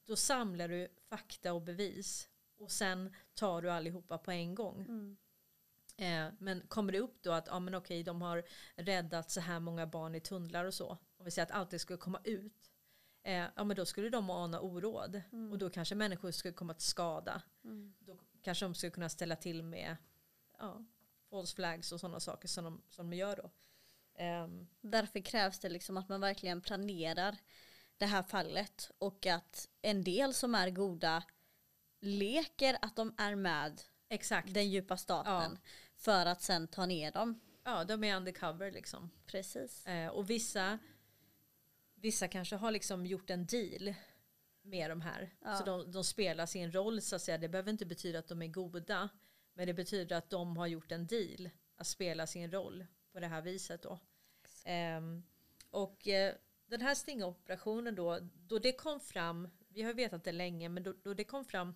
Då 0.05 0.15
samlar 0.15 0.67
du 0.67 0.87
fakta 1.09 1.53
och 1.53 1.61
bevis. 1.61 2.29
Och 2.57 2.71
sen 2.71 3.15
tar 3.33 3.61
du 3.61 3.71
allihopa 3.71 4.17
på 4.17 4.31
en 4.31 4.55
gång. 4.55 4.81
Mm. 4.81 5.17
Eh, 5.97 6.27
men 6.39 6.61
kommer 6.67 6.93
det 6.93 6.99
upp 6.99 7.23
då 7.23 7.31
att 7.31 7.47
ja, 7.47 7.59
men 7.59 7.75
okej, 7.75 8.03
de 8.03 8.21
har 8.21 8.43
räddat 8.75 9.31
så 9.31 9.39
här 9.41 9.59
många 9.59 9.87
barn 9.87 10.15
i 10.15 10.19
tunnlar 10.19 10.65
och 10.65 10.73
så. 10.73 10.89
Om 11.17 11.25
vi 11.25 11.31
säger 11.31 11.45
att 11.45 11.51
allt 11.51 11.69
det 11.69 11.79
skulle 11.79 11.97
komma 11.97 12.21
ut. 12.23 12.71
Eh, 13.23 13.45
ja 13.55 13.63
men 13.63 13.75
då 13.75 13.85
skulle 13.85 14.09
de 14.09 14.29
ana 14.29 14.59
oråd. 14.59 15.21
Mm. 15.31 15.51
Och 15.51 15.57
då 15.57 15.69
kanske 15.69 15.95
människor 15.95 16.31
skulle 16.31 16.53
komma 16.53 16.73
till 16.73 16.87
skada. 16.87 17.41
Mm. 17.63 17.93
Då 17.99 18.19
kanske 18.41 18.65
de 18.65 18.75
skulle 18.75 18.91
kunna 18.91 19.09
ställa 19.09 19.35
till 19.35 19.63
med 19.63 19.97
ja, 20.57 20.85
false 21.29 21.55
flags 21.55 21.91
och 21.91 21.99
sådana 21.99 22.19
saker 22.19 22.47
som 22.47 22.63
de, 22.63 22.81
som 22.89 23.09
de 23.09 23.15
gör 23.15 23.35
då. 23.35 23.51
Ehm, 24.17 24.67
Därför 24.81 25.19
krävs 25.19 25.59
det 25.59 25.69
liksom 25.69 25.97
att 25.97 26.09
man 26.09 26.21
verkligen 26.21 26.61
planerar 26.61 27.37
det 27.97 28.05
här 28.05 28.23
fallet 28.23 28.91
och 28.97 29.25
att 29.25 29.69
en 29.81 30.03
del 30.03 30.33
som 30.33 30.55
är 30.55 30.69
goda 30.69 31.23
leker 31.99 32.77
att 32.81 32.95
de 32.95 33.13
är 33.17 33.35
med 33.35 33.81
exakt. 34.09 34.53
den 34.53 34.69
djupa 34.69 34.97
staten 34.97 35.57
för 35.97 36.25
att 36.25 36.41
sen 36.41 36.67
ta 36.67 36.85
ner 36.85 37.11
dem. 37.11 37.39
Ja, 37.63 37.83
de 37.83 38.03
är 38.03 38.15
undercover 38.15 38.71
liksom. 38.71 39.09
Precis. 39.25 39.87
Eh, 39.87 40.07
och 40.09 40.29
vissa, 40.29 40.79
vissa 41.95 42.27
kanske 42.27 42.55
har 42.55 42.71
liksom 42.71 43.05
gjort 43.05 43.29
en 43.29 43.45
deal 43.45 43.93
med 44.61 44.91
de 44.91 45.01
här. 45.01 45.33
Ja. 45.41 45.55
Så 45.55 45.65
de, 45.65 45.91
de 45.91 46.03
spelar 46.03 46.45
sin 46.45 46.71
roll 46.71 47.01
så 47.01 47.15
att 47.15 47.21
säga. 47.21 47.37
Det 47.37 47.49
behöver 47.49 47.71
inte 47.71 47.85
betyda 47.85 48.19
att 48.19 48.27
de 48.27 48.41
är 48.41 48.47
goda. 48.47 49.09
Men 49.53 49.67
det 49.67 49.73
betyder 49.73 50.15
att 50.15 50.29
de 50.29 50.57
har 50.57 50.67
gjort 50.67 50.91
en 50.91 51.07
deal 51.07 51.49
att 51.75 51.87
spela 51.87 52.27
sin 52.27 52.51
roll 52.51 52.85
på 53.11 53.19
det 53.19 53.27
här 53.27 53.41
viset 53.41 53.81
då. 53.81 53.99
Ehm, 54.63 55.23
och 55.69 56.07
eh, 56.07 56.35
den 56.65 56.81
här 56.81 56.95
stingoperationen 56.95 57.95
då, 57.95 58.19
då 58.47 58.59
det 58.59 58.71
kom 58.71 58.99
fram, 58.99 59.49
vi 59.67 59.81
har 59.81 59.93
vetat 59.93 60.23
det 60.23 60.31
länge, 60.31 60.69
men 60.69 60.83
då, 60.83 60.93
då 61.03 61.13
det 61.13 61.23
kom 61.23 61.45
fram, 61.45 61.75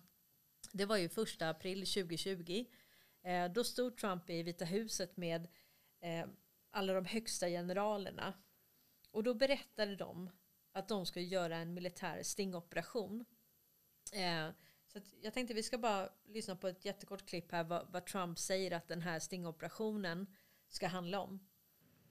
det 0.72 0.84
var 0.84 0.96
ju 0.96 1.08
första 1.08 1.48
april 1.48 1.86
2020. 1.86 2.64
Eh, 3.22 3.52
då 3.52 3.64
stod 3.64 3.96
Trump 3.96 4.30
i 4.30 4.42
Vita 4.42 4.64
huset 4.64 5.16
med 5.16 5.48
eh, 6.00 6.26
alla 6.70 6.92
de 6.92 7.04
högsta 7.04 7.48
generalerna. 7.48 8.34
Och 9.10 9.22
då 9.22 9.34
berättade 9.34 9.96
de 9.96 10.30
att 10.72 10.88
de 10.88 11.06
skulle 11.06 11.24
göra 11.24 11.56
en 11.56 11.74
militär 11.74 12.22
stingoperation. 12.22 13.24
Eh, 14.12 14.48
så 14.86 14.98
att 14.98 15.14
jag 15.20 15.34
tänkte 15.34 15.54
vi 15.54 15.62
ska 15.62 15.78
bara 15.78 16.08
lyssna 16.24 16.56
på 16.56 16.68
ett 16.68 16.84
jättekort 16.84 17.26
klipp 17.26 17.52
här 17.52 17.64
vad, 17.64 17.86
vad 17.92 18.06
Trump 18.06 18.38
säger 18.38 18.70
att 18.70 18.88
den 18.88 19.02
här 19.02 19.18
stingoperationen 19.18 20.26
ska 20.68 20.86
handla 20.86 21.20
om. 21.20 21.40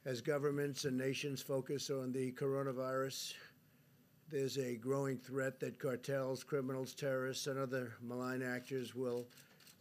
As 0.05 0.21
governments 0.21 0.85
and 0.85 0.97
nations 0.97 1.43
focus 1.43 1.89
on 1.89 2.13
the 2.13 2.31
coronavirus, 2.31 3.35
there's 4.31 4.57
a 4.57 4.79
growing 4.81 5.19
threat 5.19 5.59
that 5.59 5.79
cartels, 5.79 6.43
criminals, 6.43 6.95
terrorists, 6.95 7.47
and 7.47 7.59
other 7.59 7.91
malign 7.99 8.43
actors 8.43 8.95
will 8.95 9.25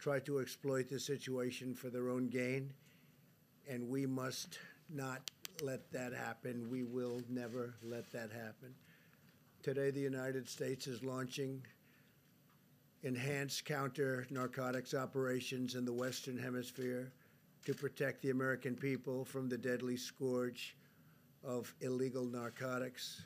try 0.01 0.19
to 0.19 0.39
exploit 0.39 0.89
the 0.89 0.99
situation 0.99 1.75
for 1.75 1.91
their 1.91 2.09
own 2.09 2.27
gain. 2.27 2.73
And 3.69 3.87
we 3.87 4.07
must 4.07 4.57
not 4.89 5.29
let 5.61 5.91
that 5.91 6.11
happen. 6.11 6.67
We 6.71 6.83
will 6.83 7.21
never 7.29 7.75
let 7.83 8.11
that 8.11 8.31
happen. 8.31 8.73
Today, 9.61 9.91
the 9.91 9.99
United 9.99 10.49
States 10.49 10.87
is 10.87 11.03
launching 11.03 11.61
enhanced 13.03 13.63
counter 13.63 14.25
narcotics 14.31 14.95
operations 14.95 15.75
in 15.75 15.85
the 15.85 15.93
Western 15.93 16.37
Hemisphere 16.37 17.11
to 17.65 17.75
protect 17.75 18.23
the 18.23 18.31
American 18.31 18.75
people 18.75 19.23
from 19.23 19.47
the 19.47 19.57
deadly 19.57 19.97
scourge 19.97 20.75
of 21.43 21.73
illegal 21.81 22.25
narcotics. 22.25 23.21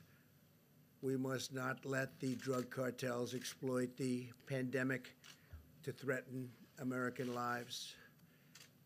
We 1.02 1.16
must 1.16 1.54
not 1.54 1.86
let 1.86 2.20
the 2.20 2.36
drug 2.36 2.70
cartels 2.70 3.34
exploit 3.34 3.96
the 3.96 4.28
pandemic 4.46 5.16
to 5.84 5.94
threaten 5.94 6.50
American 6.80 7.34
lives. 7.34 7.96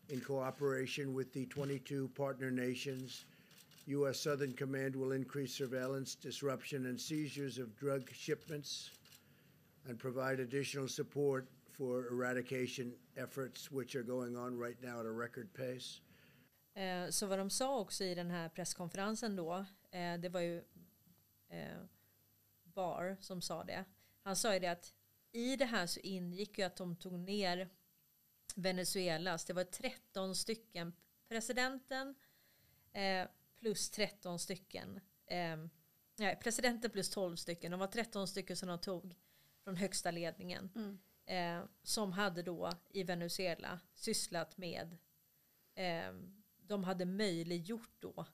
In 0.08 0.20
cooperation 0.20 1.14
with 1.14 1.32
the 1.32 1.46
22 1.46 2.08
partner 2.16 2.50
nations, 2.50 3.24
U.S. 3.86 4.20
Southern 4.20 4.52
Command 4.52 4.96
will 4.96 5.12
increase 5.12 5.54
surveillance, 5.54 6.14
disruption, 6.14 6.86
and 6.86 7.00
seizures 7.00 7.58
of 7.58 7.76
drug 7.76 8.08
shipments 8.12 8.90
and 9.88 9.98
provide 9.98 10.40
additional 10.40 10.88
support 10.88 11.48
for 11.72 12.06
eradication 12.10 12.92
efforts, 13.16 13.70
which 13.70 13.96
are 13.96 14.02
going 14.02 14.36
on 14.36 14.58
right 14.58 14.76
now 14.82 15.00
at 15.00 15.06
a 15.06 15.10
record 15.10 15.52
pace. 15.54 16.00
Eh, 16.74 17.10
så 17.10 17.26
vad 17.26 17.38
de 17.38 17.50
sa 17.50 17.78
också 17.80 18.04
i 18.04 18.14
den 18.14 18.30
här 18.30 18.48
presskonferensen 18.48 19.36
då, 19.36 19.64
eh, 19.90 20.18
det 20.20 20.28
var 20.28 20.40
ju 20.40 20.62
eh, 21.48 21.78
Barr 22.62 23.16
som 23.20 23.42
sa 23.42 23.64
det. 23.64 23.84
Han 24.22 24.36
sa 24.36 24.54
ju 24.54 24.60
det 24.60 24.66
att 24.66 24.94
i 25.32 25.56
det 25.56 25.64
här 25.64 25.86
så 25.86 26.00
ingick 26.00 26.58
ju 26.58 26.64
att 26.64 26.76
de 26.76 26.96
tog 26.96 27.18
ner 27.18 27.68
Venezuelas, 28.58 29.44
det 29.44 29.52
var 29.52 29.64
13 29.64 30.34
stycken, 30.34 30.92
presidenten 31.28 32.14
eh, 32.92 33.28
plus 33.60 33.90
13 33.90 34.38
stycken, 34.38 35.00
eh, 35.26 35.56
nej, 36.16 36.38
presidenten 36.42 36.90
plus 36.90 37.10
12 37.10 37.36
stycken, 37.36 37.70
de 37.70 37.80
var 37.80 37.86
13 37.86 38.28
stycken 38.28 38.56
som 38.56 38.68
de 38.68 38.78
tog 38.78 39.14
från 39.64 39.76
högsta 39.76 40.10
ledningen. 40.10 40.70
Mm. 40.74 40.98
Eh, 41.26 41.64
som 41.82 42.12
hade 42.12 42.42
då 42.42 42.70
i 42.88 43.02
Venezuela 43.02 43.80
sysslat 43.94 44.56
med, 44.56 44.96
eh, 45.74 46.12
de 46.56 46.84
hade 46.84 47.04
möjliggjort 47.04 47.94
då 47.98 48.26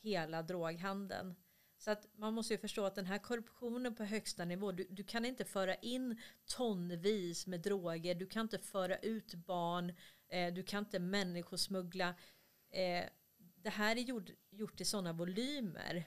hela 0.00 0.42
droghandeln. 0.42 1.34
Så 1.78 1.90
att 1.90 2.06
man 2.16 2.34
måste 2.34 2.54
ju 2.54 2.58
förstå 2.58 2.84
att 2.84 2.94
den 2.94 3.06
här 3.06 3.18
korruptionen 3.18 3.94
på 3.94 4.04
högsta 4.04 4.44
nivå, 4.44 4.72
du, 4.72 4.86
du 4.90 5.04
kan 5.04 5.24
inte 5.24 5.44
föra 5.44 5.74
in 5.74 6.20
tonvis 6.46 7.46
med 7.46 7.60
droger, 7.60 8.14
du 8.14 8.26
kan 8.26 8.42
inte 8.42 8.58
föra 8.58 8.98
ut 8.98 9.34
barn, 9.34 9.92
eh, 10.28 10.54
du 10.54 10.62
kan 10.62 10.84
inte 10.84 10.98
människosmuggla. 10.98 12.14
Eh, 12.70 13.04
det 13.36 13.70
här 13.70 13.96
är 13.96 14.00
gjort, 14.00 14.30
gjort 14.50 14.80
i 14.80 14.84
sådana 14.84 15.12
volymer. 15.12 16.04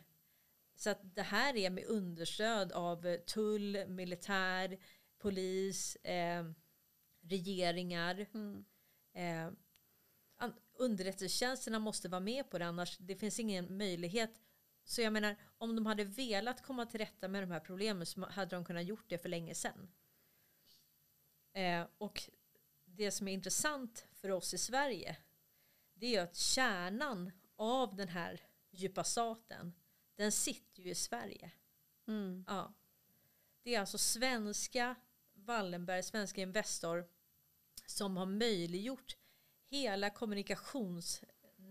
Så 0.76 0.90
att 0.90 1.16
det 1.16 1.22
här 1.22 1.56
är 1.56 1.70
med 1.70 1.86
understöd 1.86 2.72
av 2.72 3.06
eh, 3.06 3.20
tull, 3.20 3.88
militär, 3.88 4.78
polis, 5.18 5.96
eh, 5.96 6.46
regeringar. 7.22 8.26
Mm. 8.34 8.66
Eh, 9.14 9.54
underrättelsetjänsterna 10.78 11.80
måste 11.80 12.10
vara 12.10 12.20
med 12.20 12.50
på 12.50 12.58
det 12.58 12.66
annars 12.66 12.98
det 12.98 13.16
finns 13.16 13.40
ingen 13.40 13.78
möjlighet. 13.78 14.42
Så 14.84 15.02
jag 15.02 15.14
menar 15.14 15.36
om 15.58 15.76
de 15.76 15.86
hade 15.86 16.04
velat 16.04 16.64
komma 16.64 16.86
till 16.86 17.00
rätta 17.00 17.28
med 17.28 17.44
de 17.44 17.52
här 17.52 17.60
problemen 17.60 18.06
så 18.06 18.30
hade 18.30 18.56
de 18.56 18.66
kunnat 18.66 18.86
gjort 18.86 19.10
det 19.10 19.18
för 19.18 19.30
länge 19.30 19.56
sedan. 19.56 19.92
Eh, 21.54 21.88
och 21.98 22.30
det 22.86 23.12
som 23.12 23.28
är 23.28 23.34
intressant 23.34 24.06
för 24.12 24.32
oss 24.32 24.54
i 24.54 24.58
Sverige 24.58 25.18
det 26.02 26.06
är 26.06 26.12
ju 26.12 26.18
att 26.18 26.36
kärnan 26.36 27.32
av 27.56 27.96
den 27.96 28.08
här 28.08 28.42
djupa 28.72 29.04
staten 29.04 29.74
den 30.16 30.32
sitter 30.32 30.84
ju 30.84 30.90
i 30.90 30.96
Sverige. 30.96 31.52
Mm. 32.08 32.46
Ja. 32.48 32.74
Det 33.64 33.76
är 33.76 33.80
alltså 33.80 33.98
svenska 33.98 34.96
Wallenberg, 35.34 36.04
svenska 36.04 36.42
Investor 36.42 37.08
som 37.86 38.18
har 38.18 38.26
möjliggjort 38.26 39.18
hela 39.70 40.10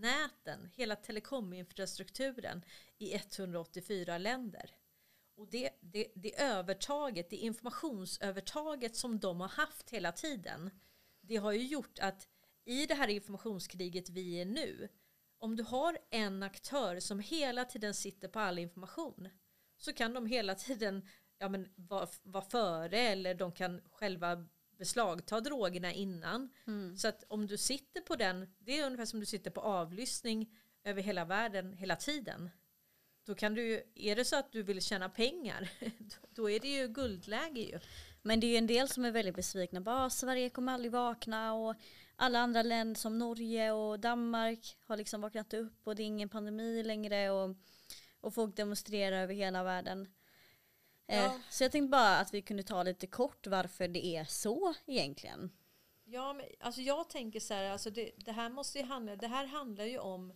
näten, 0.00 0.70
hela 0.76 0.96
telekominfrastrukturen 0.96 2.64
i 2.98 3.14
184 3.14 4.18
länder. 4.18 4.76
Och 5.36 5.48
det, 5.50 5.70
det, 5.80 6.06
det 6.14 6.40
övertaget, 6.40 7.30
det 7.30 7.36
informationsövertaget 7.36 8.96
som 8.96 9.18
de 9.18 9.40
har 9.40 9.48
haft 9.48 9.90
hela 9.90 10.12
tiden, 10.12 10.70
det 11.20 11.36
har 11.36 11.52
ju 11.52 11.66
gjort 11.66 11.98
att 11.98 12.28
i 12.64 12.86
det 12.86 12.94
här 12.94 13.08
informationskriget 13.08 14.10
vi 14.10 14.40
är 14.40 14.44
nu, 14.44 14.88
om 15.38 15.56
du 15.56 15.62
har 15.62 15.98
en 16.10 16.42
aktör 16.42 17.00
som 17.00 17.20
hela 17.20 17.64
tiden 17.64 17.94
sitter 17.94 18.28
på 18.28 18.40
all 18.40 18.58
information 18.58 19.28
så 19.76 19.92
kan 19.92 20.14
de 20.14 20.26
hela 20.26 20.54
tiden 20.54 21.08
ja, 21.38 21.48
men, 21.48 21.68
vara, 21.76 22.08
vara 22.22 22.44
före 22.44 22.98
eller 22.98 23.34
de 23.34 23.52
kan 23.52 23.80
själva 23.90 24.46
beslagta 24.80 25.40
drogerna 25.40 25.92
innan. 25.92 26.48
Mm. 26.66 26.96
Så 26.96 27.08
att 27.08 27.24
om 27.28 27.46
du 27.46 27.56
sitter 27.56 28.00
på 28.00 28.16
den, 28.16 28.46
det 28.58 28.78
är 28.78 28.86
ungefär 28.86 29.04
som 29.04 29.20
du 29.20 29.26
sitter 29.26 29.50
på 29.50 29.60
avlyssning 29.60 30.50
över 30.84 31.02
hela 31.02 31.24
världen 31.24 31.72
hela 31.72 31.96
tiden. 31.96 32.50
Då 33.24 33.34
kan 33.34 33.54
du 33.54 33.82
är 33.94 34.16
det 34.16 34.24
så 34.24 34.36
att 34.36 34.52
du 34.52 34.62
vill 34.62 34.82
tjäna 34.82 35.08
pengar, 35.08 35.70
då 36.34 36.50
är 36.50 36.60
det 36.60 36.68
ju 36.68 36.88
guldläge 36.88 37.60
ju. 37.60 37.78
Men 38.22 38.40
det 38.40 38.46
är 38.46 38.48
ju 38.48 38.56
en 38.56 38.66
del 38.66 38.88
som 38.88 39.04
är 39.04 39.10
väldigt 39.10 39.36
besvikna. 39.36 39.80
Bara, 39.80 40.04
"Ah, 40.04 40.10
Sverige 40.10 40.50
kommer 40.50 40.72
aldrig 40.72 40.92
vakna 40.92 41.54
och 41.54 41.74
alla 42.16 42.38
andra 42.38 42.62
länder 42.62 43.00
som 43.00 43.18
Norge 43.18 43.72
och 43.72 44.00
Danmark 44.00 44.76
har 44.86 44.96
liksom 44.96 45.20
vaknat 45.20 45.54
upp 45.54 45.86
och 45.86 45.96
det 45.96 46.02
är 46.02 46.06
ingen 46.06 46.28
pandemi 46.28 46.82
längre 46.82 47.30
och, 47.30 47.56
och 48.20 48.34
folk 48.34 48.56
demonstrerar 48.56 49.22
över 49.22 49.34
hela 49.34 49.62
världen. 49.62 50.08
Eh, 51.10 51.32
Så 51.50 51.64
jag 51.64 51.72
tänkte 51.72 51.88
bara 51.90 52.18
att 52.18 52.34
vi 52.34 52.42
kunde 52.42 52.62
ta 52.62 52.82
lite 52.82 53.06
kort 53.06 53.46
varför 53.46 53.88
det 53.88 54.06
är 54.06 54.24
så 54.24 54.74
egentligen. 54.86 55.50
Ja, 56.04 56.32
men, 56.32 56.46
alltså 56.60 56.80
jag 56.80 57.10
tänker 57.10 57.40
så 57.40 57.54
här, 57.54 57.70
alltså 57.70 57.90
det, 57.90 58.10
det 58.16 58.32
här 58.32 58.50
måste 58.50 58.78
ju 58.78 58.84
handla, 58.84 59.16
det 59.16 59.26
här 59.26 59.46
handlar 59.46 59.84
ju 59.84 59.98
om 59.98 60.32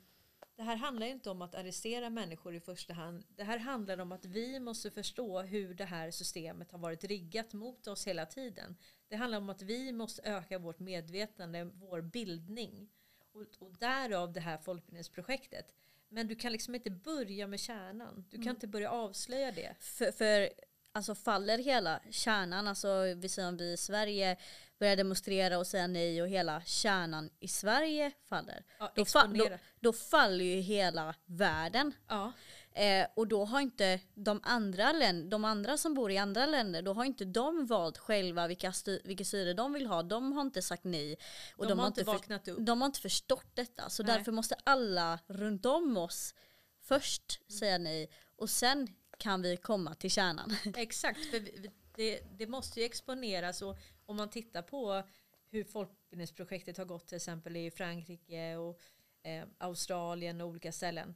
det 0.57 0.63
här 0.63 0.77
handlar 0.77 1.07
inte 1.07 1.31
om 1.31 1.43
att 1.43 1.55
arrestera 1.55 2.11
människor 2.11 2.55
i 2.55 2.61
första 2.61 2.95
hand. 2.95 3.25
Det 3.29 3.45
här 3.45 3.59
handlar 3.59 3.99
om 3.99 4.13
att 4.13 4.25
vi 4.25 4.61
måste 4.61 4.91
förstå 4.91 5.43
hur 5.43 5.75
det 5.75 5.85
här 5.85 6.11
systemet 6.11 6.73
har 6.73 6.79
varit 6.79 7.05
riggat 7.05 7.53
mot 7.53 7.87
oss 7.87 8.07
hela 8.07 8.27
tiden. 8.27 8.77
Det 9.09 9.17
handlar 9.17 9.39
om 9.39 9.51
att 9.51 9.63
vi 9.63 9.93
måste 9.93 10.23
öka 10.23 10.59
vårt 10.59 10.79
medvetande, 10.79 11.65
vår 11.65 12.01
bildning. 12.01 12.89
Och, 13.33 13.67
och 13.67 13.77
därav 13.79 14.33
det 14.33 14.41
här 14.41 14.59
folkbildningsprojektet. 14.59 15.75
Men 16.15 16.29
du 16.29 16.35
kan 16.35 16.53
liksom 16.53 16.75
inte 16.75 16.91
börja 16.91 17.47
med 17.47 17.61
kärnan. 17.61 18.25
Du 18.31 18.37
kan 18.37 18.43
Mm. 18.43 18.55
inte 18.57 18.67
börja 18.67 18.91
avslöja 18.91 19.53
det. 19.53 19.75
För, 19.81 20.13
för 20.13 20.51
alltså 20.93 21.15
faller 21.15 21.59
hela 21.59 22.01
kärnan, 22.11 22.69
alltså 22.69 22.89
vi 23.17 23.29
säger 23.29 23.49
om 23.49 23.57
vi 23.57 23.73
i 23.73 23.77
Sverige 23.77 24.37
börjar 24.79 24.97
demonstrera 24.97 25.59
och 25.59 25.67
säga 25.67 25.87
nej 25.87 26.23
och 26.23 26.29
hela 26.29 26.63
kärnan 26.63 27.31
i 27.41 27.49
Sverige 27.49 28.13
faller. 28.29 28.65
Ja, 28.79 28.93
då, 28.97 29.05
fa- 29.05 29.39
då, 29.39 29.59
då 29.81 29.93
faller 29.93 30.45
ju 30.45 30.61
hela 30.61 31.15
världen. 31.27 31.93
Ja. 32.09 32.33
Eh, 32.77 33.07
och 33.17 33.29
då 33.29 33.45
har 33.45 33.61
inte 33.61 34.01
de 34.15 34.41
andra, 34.43 34.93
de 35.31 35.45
andra 35.45 35.77
som 35.77 35.95
bor 35.95 36.11
i 36.11 36.19
andra 36.19 36.47
länder, 36.47 36.83
då 36.83 36.93
har 36.93 37.05
inte 37.05 37.25
de 37.25 37.67
valt 37.67 37.99
själva 37.99 38.47
vilka, 38.47 38.71
sty- 38.73 39.01
vilka 39.05 39.25
styre 39.25 39.53
de 39.55 39.73
vill 39.73 39.87
ha. 39.87 40.03
De 40.03 40.33
har 40.33 40.41
inte 40.43 40.63
sagt 40.63 40.85
nej. 40.85 41.17
Och 41.57 41.67
De 41.69 41.79
har 41.79 41.87
inte 41.87 42.05
för- 42.05 42.13
vaknat 42.13 42.49
upp. 42.49 42.59
De 42.61 42.81
har 42.81 42.87
inte 42.87 43.01
förstått 43.01 43.47
detta. 43.55 43.91
Så 43.91 44.03
Nej. 44.03 44.17
därför 44.17 44.33
måste 44.33 44.55
alla 44.65 45.19
runt 45.27 45.67
om 45.67 45.97
oss 45.97 46.35
först 46.81 47.53
säga 47.53 47.79
nej 47.79 48.11
och 48.37 48.51
sen 48.51 48.89
kan 49.19 49.43
vi 49.43 49.57
komma 49.57 49.95
till 49.95 50.11
kärnan. 50.11 50.57
Exakt, 50.77 51.25
för 51.31 51.41
vi- 51.41 51.71
det, 51.97 52.21
det 52.39 52.47
måste 52.47 52.81
ju 52.81 52.87
exponeras 52.87 53.63
och 53.63 53.77
om 54.07 54.17
man 54.17 54.31
tittar 54.31 54.63
på 54.63 55.03
hur 55.51 55.65
folkbildningsprojektet 55.65 56.77
har 56.79 56.85
gått 56.85 57.07
till 57.07 57.17
exempel 57.17 57.57
i 57.57 57.71
Frankrike 57.71 58.57
och 58.57 58.81
eh, 59.23 59.45
Australien 59.59 60.41
och 60.41 60.49
olika 60.49 60.73
ställen. 60.73 61.15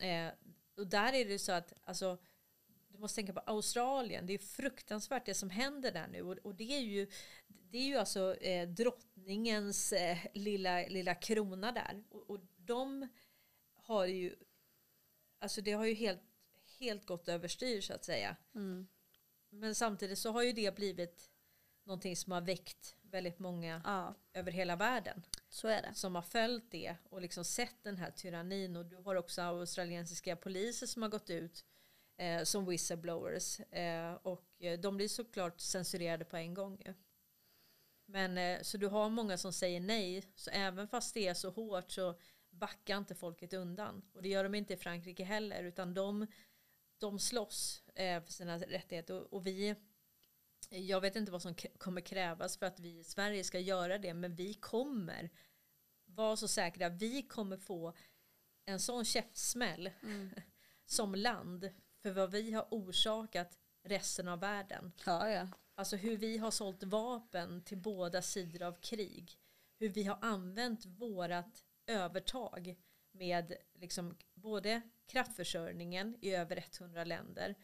Eh, 0.00 0.28
och 0.76 0.86
där 0.86 1.12
är 1.12 1.24
det 1.24 1.38
så 1.38 1.52
att 1.52 1.72
alltså, 1.84 2.18
du 2.88 2.98
måste 2.98 3.16
tänka 3.16 3.32
på 3.32 3.40
Australien, 3.40 4.26
det 4.26 4.34
är 4.34 4.38
fruktansvärt 4.38 5.26
det 5.26 5.34
som 5.34 5.50
händer 5.50 5.92
där 5.92 6.08
nu 6.08 6.22
och, 6.22 6.38
och 6.42 6.54
det 6.54 6.76
är 6.76 6.80
ju 6.80 7.10
det 7.46 7.78
är 7.78 7.86
ju 7.86 7.96
alltså 7.96 8.34
eh, 8.34 8.68
drottningens 8.68 9.92
eh, 9.92 10.18
lilla, 10.34 10.86
lilla 10.86 11.14
krona 11.14 11.72
där 11.72 12.04
och, 12.08 12.30
och 12.30 12.40
de 12.56 13.08
har 13.72 14.06
ju 14.06 14.34
alltså 15.38 15.60
det 15.60 15.72
har 15.72 15.84
ju 15.84 15.94
helt, 15.94 16.22
helt 16.78 17.06
gått 17.06 17.28
överstyr 17.28 17.80
så 17.80 17.94
att 17.94 18.04
säga. 18.04 18.36
Mm. 18.54 18.86
Men 19.50 19.74
samtidigt 19.74 20.18
så 20.18 20.30
har 20.30 20.42
ju 20.42 20.52
det 20.52 20.74
blivit 20.74 21.30
någonting 21.84 22.16
som 22.16 22.32
har 22.32 22.40
väckt 22.40 22.95
väldigt 23.10 23.38
många 23.38 23.80
Ja, 23.84 24.14
över 24.32 24.52
hela 24.52 24.76
världen. 24.76 25.22
så 25.48 25.68
är 25.68 25.82
det. 25.82 25.94
Som 25.94 26.14
har 26.14 26.22
följt 26.22 26.70
det 26.70 26.96
och 27.10 27.20
liksom 27.20 27.44
sett 27.44 27.82
den 27.82 27.96
här 27.96 28.10
tyrannin. 28.10 28.76
Och 28.76 28.86
du 28.86 28.96
har 28.96 29.14
också 29.14 29.42
australiensiska 29.42 30.36
poliser 30.36 30.86
som 30.86 31.02
har 31.02 31.08
gått 31.08 31.30
ut 31.30 31.64
eh, 32.16 32.42
som 32.42 32.66
whistleblowers. 32.66 33.60
Eh, 33.60 34.14
och 34.14 34.62
eh, 34.62 34.80
de 34.80 34.96
blir 34.96 35.08
såklart 35.08 35.60
censurerade 35.60 36.24
på 36.24 36.36
en 36.36 36.54
gång. 36.54 36.82
Ju. 36.86 36.94
Men 38.06 38.38
eh, 38.38 38.62
så 38.62 38.76
du 38.78 38.86
har 38.86 39.08
många 39.10 39.38
som 39.38 39.52
säger 39.52 39.80
nej. 39.80 40.24
Så 40.34 40.50
även 40.50 40.88
fast 40.88 41.14
det 41.14 41.28
är 41.28 41.34
så 41.34 41.50
hårt 41.50 41.90
så 41.90 42.14
backar 42.50 42.98
inte 42.98 43.14
folket 43.14 43.52
undan. 43.52 44.02
Och 44.12 44.22
det 44.22 44.28
gör 44.28 44.44
de 44.44 44.54
inte 44.54 44.74
i 44.74 44.76
Frankrike 44.76 45.24
heller. 45.24 45.64
Utan 45.64 45.94
de, 45.94 46.26
de 46.98 47.18
slåss 47.18 47.82
eh, 47.94 48.22
för 48.22 48.32
sina 48.32 48.58
rättigheter. 48.58 49.14
Och, 49.14 49.32
och 49.32 49.46
vi 49.46 49.74
jag 50.68 51.00
vet 51.00 51.16
inte 51.16 51.32
vad 51.32 51.42
som 51.42 51.54
kommer 51.54 52.00
krävas 52.00 52.56
för 52.56 52.66
att 52.66 52.80
vi 52.80 52.98
i 52.98 53.04
Sverige 53.04 53.44
ska 53.44 53.58
göra 53.58 53.98
det, 53.98 54.14
men 54.14 54.34
vi 54.34 54.54
kommer 54.54 55.30
vara 56.04 56.36
så 56.36 56.48
säkra. 56.48 56.88
Vi 56.88 57.22
kommer 57.22 57.56
få 57.56 57.92
en 58.64 58.80
sån 58.80 59.04
käftsmäll 59.04 59.90
som 60.86 61.14
land 61.14 61.70
för 62.02 62.10
vad 62.10 62.30
vi 62.30 62.52
har 62.52 62.66
orsakat 62.70 63.58
resten 63.82 64.28
av 64.28 64.40
världen. 64.40 64.92
Ja, 65.06 65.30
ja. 65.30 65.48
Alltså 65.74 65.96
hur 65.96 66.16
vi 66.16 66.38
har 66.38 66.50
sålt 66.50 66.82
vapen 66.82 67.64
till 67.64 67.78
båda 67.78 68.22
sidor 68.22 68.62
av 68.62 68.80
krig. 68.80 69.38
Hur 69.78 69.88
vi 69.88 70.04
har 70.04 70.18
använt 70.20 70.86
vårat 70.86 71.64
övertag 71.86 72.76
med 73.12 73.56
liksom 73.74 74.16
både 74.34 74.82
kraftförsörjningen 75.06 76.16
i 76.20 76.34
över 76.34 76.64
100 76.80 77.04
länder 77.04 77.54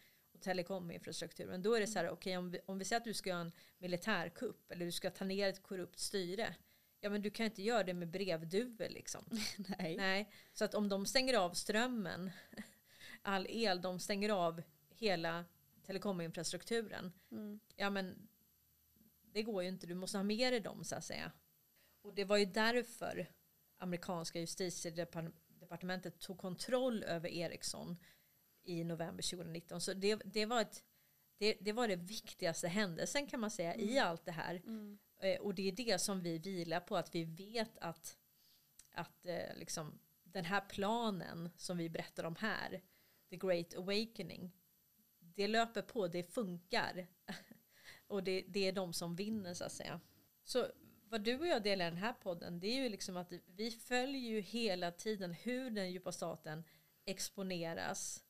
telekominfrastrukturen. 0.42 1.62
Då 1.62 1.74
är 1.74 1.80
det 1.80 1.86
så 1.86 1.98
här, 1.98 2.10
okej 2.10 2.36
om, 2.36 2.50
vi, 2.50 2.60
om 2.66 2.78
vi 2.78 2.84
säger 2.84 3.00
att 3.00 3.04
du 3.04 3.14
ska 3.14 3.30
göra 3.30 3.40
en 3.40 3.52
militärkupp 3.78 4.70
eller 4.70 4.86
du 4.86 4.92
ska 4.92 5.10
ta 5.10 5.24
ner 5.24 5.48
ett 5.48 5.62
korrupt 5.62 5.98
styre. 5.98 6.54
Ja 7.00 7.10
men 7.10 7.22
du 7.22 7.30
kan 7.30 7.46
inte 7.46 7.62
göra 7.62 7.84
det 7.84 7.94
med 7.94 8.10
brevduvor 8.10 8.88
liksom. 8.88 9.24
Nej. 9.78 9.96
Nej, 9.96 10.32
så 10.52 10.64
att 10.64 10.74
om 10.74 10.88
de 10.88 11.06
stänger 11.06 11.34
av 11.34 11.52
strömmen, 11.52 12.30
all 13.22 13.46
el, 13.48 13.80
de 13.80 14.00
stänger 14.00 14.30
av 14.30 14.62
hela 14.90 15.44
telekominfrastrukturen. 15.86 17.12
Mm. 17.30 17.60
Ja 17.76 17.90
men 17.90 18.28
det 19.32 19.42
går 19.42 19.62
ju 19.62 19.68
inte, 19.68 19.86
du 19.86 19.94
måste 19.94 20.18
ha 20.18 20.22
med 20.22 20.52
dig 20.52 20.60
dem 20.60 20.84
så 20.84 20.94
att 20.94 21.04
säga. 21.04 21.32
Och 22.02 22.14
det 22.14 22.24
var 22.24 22.36
ju 22.36 22.44
därför 22.44 23.30
amerikanska 23.78 24.40
justitiedepartementet 24.40 26.18
tog 26.18 26.38
kontroll 26.38 27.02
över 27.02 27.28
Ericsson 27.28 27.96
i 28.64 28.84
november 28.84 29.22
2019. 29.22 29.80
Så 29.80 29.92
det, 29.92 30.14
det, 30.24 30.46
var, 30.46 30.60
ett, 30.60 30.84
det, 31.38 31.56
det 31.60 31.72
var 31.72 31.88
det 31.88 31.96
viktigaste 31.96 32.68
händelsen 32.68 33.26
kan 33.26 33.40
man 33.40 33.50
säga 33.50 33.76
i 33.76 33.98
allt 33.98 34.24
det 34.24 34.32
här. 34.32 34.54
Mm. 34.54 34.98
Eh, 35.20 35.40
och 35.40 35.54
det 35.54 35.68
är 35.68 35.72
det 35.72 36.00
som 36.00 36.20
vi 36.20 36.38
vilar 36.38 36.80
på, 36.80 36.96
att 36.96 37.14
vi 37.14 37.24
vet 37.24 37.78
att, 37.78 38.16
att 38.94 39.26
eh, 39.26 39.56
liksom, 39.56 39.98
den 40.24 40.44
här 40.44 40.60
planen 40.60 41.50
som 41.56 41.78
vi 41.78 41.88
berättar 41.90 42.24
om 42.24 42.36
här, 42.36 42.82
The 43.30 43.36
Great 43.36 43.74
Awakening, 43.74 44.52
det 45.18 45.48
löper 45.48 45.82
på, 45.82 46.08
det 46.08 46.22
funkar. 46.22 47.06
och 48.06 48.24
det, 48.24 48.44
det 48.48 48.68
är 48.68 48.72
de 48.72 48.92
som 48.92 49.16
vinner 49.16 49.54
så 49.54 49.64
att 49.64 49.72
säga. 49.72 50.00
Så 50.44 50.66
vad 51.12 51.20
du 51.20 51.38
och 51.38 51.46
jag 51.46 51.62
delar 51.62 51.86
i 51.86 51.90
den 51.90 51.98
här 51.98 52.12
podden, 52.12 52.60
det 52.60 52.66
är 52.66 52.82
ju 52.82 52.88
liksom 52.88 53.16
att 53.16 53.32
vi 53.46 53.70
följer 53.70 54.20
ju 54.20 54.40
hela 54.40 54.90
tiden 54.90 55.32
hur 55.32 55.70
den 55.70 55.92
djupa 55.92 56.12
staten 56.12 56.64
exponeras 57.04 58.24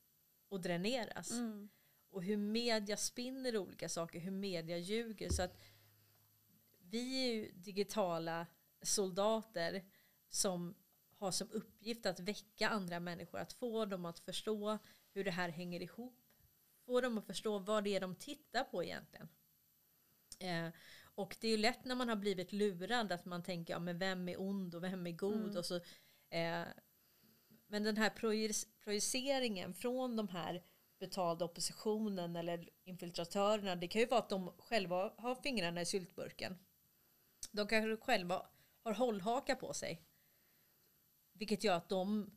och 0.53 0.61
dräneras. 0.61 1.31
Mm. 1.31 1.69
Och 2.11 2.23
hur 2.23 2.37
media 2.37 2.97
spinner 2.97 3.57
olika 3.57 3.89
saker, 3.89 4.21
hur 4.21 4.31
media 4.31 4.79
ljuger. 4.79 5.29
Så 5.29 5.43
att 5.43 5.59
vi 6.79 7.29
är 7.29 7.35
ju 7.35 7.53
digitala 7.53 8.47
soldater 8.83 9.85
som 10.29 10.75
har 11.17 11.31
som 11.31 11.51
uppgift 11.51 12.07
att 12.07 12.21
väcka 12.21 12.69
andra 12.69 13.01
människor, 13.01 13.39
att 13.39 13.53
få 13.53 13.85
dem 13.85 14.05
att 14.05 14.19
förstå 14.19 14.79
hur 15.13 15.25
det 15.25 15.31
här 15.31 15.49
hänger 15.49 15.83
ihop. 15.83 16.21
Få 16.87 17.01
dem 17.01 17.19
att 17.19 17.27
förstå 17.27 17.59
vad 17.59 17.85
det 17.85 17.97
är 17.97 18.01
de 18.01 18.15
tittar 18.15 18.65
på 18.65 18.85
egentligen. 18.85 19.29
Eh, 20.39 20.69
och 21.15 21.37
det 21.41 21.47
är 21.47 21.51
ju 21.51 21.57
lätt 21.57 21.85
när 21.85 21.95
man 21.95 22.09
har 22.09 22.17
blivit 22.17 22.53
lurad 22.53 23.13
att 23.13 23.25
man 23.25 23.43
tänker, 23.43 23.75
ja 23.75 23.79
men 23.79 23.99
vem 23.99 24.29
är 24.29 24.41
ond 24.41 24.75
och 24.75 24.85
vem 24.85 25.07
är 25.07 25.11
god? 25.11 25.45
Mm. 25.45 25.57
Och 25.57 25.65
så, 25.65 25.81
eh, 26.29 26.63
men 27.73 27.83
den 27.83 27.97
här 27.97 28.11
projiceringen 28.85 29.75
från 29.75 30.17
de 30.17 30.29
här 30.29 30.65
betalda 30.99 31.45
oppositionen 31.45 32.37
eller 32.37 32.69
infiltratörerna, 32.85 33.77
det 33.77 33.89
kan 33.89 34.01
ju 34.01 34.07
vara 34.07 34.21
att 34.21 34.29
de 34.29 34.53
själva 34.59 35.13
har 35.19 35.35
fingrarna 35.35 35.81
i 35.81 35.87
syltburken. 35.87 36.59
De 37.53 37.67
kanske 37.67 37.97
själva 37.97 38.47
har 38.83 38.93
hållhaka 38.93 39.57
på 39.57 39.75
sig. 39.75 40.03
Vilket 41.33 41.65
gör 41.65 41.77
att 41.77 41.89
de, 41.89 42.31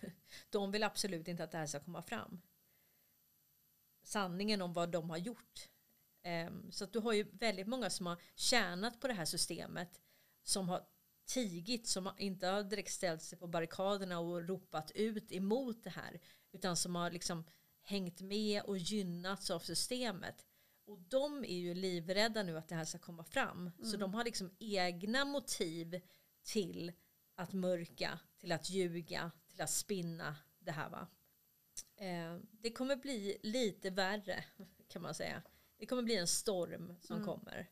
de 0.50 0.72
vill 0.72 0.82
absolut 0.82 1.28
inte 1.28 1.44
att 1.44 1.50
det 1.50 1.58
här 1.58 1.66
ska 1.66 1.80
komma 1.80 2.02
fram. 2.02 2.40
Sanningen 4.02 4.62
om 4.62 4.72
vad 4.72 4.90
de 4.90 5.10
har 5.10 5.18
gjort. 5.18 5.68
Ehm, 6.22 6.72
så 6.72 6.84
att 6.84 6.92
du 6.92 6.98
har 6.98 7.12
ju 7.12 7.22
väldigt 7.32 7.66
många 7.66 7.90
som 7.90 8.06
har 8.06 8.22
tjänat 8.34 9.00
på 9.00 9.08
det 9.08 9.14
här 9.14 9.24
systemet. 9.24 10.00
Som 10.42 10.68
har 10.68 10.86
tigit, 11.26 11.86
som 11.88 12.10
inte 12.18 12.46
har 12.46 12.62
direkt 12.62 12.92
ställt 12.92 13.22
sig 13.22 13.38
på 13.38 13.46
barrikaderna 13.46 14.18
och 14.18 14.48
ropat 14.48 14.90
ut 14.94 15.32
emot 15.32 15.84
det 15.84 15.90
här. 15.90 16.20
Utan 16.52 16.76
som 16.76 16.94
har 16.94 17.10
liksom 17.10 17.44
hängt 17.82 18.20
med 18.20 18.62
och 18.62 18.78
gynnats 18.78 19.50
av 19.50 19.58
systemet. 19.60 20.46
Och 20.84 20.98
de 21.00 21.44
är 21.44 21.56
ju 21.58 21.74
livrädda 21.74 22.42
nu 22.42 22.58
att 22.58 22.68
det 22.68 22.74
här 22.74 22.84
ska 22.84 22.98
komma 22.98 23.24
fram. 23.24 23.70
Så 23.78 23.86
Mm. 23.88 24.00
de 24.00 24.14
har 24.14 24.24
liksom 24.24 24.50
egna 24.58 25.24
motiv 25.24 26.00
till 26.42 26.92
att 27.34 27.52
mörka, 27.52 28.18
till 28.38 28.52
att 28.52 28.70
ljuga, 28.70 29.30
till 29.48 29.60
att 29.60 29.70
spinna 29.70 30.36
det 30.58 30.72
här 30.72 30.88
va. 30.90 31.08
Eh, 31.96 32.38
det 32.50 32.70
kommer 32.72 32.96
bli 32.96 33.38
lite 33.42 33.90
värre 33.90 34.44
kan 34.88 35.02
man 35.02 35.14
säga. 35.14 35.42
Det 35.78 35.86
kommer 35.86 36.02
bli 36.02 36.16
en 36.16 36.26
storm 36.26 36.94
som 37.00 37.16
Mm. 37.16 37.26
kommer. 37.28 37.68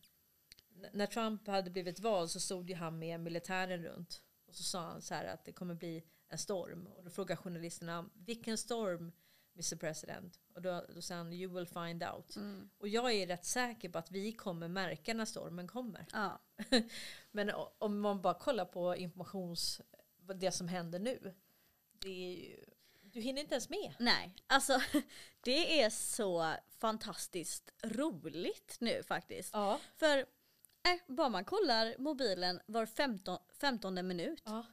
När 0.93 1.07
Trump 1.07 1.47
hade 1.47 1.71
blivit 1.71 2.01
vald 2.01 2.31
så 2.31 2.41
stod 2.41 2.71
ju 2.71 2.77
han 2.77 2.99
med 2.99 3.21
militären 3.21 3.83
runt. 3.83 4.23
Och 4.47 4.55
så 4.55 4.63
sa 4.63 4.81
han 4.81 5.03
så 5.03 5.15
här 5.15 5.25
att 5.25 5.45
det 5.45 5.53
kommer 5.53 5.75
bli 5.75 6.05
en 6.29 6.39
storm. 6.39 6.87
Och 6.87 7.05
då 7.05 7.11
frågade 7.11 7.37
journalisterna 7.37 8.11
vilken 8.15 8.59
storm 8.59 9.13
Mr 9.55 9.77
President. 9.77 10.41
Och 10.55 10.63
då, 10.63 10.85
då 10.95 11.03
sa 11.03 11.15
han 11.15 11.33
you 11.33 11.55
will 11.55 11.67
find 11.67 12.05
out. 12.05 12.37
Mm. 12.37 12.71
Och 12.79 12.89
jag 12.89 13.13
är 13.13 13.27
rätt 13.27 13.45
säker 13.45 13.89
på 13.89 13.99
att 13.99 14.11
vi 14.11 14.33
kommer 14.33 14.69
märka 14.69 15.15
när 15.15 15.25
stormen 15.25 15.69
kommer. 15.69 16.07
Ja. 16.13 16.41
Men 17.31 17.53
om 17.79 18.01
man 18.01 18.23
bara 18.23 18.35
kollar 18.35 18.65
på 18.65 18.97
informations, 18.97 19.81
det 20.35 20.53
som 20.53 20.69
händer 20.69 20.99
nu. 20.99 21.35
Det 21.93 22.09
är 22.09 22.37
ju, 22.37 22.65
du 23.03 23.21
hinner 23.21 23.41
inte 23.41 23.55
ens 23.55 23.69
med. 23.69 23.95
Nej, 23.99 24.35
alltså 24.47 24.81
det 25.41 25.83
är 25.83 25.91
så 25.91 26.55
fantastiskt 26.79 27.71
roligt 27.83 28.77
nu 28.81 29.03
faktiskt. 29.03 29.51
Ja. 29.53 29.81
För 29.97 30.27
äh, 30.85 31.15
bara 31.15 31.29
man 31.29 31.45
kollar 31.45 31.95
mobilen 31.99 32.61
var 32.67 32.87
15, 32.87 33.39
15 33.61 34.07
minut 34.07 34.43
Ja. 34.45 34.67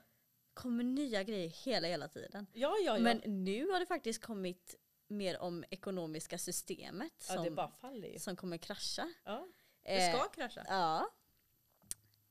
kommer 0.54 0.84
nya 0.84 1.24
grejer 1.24 1.50
hela 1.50 1.88
hela 1.88 2.08
tiden. 2.08 2.48
Ja, 2.54 2.78
ja, 2.86 2.98
ja. 2.98 3.04
Men 3.04 3.18
nu 3.26 3.68
har 3.72 3.80
det 3.80 3.86
faktiskt 3.86 4.22
kommit 4.24 4.76
mer 5.08 5.40
om 5.40 5.64
ekonomiska 5.70 6.38
systemet 6.38 7.26
ja, 7.30 7.36
som, 7.36 8.20
som 8.20 8.36
kommer 8.36 8.58
krascha. 8.58 9.14
Ja. 9.24 9.48
Det 9.82 10.14
ska 10.14 10.18
Eh, 10.18 10.32
krascha. 10.34 10.66
Ja. 10.68 11.10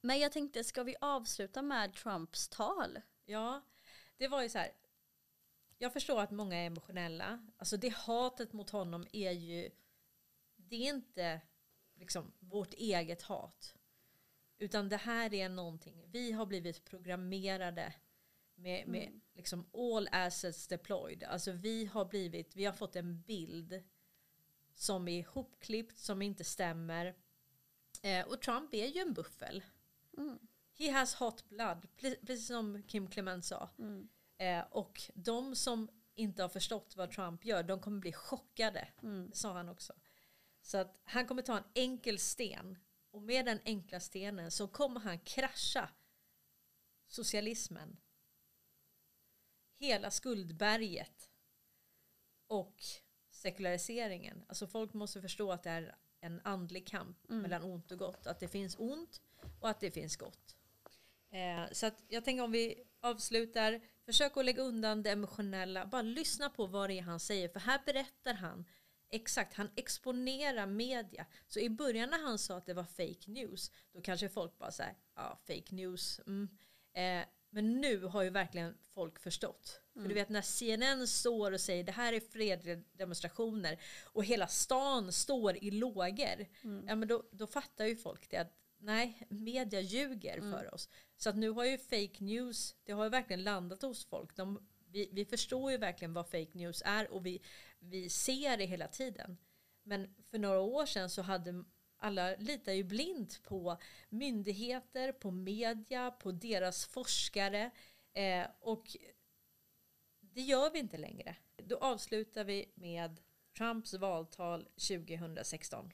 Men 0.01 0.19
jag 0.19 0.33
tänkte, 0.33 0.65
ska 0.65 0.83
vi 0.83 0.97
avsluta 1.01 1.63
med 1.63 1.95
Trumps 1.95 2.49
tal? 2.49 3.01
Ja, 3.25 3.63
det 4.17 4.29
var 4.29 4.43
ju 4.43 4.49
så 4.49 4.59
här. 4.59 4.71
Jag 5.79 5.93
förstår 5.93 6.21
att 6.21 6.31
många 6.31 6.57
är 6.57 6.67
emotionella. 6.67 7.47
Alltså 7.57 7.77
det 7.77 7.89
hatet 7.89 8.53
mot 8.53 8.71
honom 8.71 9.07
är 9.13 9.31
ju, 9.31 9.71
det 10.57 10.77
är 10.77 10.89
inte 10.89 11.41
liksom 12.01 12.33
vårt 12.39 12.75
eget 12.75 13.23
hat. 13.23 13.75
Utan 14.59 14.89
det 14.89 14.97
här 14.97 15.35
är 15.35 15.49
någonting, 15.49 16.05
vi 16.07 16.33
har 16.33 16.47
blivit 16.47 16.85
programmerade 16.85 17.95
med, 18.55 18.89
med 18.89 19.21
liksom 19.35 19.71
all 19.73 20.09
assets 20.13 20.67
deployed. 20.69 21.25
Alltså 21.25 21.53
vi 21.53 21.85
har 21.85 22.05
blivit, 22.05 22.57
vi 22.57 22.65
har 22.65 22.73
fått 22.73 22.97
en 22.97 23.21
bild 23.23 23.83
som 24.75 25.09
är 25.09 25.19
ihopklippt, 25.19 25.99
som 25.99 26.23
inte 26.23 26.45
stämmer. 26.45 27.17
Eh, 28.03 28.27
och 28.27 28.43
Trump 28.43 28.75
är 28.75 28.87
ju 28.87 29.01
en 29.01 29.15
buffel. 29.15 29.65
He 30.79 30.91
has 30.91 31.15
hot 31.15 31.49
blood, 31.49 31.87
pre- 31.99 32.27
precis 32.27 32.47
som 32.47 32.83
Kim 32.83 33.11
Clement 33.11 33.45
sa. 33.45 33.71
Eh, 34.39 34.65
och 34.71 35.01
de 35.15 35.57
som 35.57 35.89
inte 36.15 36.43
har 36.43 36.49
förstått 36.49 36.97
vad 36.97 37.11
Trump 37.11 37.45
gör, 37.45 37.63
de 37.63 37.81
kommer 37.81 38.01
bli 38.01 38.13
chockade. 38.13 38.89
Det 39.31 39.37
sa 39.37 39.53
han 39.53 39.69
också. 39.69 39.93
Så 40.71 40.79
att 40.79 41.01
han 41.05 41.27
kommer 41.27 41.43
ta 41.43 41.57
en 41.57 41.65
enkel 41.75 42.19
sten 42.19 42.79
och 43.11 43.23
med 43.23 43.47
den 43.47 43.61
enkla 43.65 44.01
stenen 44.01 44.51
så 44.51 44.69
kommer 44.69 45.01
han 45.01 45.19
krascha 45.19 45.89
socialismen. 47.09 47.97
Hela 49.79 50.11
skuldberget 50.11 51.31
och 52.47 52.83
sekulariseringen. 53.31 54.45
Alltså 54.49 54.67
folk 54.67 54.95
måste 54.95 55.21
förstå 55.21 55.53
att 55.53 55.63
det 55.63 55.71
är 55.71 55.97
en 56.21 56.41
andlig 56.45 56.87
kamp 56.87 57.29
mellan 57.29 57.63
ont 57.63 57.93
och 57.93 57.99
gott. 57.99 58.27
Att 58.27 58.41
det 58.41 58.49
finns 58.49 58.77
ont 58.79 59.23
och 59.61 59.69
att 59.69 59.81
det 59.81 59.91
finns 59.91 60.17
gott. 60.17 60.57
Eh, 61.31 61.73
så 61.73 61.87
att 61.87 62.05
jag 62.09 62.25
tänker 62.25 62.45
om 62.45 62.53
vi 62.53 62.85
avslutar, 63.01 63.81
försök 64.05 64.37
att 64.37 64.45
lägga 64.45 64.63
undan 64.63 65.03
det 65.03 65.11
emotionella, 65.11 65.87
bara 65.87 66.03
lyssna 66.03 66.51
på 66.51 66.67
vad 66.67 66.91
det 66.91 66.99
är 66.99 67.03
han 67.03 67.21
säger, 67.21 67.49
för 67.49 67.61
här 67.61 67.83
berättar 67.87 68.35
han 68.35 68.65
exakt, 69.11 69.55
han 69.55 69.71
exponerar 69.77 70.67
media. 70.67 71.27
Så 71.47 71.61
i 71.61 71.71
början 71.71 72.11
när 72.11 72.23
han 72.23 72.39
sa 72.39 72.57
att 72.57 72.67
det 72.67 72.75
var 72.75 72.85
fake 72.85 73.31
news, 73.31 73.71
då 73.93 74.01
kanske 74.01 74.29
folk 74.29 74.59
bara 74.59 74.71
säger, 74.71 74.95
ja 75.15 75.39
fake 75.47 75.75
news, 75.75 76.21
mm. 76.27 76.49
eh, 76.95 77.29
men 77.51 77.81
nu 77.81 78.05
har 78.05 78.23
ju 78.23 78.31
verkligen 78.31 78.75
folk 78.95 79.19
förstått. 79.19 79.81
För 79.95 80.09
du 80.09 80.15
vet 80.15 80.29
när 80.29 80.43
CNN 80.43 81.07
står 81.07 81.53
och 81.53 81.61
säger 81.61 81.85
det 81.85 81.93
här 81.93 82.13
är 82.13 82.21
fredliga 82.21 82.77
demonstrationer 82.93 83.81
och 84.05 84.25
hela 84.25 84.47
stan 84.47 85.13
står 85.13 85.57
i 85.57 85.71
lågor. 85.71 86.47
Ja 86.87 86.95
men 86.95 87.09
då, 87.09 87.23
då 87.31 87.47
fattar 87.47 87.85
ju 87.85 87.97
folk 87.97 88.31
det 88.31 88.37
att 88.37 88.57
nej, 88.79 89.27
media 89.29 89.81
ljuger 89.81 90.41
för 90.41 90.75
oss. 90.75 90.89
Så 91.17 91.31
att 91.31 91.37
nu 91.37 91.51
har 91.51 91.65
ju 91.65 91.79
fake 91.79 92.25
news, 92.25 92.75
det 92.85 92.93
har 92.93 93.05
ju 93.05 93.11
verkligen 93.11 93.45
landat 93.45 93.83
hos 93.83 94.05
folk. 94.05 94.37
De, 94.37 94.69
vi, 94.93 95.09
vi 95.13 95.25
förstår 95.25 95.71
ju 95.71 95.77
verkligen 95.77 96.13
vad 96.13 96.27
fake 96.27 96.51
news 96.53 96.83
är 96.85 97.11
och 97.11 97.27
vi, 97.27 97.43
vi 97.79 98.09
ser 98.09 98.57
det 98.57 98.65
hela 98.65 98.89
tiden. 98.89 99.37
Men 99.83 100.15
för 100.31 100.39
några 100.39 100.61
år 100.61 100.87
sedan 100.87 101.11
så 101.11 101.23
hade 101.23 101.65
alla 101.97 102.37
litar 102.37 102.73
ju 102.73 102.85
blint 102.85 103.43
på 103.43 103.79
myndigheter, 104.09 105.13
på 105.13 105.31
media, 105.31 106.11
på 106.11 106.33
deras 106.33 106.87
forskare. 106.87 107.71
Eh, 108.13 108.47
och 108.61 108.97
det 110.21 110.41
gör 110.41 110.71
vi 110.71 110.79
inte 110.79 110.99
längre. 110.99 111.37
Då 111.57 111.77
avslutar 111.77 112.45
vi 112.45 112.73
med 112.75 113.21
Trumps 113.59 113.95
valtal 113.95 114.69
2016. 114.89 115.93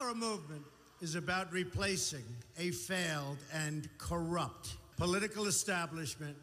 Our 0.00 0.14
movement 0.14 0.66
is 1.00 1.16
about 1.16 1.52
replacing 1.52 2.24
a 2.56 2.72
failed 2.86 3.38
and 3.52 3.88
corrupt 3.98 4.78
political 4.96 5.48
establishment 5.48 6.38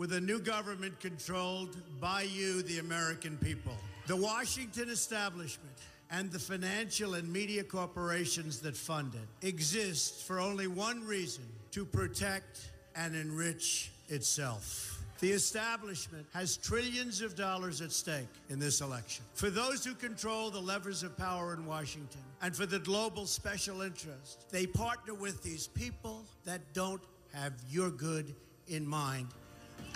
with 0.00 0.14
a 0.14 0.20
new 0.20 0.40
government 0.40 0.98
controlled 0.98 1.76
by 2.00 2.22
you, 2.22 2.62
the 2.62 2.78
American 2.78 3.36
people. 3.36 3.76
The 4.06 4.16
Washington 4.16 4.88
establishment 4.88 5.76
and 6.10 6.32
the 6.32 6.38
financial 6.38 7.12
and 7.16 7.30
media 7.30 7.62
corporations 7.62 8.60
that 8.60 8.74
fund 8.74 9.12
it 9.14 9.46
exist 9.46 10.22
for 10.26 10.40
only 10.40 10.68
one 10.68 11.06
reason 11.06 11.44
to 11.72 11.84
protect 11.84 12.70
and 12.96 13.14
enrich 13.14 13.92
itself. 14.08 15.02
The 15.18 15.32
establishment 15.32 16.24
has 16.32 16.56
trillions 16.56 17.20
of 17.20 17.36
dollars 17.36 17.82
at 17.82 17.92
stake 17.92 18.32
in 18.48 18.58
this 18.58 18.80
election. 18.80 19.26
For 19.34 19.50
those 19.50 19.84
who 19.84 19.92
control 19.92 20.48
the 20.48 20.62
levers 20.62 21.02
of 21.02 21.14
power 21.18 21.52
in 21.52 21.66
Washington 21.66 22.22
and 22.40 22.56
for 22.56 22.64
the 22.64 22.78
global 22.78 23.26
special 23.26 23.82
interest, 23.82 24.50
they 24.50 24.66
partner 24.66 25.12
with 25.12 25.42
these 25.42 25.66
people 25.66 26.24
that 26.46 26.62
don't 26.72 27.02
have 27.34 27.52
your 27.68 27.90
good 27.90 28.34
in 28.66 28.86
mind. 28.86 29.28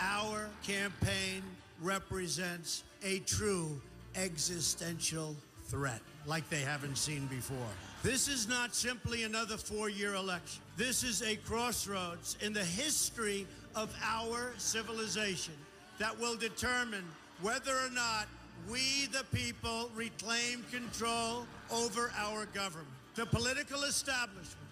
Our 0.01 0.49
campaign 0.66 1.42
represents 1.80 2.84
a 3.03 3.20
true 3.20 3.80
existential 4.14 5.36
threat 5.66 6.01
like 6.26 6.49
they 6.49 6.61
haven't 6.61 6.97
seen 6.97 7.26
before. 7.26 7.57
This 8.03 8.28
is 8.28 8.49
not 8.49 8.74
simply 8.74 9.24
another 9.24 9.57
four 9.57 9.88
year 9.88 10.14
election. 10.14 10.62
This 10.76 11.03
is 11.03 11.22
a 11.22 11.36
crossroads 11.36 12.36
in 12.42 12.53
the 12.53 12.64
history 12.64 13.47
of 13.74 13.95
our 14.03 14.53
civilization 14.59 15.55
that 15.99 16.18
will 16.18 16.36
determine 16.36 17.05
whether 17.40 17.72
or 17.72 17.90
not 17.90 18.26
we, 18.70 19.07
the 19.12 19.24
people, 19.32 19.90
reclaim 19.95 20.64
control 20.70 21.47
over 21.72 22.12
our 22.16 22.47
government. 22.47 22.88
The 23.14 23.26
political 23.26 23.82
establishment 23.84 24.68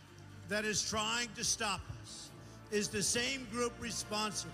that 0.49 0.65
is 0.65 0.89
trying 0.89 1.29
to 1.37 1.45
stop 1.45 1.81
us 2.03 2.31
is 2.71 2.89
the 2.89 3.03
same 3.03 3.47
group 3.53 3.73
responsible 3.81 4.53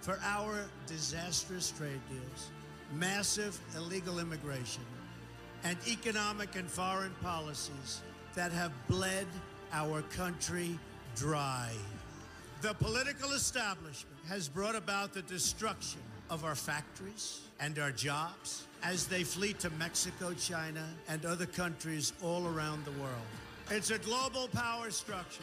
for 0.00 0.18
our 0.24 0.66
disastrous 0.86 1.72
trade 1.76 2.00
deals, 2.08 2.50
massive 2.94 3.58
illegal 3.76 4.18
immigration, 4.18 4.82
and 5.64 5.76
economic 5.86 6.56
and 6.56 6.68
foreign 6.70 7.14
policies 7.22 8.00
that 8.34 8.52
have 8.52 8.72
bled 8.88 9.26
our 9.72 10.02
country 10.02 10.78
dry. 11.16 11.70
The 12.62 12.74
political 12.74 13.32
establishment 13.32 14.16
has 14.28 14.48
brought 14.48 14.74
about 14.74 15.12
the 15.12 15.22
destruction 15.22 16.00
of 16.28 16.44
our 16.44 16.54
factories 16.54 17.40
and 17.58 17.78
our 17.78 17.90
jobs 17.90 18.64
as 18.82 19.06
they 19.06 19.24
flee 19.24 19.52
to 19.54 19.70
Mexico, 19.70 20.32
China, 20.34 20.86
and 21.08 21.24
other 21.26 21.46
countries 21.46 22.12
all 22.22 22.46
around 22.46 22.84
the 22.84 22.92
world. 22.92 23.30
It's 23.70 23.90
a 23.90 23.98
global 23.98 24.48
power 24.48 24.90
structure 24.90 25.42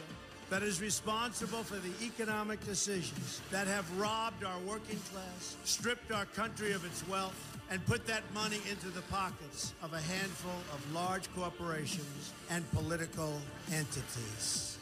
that 0.50 0.62
is 0.62 0.80
responsible 0.80 1.62
for 1.62 1.76
the 1.76 1.92
economic 2.04 2.64
decisions 2.64 3.40
that 3.50 3.66
have 3.66 3.98
robbed 3.98 4.44
our 4.44 4.58
working 4.60 4.98
class, 5.12 5.56
stripped 5.64 6.10
our 6.10 6.24
country 6.26 6.72
of 6.72 6.84
its 6.84 7.06
wealth, 7.06 7.34
and 7.70 7.84
put 7.84 8.06
that 8.06 8.22
money 8.32 8.60
into 8.70 8.88
the 8.88 9.02
pockets 9.02 9.74
of 9.82 9.92
a 9.92 10.00
handful 10.00 10.58
of 10.72 10.94
large 10.94 11.32
corporations 11.34 12.32
and 12.50 12.68
political 12.72 13.38
entities. 13.72 14.78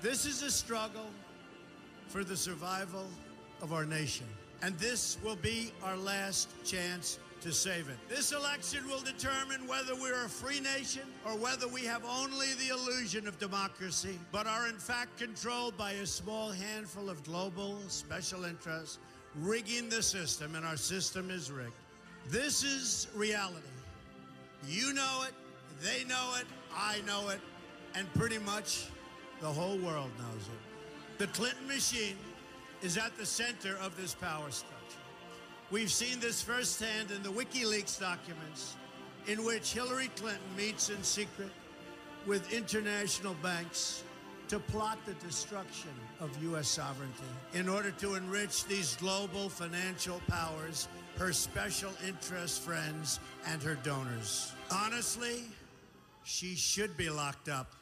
This 0.00 0.26
is 0.26 0.42
a 0.42 0.50
struggle 0.50 1.06
for 2.08 2.24
the 2.24 2.36
survival 2.36 3.06
of 3.62 3.72
our 3.72 3.86
nation. 3.86 4.26
And 4.62 4.76
this 4.78 5.16
will 5.24 5.36
be 5.36 5.72
our 5.84 5.96
last 5.96 6.48
chance 6.64 7.18
to 7.42 7.52
save 7.52 7.88
it. 7.88 7.96
This 8.08 8.32
election 8.32 8.86
will 8.88 9.00
determine 9.00 9.66
whether 9.66 9.94
we're 9.96 10.24
a 10.24 10.28
free 10.28 10.60
nation 10.60 11.02
or 11.26 11.32
whether 11.32 11.66
we 11.66 11.82
have 11.82 12.04
only 12.04 12.46
the 12.54 12.68
illusion 12.68 13.26
of 13.26 13.38
democracy, 13.38 14.18
but 14.30 14.46
are 14.46 14.68
in 14.68 14.76
fact 14.76 15.18
controlled 15.18 15.76
by 15.76 15.92
a 15.92 16.06
small 16.06 16.50
handful 16.50 17.10
of 17.10 17.22
global 17.24 17.78
special 17.88 18.44
interests 18.44 18.98
rigging 19.36 19.88
the 19.88 20.02
system, 20.02 20.54
and 20.54 20.64
our 20.64 20.76
system 20.76 21.30
is 21.30 21.50
rigged. 21.50 21.72
This 22.28 22.62
is 22.62 23.08
reality. 23.14 23.66
You 24.68 24.92
know 24.92 25.24
it, 25.26 25.34
they 25.82 26.04
know 26.04 26.34
it, 26.38 26.46
I 26.76 27.00
know 27.06 27.30
it, 27.30 27.40
and 27.94 28.12
pretty 28.14 28.38
much 28.38 28.86
the 29.40 29.48
whole 29.48 29.78
world 29.78 30.10
knows 30.18 30.46
it. 30.46 31.18
The 31.18 31.26
Clinton 31.28 31.66
machine 31.66 32.16
is 32.82 32.96
at 32.96 33.16
the 33.16 33.26
center 33.26 33.76
of 33.80 33.96
this 33.96 34.14
power 34.14 34.50
structure. 34.50 34.81
We've 35.72 35.90
seen 35.90 36.20
this 36.20 36.42
firsthand 36.42 37.10
in 37.12 37.22
the 37.22 37.30
WikiLeaks 37.30 37.98
documents, 37.98 38.76
in 39.26 39.42
which 39.42 39.72
Hillary 39.72 40.10
Clinton 40.16 40.42
meets 40.54 40.90
in 40.90 41.02
secret 41.02 41.48
with 42.26 42.52
international 42.52 43.34
banks 43.42 44.02
to 44.48 44.58
plot 44.58 44.98
the 45.06 45.14
destruction 45.26 45.88
of 46.20 46.30
U.S. 46.42 46.68
sovereignty 46.68 47.24
in 47.54 47.70
order 47.70 47.90
to 47.90 48.16
enrich 48.16 48.66
these 48.66 48.96
global 48.96 49.48
financial 49.48 50.20
powers, 50.28 50.88
her 51.16 51.32
special 51.32 51.92
interest 52.06 52.60
friends, 52.60 53.18
and 53.46 53.62
her 53.62 53.76
donors. 53.76 54.52
Honestly, 54.70 55.44
she 56.22 56.54
should 56.54 56.98
be 56.98 57.08
locked 57.08 57.48
up. 57.48 57.72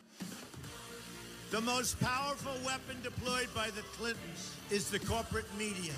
The 1.50 1.60
most 1.60 1.98
powerful 1.98 2.54
weapon 2.64 3.02
deployed 3.02 3.48
by 3.52 3.70
the 3.70 3.82
Clintons 3.98 4.54
is 4.70 4.90
the 4.90 5.00
corporate 5.00 5.52
media, 5.58 5.94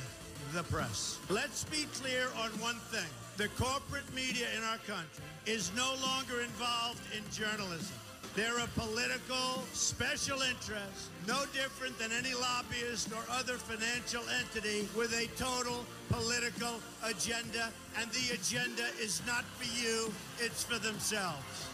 the 0.52 0.62
press. 0.64 1.18
Let's 1.28 1.64
be 1.64 1.86
clear 2.00 2.26
on 2.38 2.50
one 2.60 2.76
thing. 2.90 3.08
The 3.36 3.48
corporate 3.62 4.12
media 4.14 4.46
in 4.56 4.62
our 4.64 4.78
country 4.78 5.24
is 5.46 5.72
no 5.74 5.94
longer 6.02 6.42
involved 6.42 7.00
in 7.16 7.22
journalism. 7.32 7.96
They're 8.34 8.58
a 8.58 8.68
political 8.76 9.62
special 9.72 10.40
interest, 10.40 11.10
no 11.28 11.44
different 11.52 11.98
than 11.98 12.12
any 12.12 12.34
lobbyist 12.34 13.12
or 13.12 13.22
other 13.30 13.54
financial 13.54 14.22
entity 14.40 14.88
with 14.96 15.12
a 15.12 15.26
total 15.36 15.84
political 16.08 16.80
agenda, 17.04 17.68
and 17.98 18.10
the 18.10 18.34
agenda 18.34 18.84
is 19.00 19.20
not 19.26 19.44
for 19.44 19.68
you, 19.78 20.12
it's 20.38 20.64
for 20.64 20.78
themselves. 20.78 21.68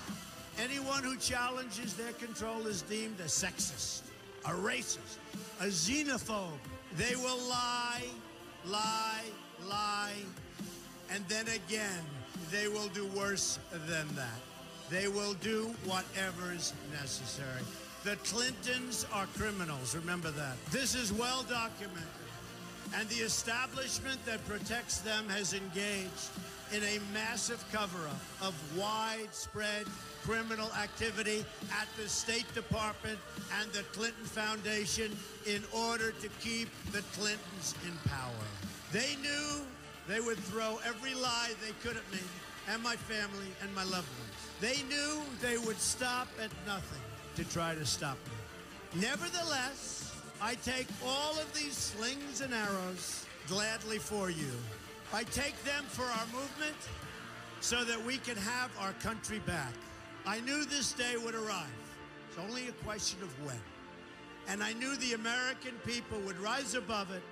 Anyone 0.59 1.05
who 1.05 1.16
challenges 1.16 1.95
their 1.95 2.12
control 2.14 2.66
is 2.66 2.83
deemed 2.83 3.20
a 3.20 3.24
sexist, 3.24 4.03
a 4.45 4.51
racist, 4.51 5.18
a 5.61 5.66
xenophobe. 5.66 6.59
They 6.97 7.14
will 7.14 7.39
lie, 7.49 8.03
lie, 8.71 9.25
lie, 9.69 10.12
and 11.11 11.25
then 11.29 11.47
again, 11.49 12.03
they 12.51 12.69
will 12.69 12.89
do 12.89 13.07
worse 13.16 13.59
than 13.87 14.07
that. 14.14 14.41
They 14.91 15.09
will 15.09 15.35
do 15.35 15.75
whatever 15.85 16.53
is 16.53 16.73
necessary. 16.93 17.62
The 18.05 18.16
Clintons 18.16 19.07
are 19.12 19.27
criminals, 19.37 19.95
remember 19.95 20.31
that. 20.31 20.57
This 20.71 20.95
is 20.95 21.12
well 21.12 21.43
documented. 21.43 22.07
And 22.97 23.07
the 23.09 23.16
establishment 23.16 24.25
that 24.25 24.47
protects 24.47 24.99
them 24.99 25.29
has 25.29 25.53
engaged 25.53 26.31
in 26.73 26.83
a 26.83 27.01
massive 27.12 27.64
cover 27.73 28.07
up 28.09 28.49
of 28.49 28.55
widespread 28.77 29.87
criminal 30.25 30.71
activity 30.75 31.45
at 31.73 31.89
the 31.97 32.09
State 32.09 32.53
Department 32.55 33.19
and 33.61 33.71
the 33.73 33.83
Clinton 33.95 34.25
Foundation 34.25 35.16
in 35.47 35.62
order 35.75 36.12
to 36.12 36.29
keep 36.41 36.69
the 36.93 37.03
Clintons 37.16 37.75
in 37.87 37.97
power. 38.11 38.47
They 38.93 39.16
knew 39.23 39.62
they 40.07 40.21
would 40.21 40.39
throw 40.39 40.79
every 40.87 41.14
lie 41.14 41.51
they 41.64 41.73
could 41.83 41.97
at 41.97 42.12
me 42.12 42.21
and 42.71 42.83
my 42.83 42.97
family 42.97 43.49
and 43.62 43.75
my 43.75 43.85
loved 43.85 44.09
ones. 44.19 44.33
They 44.61 44.83
knew 44.89 45.23
they 45.41 45.59
would 45.59 45.79
stop 45.79 46.29
at 46.43 46.51
nothing 46.66 47.03
to 47.37 47.45
try 47.45 47.75
to 47.75 47.87
stop 47.87 48.16
me. 48.27 49.01
Nevertheless, 49.01 50.12
I 50.41 50.55
take 50.57 50.87
all 51.05 51.39
of 51.39 51.53
these 51.53 51.77
slings 51.77 52.41
and 52.41 52.53
arrows 52.53 53.27
gladly 53.49 53.99
for 53.99 54.31
you. 54.31 54.53
I 55.13 55.25
take 55.25 55.63
them 55.65 55.85
for 55.85 56.05
our 56.05 56.27
movement 56.27 56.77
so 57.61 57.83
that 57.85 58.03
we 58.05 58.19
can 58.19 58.37
have 58.37 58.71
our 58.79 58.93
country 58.95 59.39
back. 59.41 59.73
I 60.27 60.41
knew 60.41 60.65
this 60.65 60.93
day 60.93 61.17
would 61.17 61.35
arrive. 61.35 61.67
It's 62.29 62.39
only 62.39 62.69
a 62.69 62.73
question 62.85 63.23
of 63.23 63.47
when. 63.47 63.61
And 64.49 64.63
I 64.63 64.75
knew 64.75 64.97
the 64.97 65.15
American 65.15 65.73
people 65.87 66.19
would 66.21 66.39
rise 66.39 66.75
above 66.75 67.11
it 67.11 67.23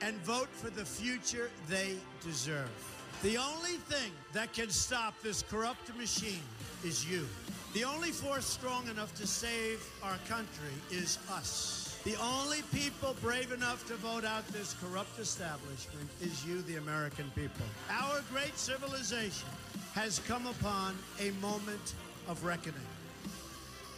and 0.00 0.16
vote 0.24 0.48
for 0.50 0.70
the 0.70 0.84
future 0.84 1.50
they 1.68 1.96
deserve. 2.22 2.70
The 3.22 3.38
only 3.38 3.76
thing 3.88 4.12
that 4.32 4.52
can 4.52 4.68
stop 4.70 5.14
this 5.22 5.42
corrupt 5.42 5.96
machine 5.96 6.42
is 6.84 7.08
you. 7.08 7.26
The 7.74 7.84
only 7.84 8.10
force 8.10 8.44
strong 8.44 8.88
enough 8.88 9.14
to 9.14 9.26
save 9.26 9.82
our 10.02 10.18
country 10.28 10.74
is 10.90 11.18
us. 11.30 11.93
The 12.04 12.16
only 12.16 12.60
people 12.70 13.16
brave 13.22 13.50
enough 13.50 13.86
to 13.88 13.94
vote 13.94 14.26
out 14.26 14.46
this 14.48 14.76
corrupt 14.82 15.18
establishment 15.18 16.06
is 16.20 16.44
you, 16.44 16.60
the 16.62 16.76
American 16.76 17.30
people. 17.34 17.64
Our 17.88 18.20
great 18.30 18.58
civilization 18.58 19.48
has 19.94 20.18
come 20.28 20.46
upon 20.46 20.98
a 21.18 21.30
moment 21.40 21.94
of 22.28 22.44
reckoning. 22.44 22.74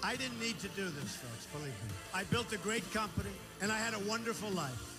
I 0.05 0.15
didn't 0.15 0.39
need 0.39 0.57
to 0.61 0.69
do 0.69 0.85
this, 0.85 1.17
folks, 1.17 1.47
believe 1.53 1.67
me. 1.67 1.95
I 2.15 2.23
built 2.25 2.53
a 2.53 2.59
great 2.59 2.89
company 2.93 3.35
and 3.61 3.73
I 3.73 3.79
had 3.79 3.93
a 3.93 3.99
wonderful 4.09 4.51
life. 4.51 4.96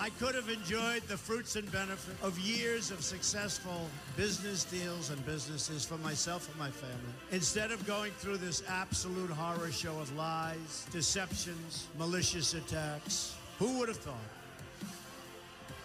I 0.00 0.10
could 0.10 0.36
have 0.36 0.48
enjoyed 0.48 1.02
the 1.08 1.16
fruits 1.16 1.56
and 1.56 1.70
benefits 1.72 2.22
of 2.22 2.38
years 2.38 2.92
of 2.92 3.02
successful 3.02 3.88
business 4.16 4.62
deals 4.64 5.10
and 5.10 5.24
businesses 5.26 5.84
for 5.84 5.98
myself 5.98 6.48
and 6.48 6.56
my 6.56 6.70
family. 6.70 7.12
Instead 7.32 7.72
of 7.72 7.84
going 7.84 8.12
through 8.12 8.36
this 8.36 8.62
absolute 8.68 9.30
horror 9.30 9.72
show 9.72 9.98
of 9.98 10.14
lies, 10.16 10.86
deceptions, 10.92 11.88
malicious 11.98 12.54
attacks, 12.54 13.34
who 13.58 13.78
would 13.78 13.88
have 13.88 13.98
thought? 13.98 14.14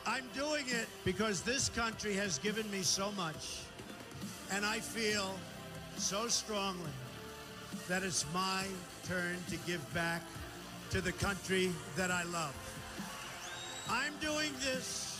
I'm 0.05 0.26
doing 0.36 0.66
it 0.68 0.88
because 1.05 1.41
this 1.41 1.70
country 1.70 2.14
has 2.14 2.38
given 2.38 2.70
me 2.70 2.84
so 2.84 3.11
much, 3.14 3.61
and 4.51 4.64
I 4.64 4.80
feel 4.80 5.34
so 5.97 6.28
strongly 6.28 6.91
that 7.88 8.03
it's 8.03 8.26
my 8.32 8.66
turn 9.07 9.38
to 9.49 9.57
give 9.66 9.82
back 9.93 10.22
to 10.91 11.01
the 11.01 11.14
country 11.14 11.72
that 11.95 12.11
I 12.11 12.24
love. 12.26 12.53
I'm 13.90 14.14
doing 14.22 14.54
this 14.60 15.20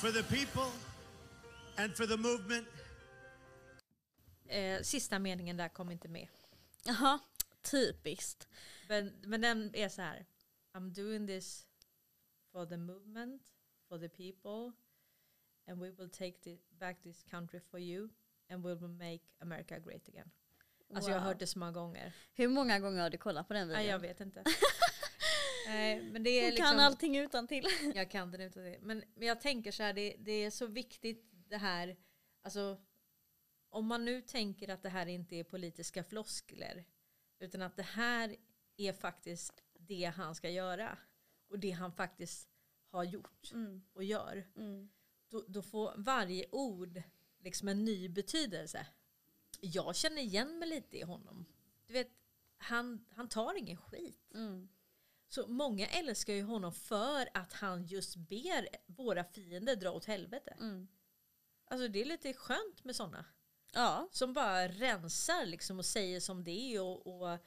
for 0.00 0.10
the 0.10 0.22
people 0.22 0.70
and 1.76 1.96
for 1.96 2.06
the 2.06 2.16
movement. 2.16 2.66
Eh, 4.48 4.82
sista 4.82 5.18
meningen 5.18 5.56
där 5.56 5.68
kom 5.68 5.90
inte 5.90 6.08
med. 6.08 6.28
Jaha, 6.84 7.18
typiskt. 7.62 8.48
Men, 8.88 9.12
men 9.22 9.40
den 9.40 9.74
är 9.74 9.88
så 9.88 10.02
här. 10.02 10.26
I'm 10.74 10.90
doing 10.90 11.26
this 11.26 11.66
for 12.52 12.66
the 12.66 12.76
movement, 12.76 13.42
for 13.88 13.98
the 13.98 14.08
people, 14.08 14.72
and 15.66 15.80
we 15.82 15.90
will 15.90 16.10
take 16.10 16.32
the, 16.42 16.58
back 16.78 17.02
this 17.02 17.22
country 17.30 17.60
for 17.70 17.80
you, 17.80 18.08
and 18.50 18.64
we 18.64 18.74
will 18.74 18.88
make 18.88 19.20
America 19.40 19.78
great 19.78 20.08
again. 20.08 20.30
Alltså 20.94 21.10
jag 21.10 21.16
har 21.16 21.20
Wow. 21.24 21.28
hört 21.28 21.38
det 21.38 21.46
så 21.46 21.58
många 21.58 21.72
gånger. 21.72 22.12
Hur 22.34 22.48
många 22.48 22.78
gånger 22.78 23.02
har 23.02 23.10
du 23.10 23.18
kollat 23.18 23.48
på 23.48 23.54
den 23.54 23.68
videon? 23.68 23.82
Nej, 23.82 23.90
jag 23.90 23.98
vet 23.98 24.20
inte. 24.20 24.44
Nej, 25.66 26.02
men 26.02 26.22
det 26.22 26.30
är 26.30 26.42
Hon 26.42 26.50
liksom, 26.50 26.66
kan 26.66 26.80
allting 26.80 27.16
utan 27.16 27.46
till. 27.46 27.66
Jag 27.94 28.10
kan 28.10 28.30
den 28.30 28.40
utan 28.40 28.64
till. 28.64 28.78
Men, 28.82 29.04
men 29.14 29.28
jag 29.28 29.40
tänker 29.40 29.72
så 29.72 29.82
här, 29.82 29.92
det, 29.92 30.16
det 30.18 30.32
är 30.32 30.50
så 30.50 30.66
viktigt 30.66 31.30
det 31.48 31.56
här, 31.56 31.96
alltså 32.42 32.78
om 33.68 33.86
man 33.86 34.04
nu 34.04 34.20
tänker 34.20 34.68
att 34.68 34.82
det 34.82 34.88
här 34.88 35.06
inte 35.06 35.36
är 35.36 35.44
politiska 35.44 36.04
floskler, 36.04 36.84
utan 37.38 37.62
att 37.62 37.76
det 37.76 37.82
här 37.82 38.36
är 38.76 38.92
faktiskt 38.92 39.62
det 39.78 40.04
han 40.04 40.34
ska 40.34 40.50
göra 40.50 40.98
och 41.48 41.58
det 41.58 41.70
han 41.70 41.92
faktiskt 41.92 42.48
har 42.90 43.04
gjort 43.04 43.52
och 43.92 44.04
gör. 44.04 44.46
Då, 45.28 45.44
då 45.48 45.62
får 45.62 45.94
varje 45.96 46.46
ord 46.52 47.02
liksom 47.38 47.68
en 47.68 47.84
ny 47.84 48.08
betydelse. 48.08 48.86
Jag 49.60 49.96
känner 49.96 50.22
igen 50.22 50.58
mig 50.58 50.68
lite 50.68 50.98
i 50.98 51.02
honom. 51.02 51.44
Du 51.86 51.92
vet, 51.92 52.10
han, 52.56 53.04
han 53.10 53.28
tar 53.28 53.58
ingen 53.58 53.76
skit. 53.76 54.34
Så 55.34 55.46
många 55.46 55.86
älskar 55.86 56.32
ju 56.32 56.42
honom 56.42 56.72
för 56.72 57.28
att 57.34 57.52
han 57.52 57.84
just 57.84 58.16
ber 58.16 58.68
våra 58.86 59.24
fiender 59.24 59.76
dra 59.76 59.90
åt 59.90 60.04
helvete. 60.04 60.56
Alltså 61.64 61.88
det 61.88 62.00
är 62.00 62.04
lite 62.04 62.32
skönt 62.32 62.84
med 62.84 62.96
sådana. 62.96 63.24
Ja. 63.72 64.08
Som 64.12 64.32
bara 64.32 64.68
rensar 64.68 65.46
liksom 65.46 65.78
och 65.78 65.84
säger 65.84 66.20
som 66.20 66.44
det 66.44 66.74
är 66.74 66.82
och, 66.82 67.06
och 67.06 67.38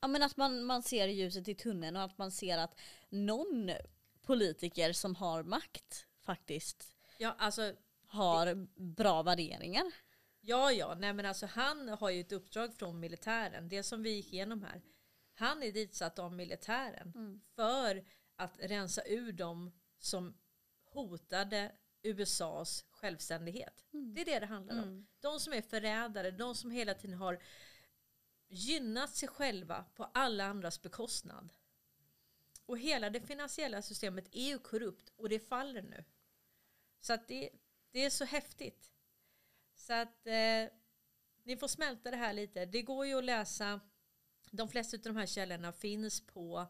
Ja 0.00 0.08
men 0.08 0.22
att 0.22 0.36
man, 0.36 0.64
man 0.64 0.82
ser 0.82 1.08
ljuset 1.08 1.48
i 1.48 1.54
tunneln 1.54 1.96
och 1.96 2.02
att 2.02 2.18
man 2.18 2.30
ser 2.30 2.58
att 2.58 2.78
någon 3.08 3.70
politiker 4.22 4.92
som 4.92 5.14
har 5.14 5.42
makt 5.42 6.06
faktiskt 6.20 6.96
ja, 7.18 7.34
alltså, 7.38 7.72
har 8.06 8.66
bra 8.80 9.22
värderingar. 9.22 9.92
ja, 10.40 10.72
ja, 10.72 10.94
nej 10.98 11.12
men 11.12 11.26
alltså 11.26 11.46
han 11.46 11.88
har 11.88 12.10
ju 12.10 12.20
ett 12.20 12.32
uppdrag 12.32 12.74
från 12.74 13.00
militären, 13.00 13.68
det 13.68 13.82
som 13.82 14.02
vi 14.02 14.10
gick 14.10 14.32
igenom 14.32 14.62
här. 14.62 14.82
Han 15.38 15.62
är 15.62 15.72
ditsatt 15.72 16.18
av 16.18 16.32
militären 16.32 17.12
för 17.54 18.04
att 18.36 18.58
rensa 18.58 19.02
ur 19.06 19.32
dem 19.32 19.72
som 19.98 20.34
hotade 20.84 21.72
USAs 22.02 22.84
självständighet. 22.90 23.84
Det 23.90 24.20
är 24.20 24.24
det 24.24 24.38
det 24.38 24.46
handlar 24.46 24.82
om. 24.82 25.06
De 25.20 25.40
som 25.40 25.52
är 25.52 25.62
förrädare, 25.62 26.30
de 26.30 26.54
som 26.54 26.70
hela 26.70 26.94
tiden 26.94 27.16
har 27.16 27.42
gynnat 28.48 29.16
sig 29.16 29.28
själva 29.28 29.84
på 29.94 30.04
alla 30.04 30.44
andras 30.44 30.82
bekostnad. 30.82 31.52
Och 32.66 32.78
hela 32.78 33.10
det 33.10 33.20
finansiella 33.20 33.82
systemet 33.82 34.28
är 34.32 34.48
ju 34.48 34.58
korrupt 34.58 35.12
och 35.16 35.28
det 35.28 35.38
faller 35.38 35.82
nu. 35.82 36.04
Så 37.00 37.12
att 37.12 37.28
det, 37.28 37.50
det 37.90 38.04
är 38.04 38.10
så 38.10 38.24
häftigt. 38.24 38.92
Så 39.74 39.92
att 39.92 40.26
eh, 40.26 40.68
ni 41.42 41.56
får 41.56 41.68
smälta 41.68 42.10
det 42.10 42.16
här 42.16 42.32
lite. 42.32 42.66
Det 42.66 42.82
går 42.82 43.06
ju 43.06 43.18
att 43.18 43.24
läsa, 43.24 43.80
de 44.56 44.68
flesta 44.68 44.96
av 44.96 45.02
de 45.02 45.16
här 45.16 45.26
källorna 45.26 45.72
finns 45.72 46.26
på 46.26 46.66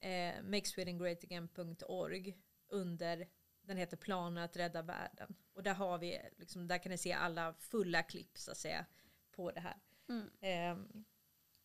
eh, 0.00 0.42
makeswedengreatagain.org 0.42 2.36
under 2.68 3.28
Den 3.62 3.76
heter 3.76 3.96
Planen 3.96 4.44
att 4.44 4.56
rädda 4.56 4.82
världen. 4.82 5.34
Och 5.52 5.62
där 5.62 5.74
har 5.74 5.98
vi, 5.98 6.20
liksom, 6.36 6.68
där 6.68 6.78
kan 6.78 6.90
ni 6.90 6.98
se 6.98 7.12
alla 7.12 7.54
fulla 7.54 8.02
klipp 8.02 8.38
så 8.38 8.50
att 8.50 8.58
säga 8.58 8.86
på 9.30 9.50
det 9.50 9.60
här. 9.60 9.76
Mm. 10.08 10.30
Ehm, 10.40 11.04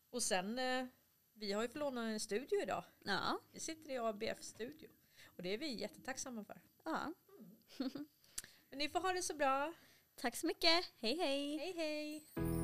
och 0.09 0.23
sen, 0.23 0.59
eh, 0.59 0.85
vi 1.33 1.51
har 1.51 1.61
ju 1.61 1.67
fått 1.67 1.77
låna 1.77 2.09
en 2.09 2.19
studio 2.19 2.61
idag. 2.61 2.83
Ja. 3.05 3.39
Vi 3.51 3.59
sitter 3.59 3.91
i 3.91 3.97
ABF-studio. 3.97 4.89
Och 5.25 5.43
det 5.43 5.53
är 5.53 5.57
vi 5.57 5.81
jättetacksamma 5.81 6.43
för. 6.43 6.61
Ja. 6.83 7.13
Men 8.69 8.77
ni 8.77 8.89
får 8.89 8.99
ha 8.99 9.13
det 9.13 9.23
så 9.23 9.35
bra. 9.35 9.73
Tack 10.15 10.35
så 10.35 10.47
mycket. 10.47 10.85
Hej 10.99 11.17
hej. 11.17 11.57
Hej 11.57 11.73
hej. 11.77 12.58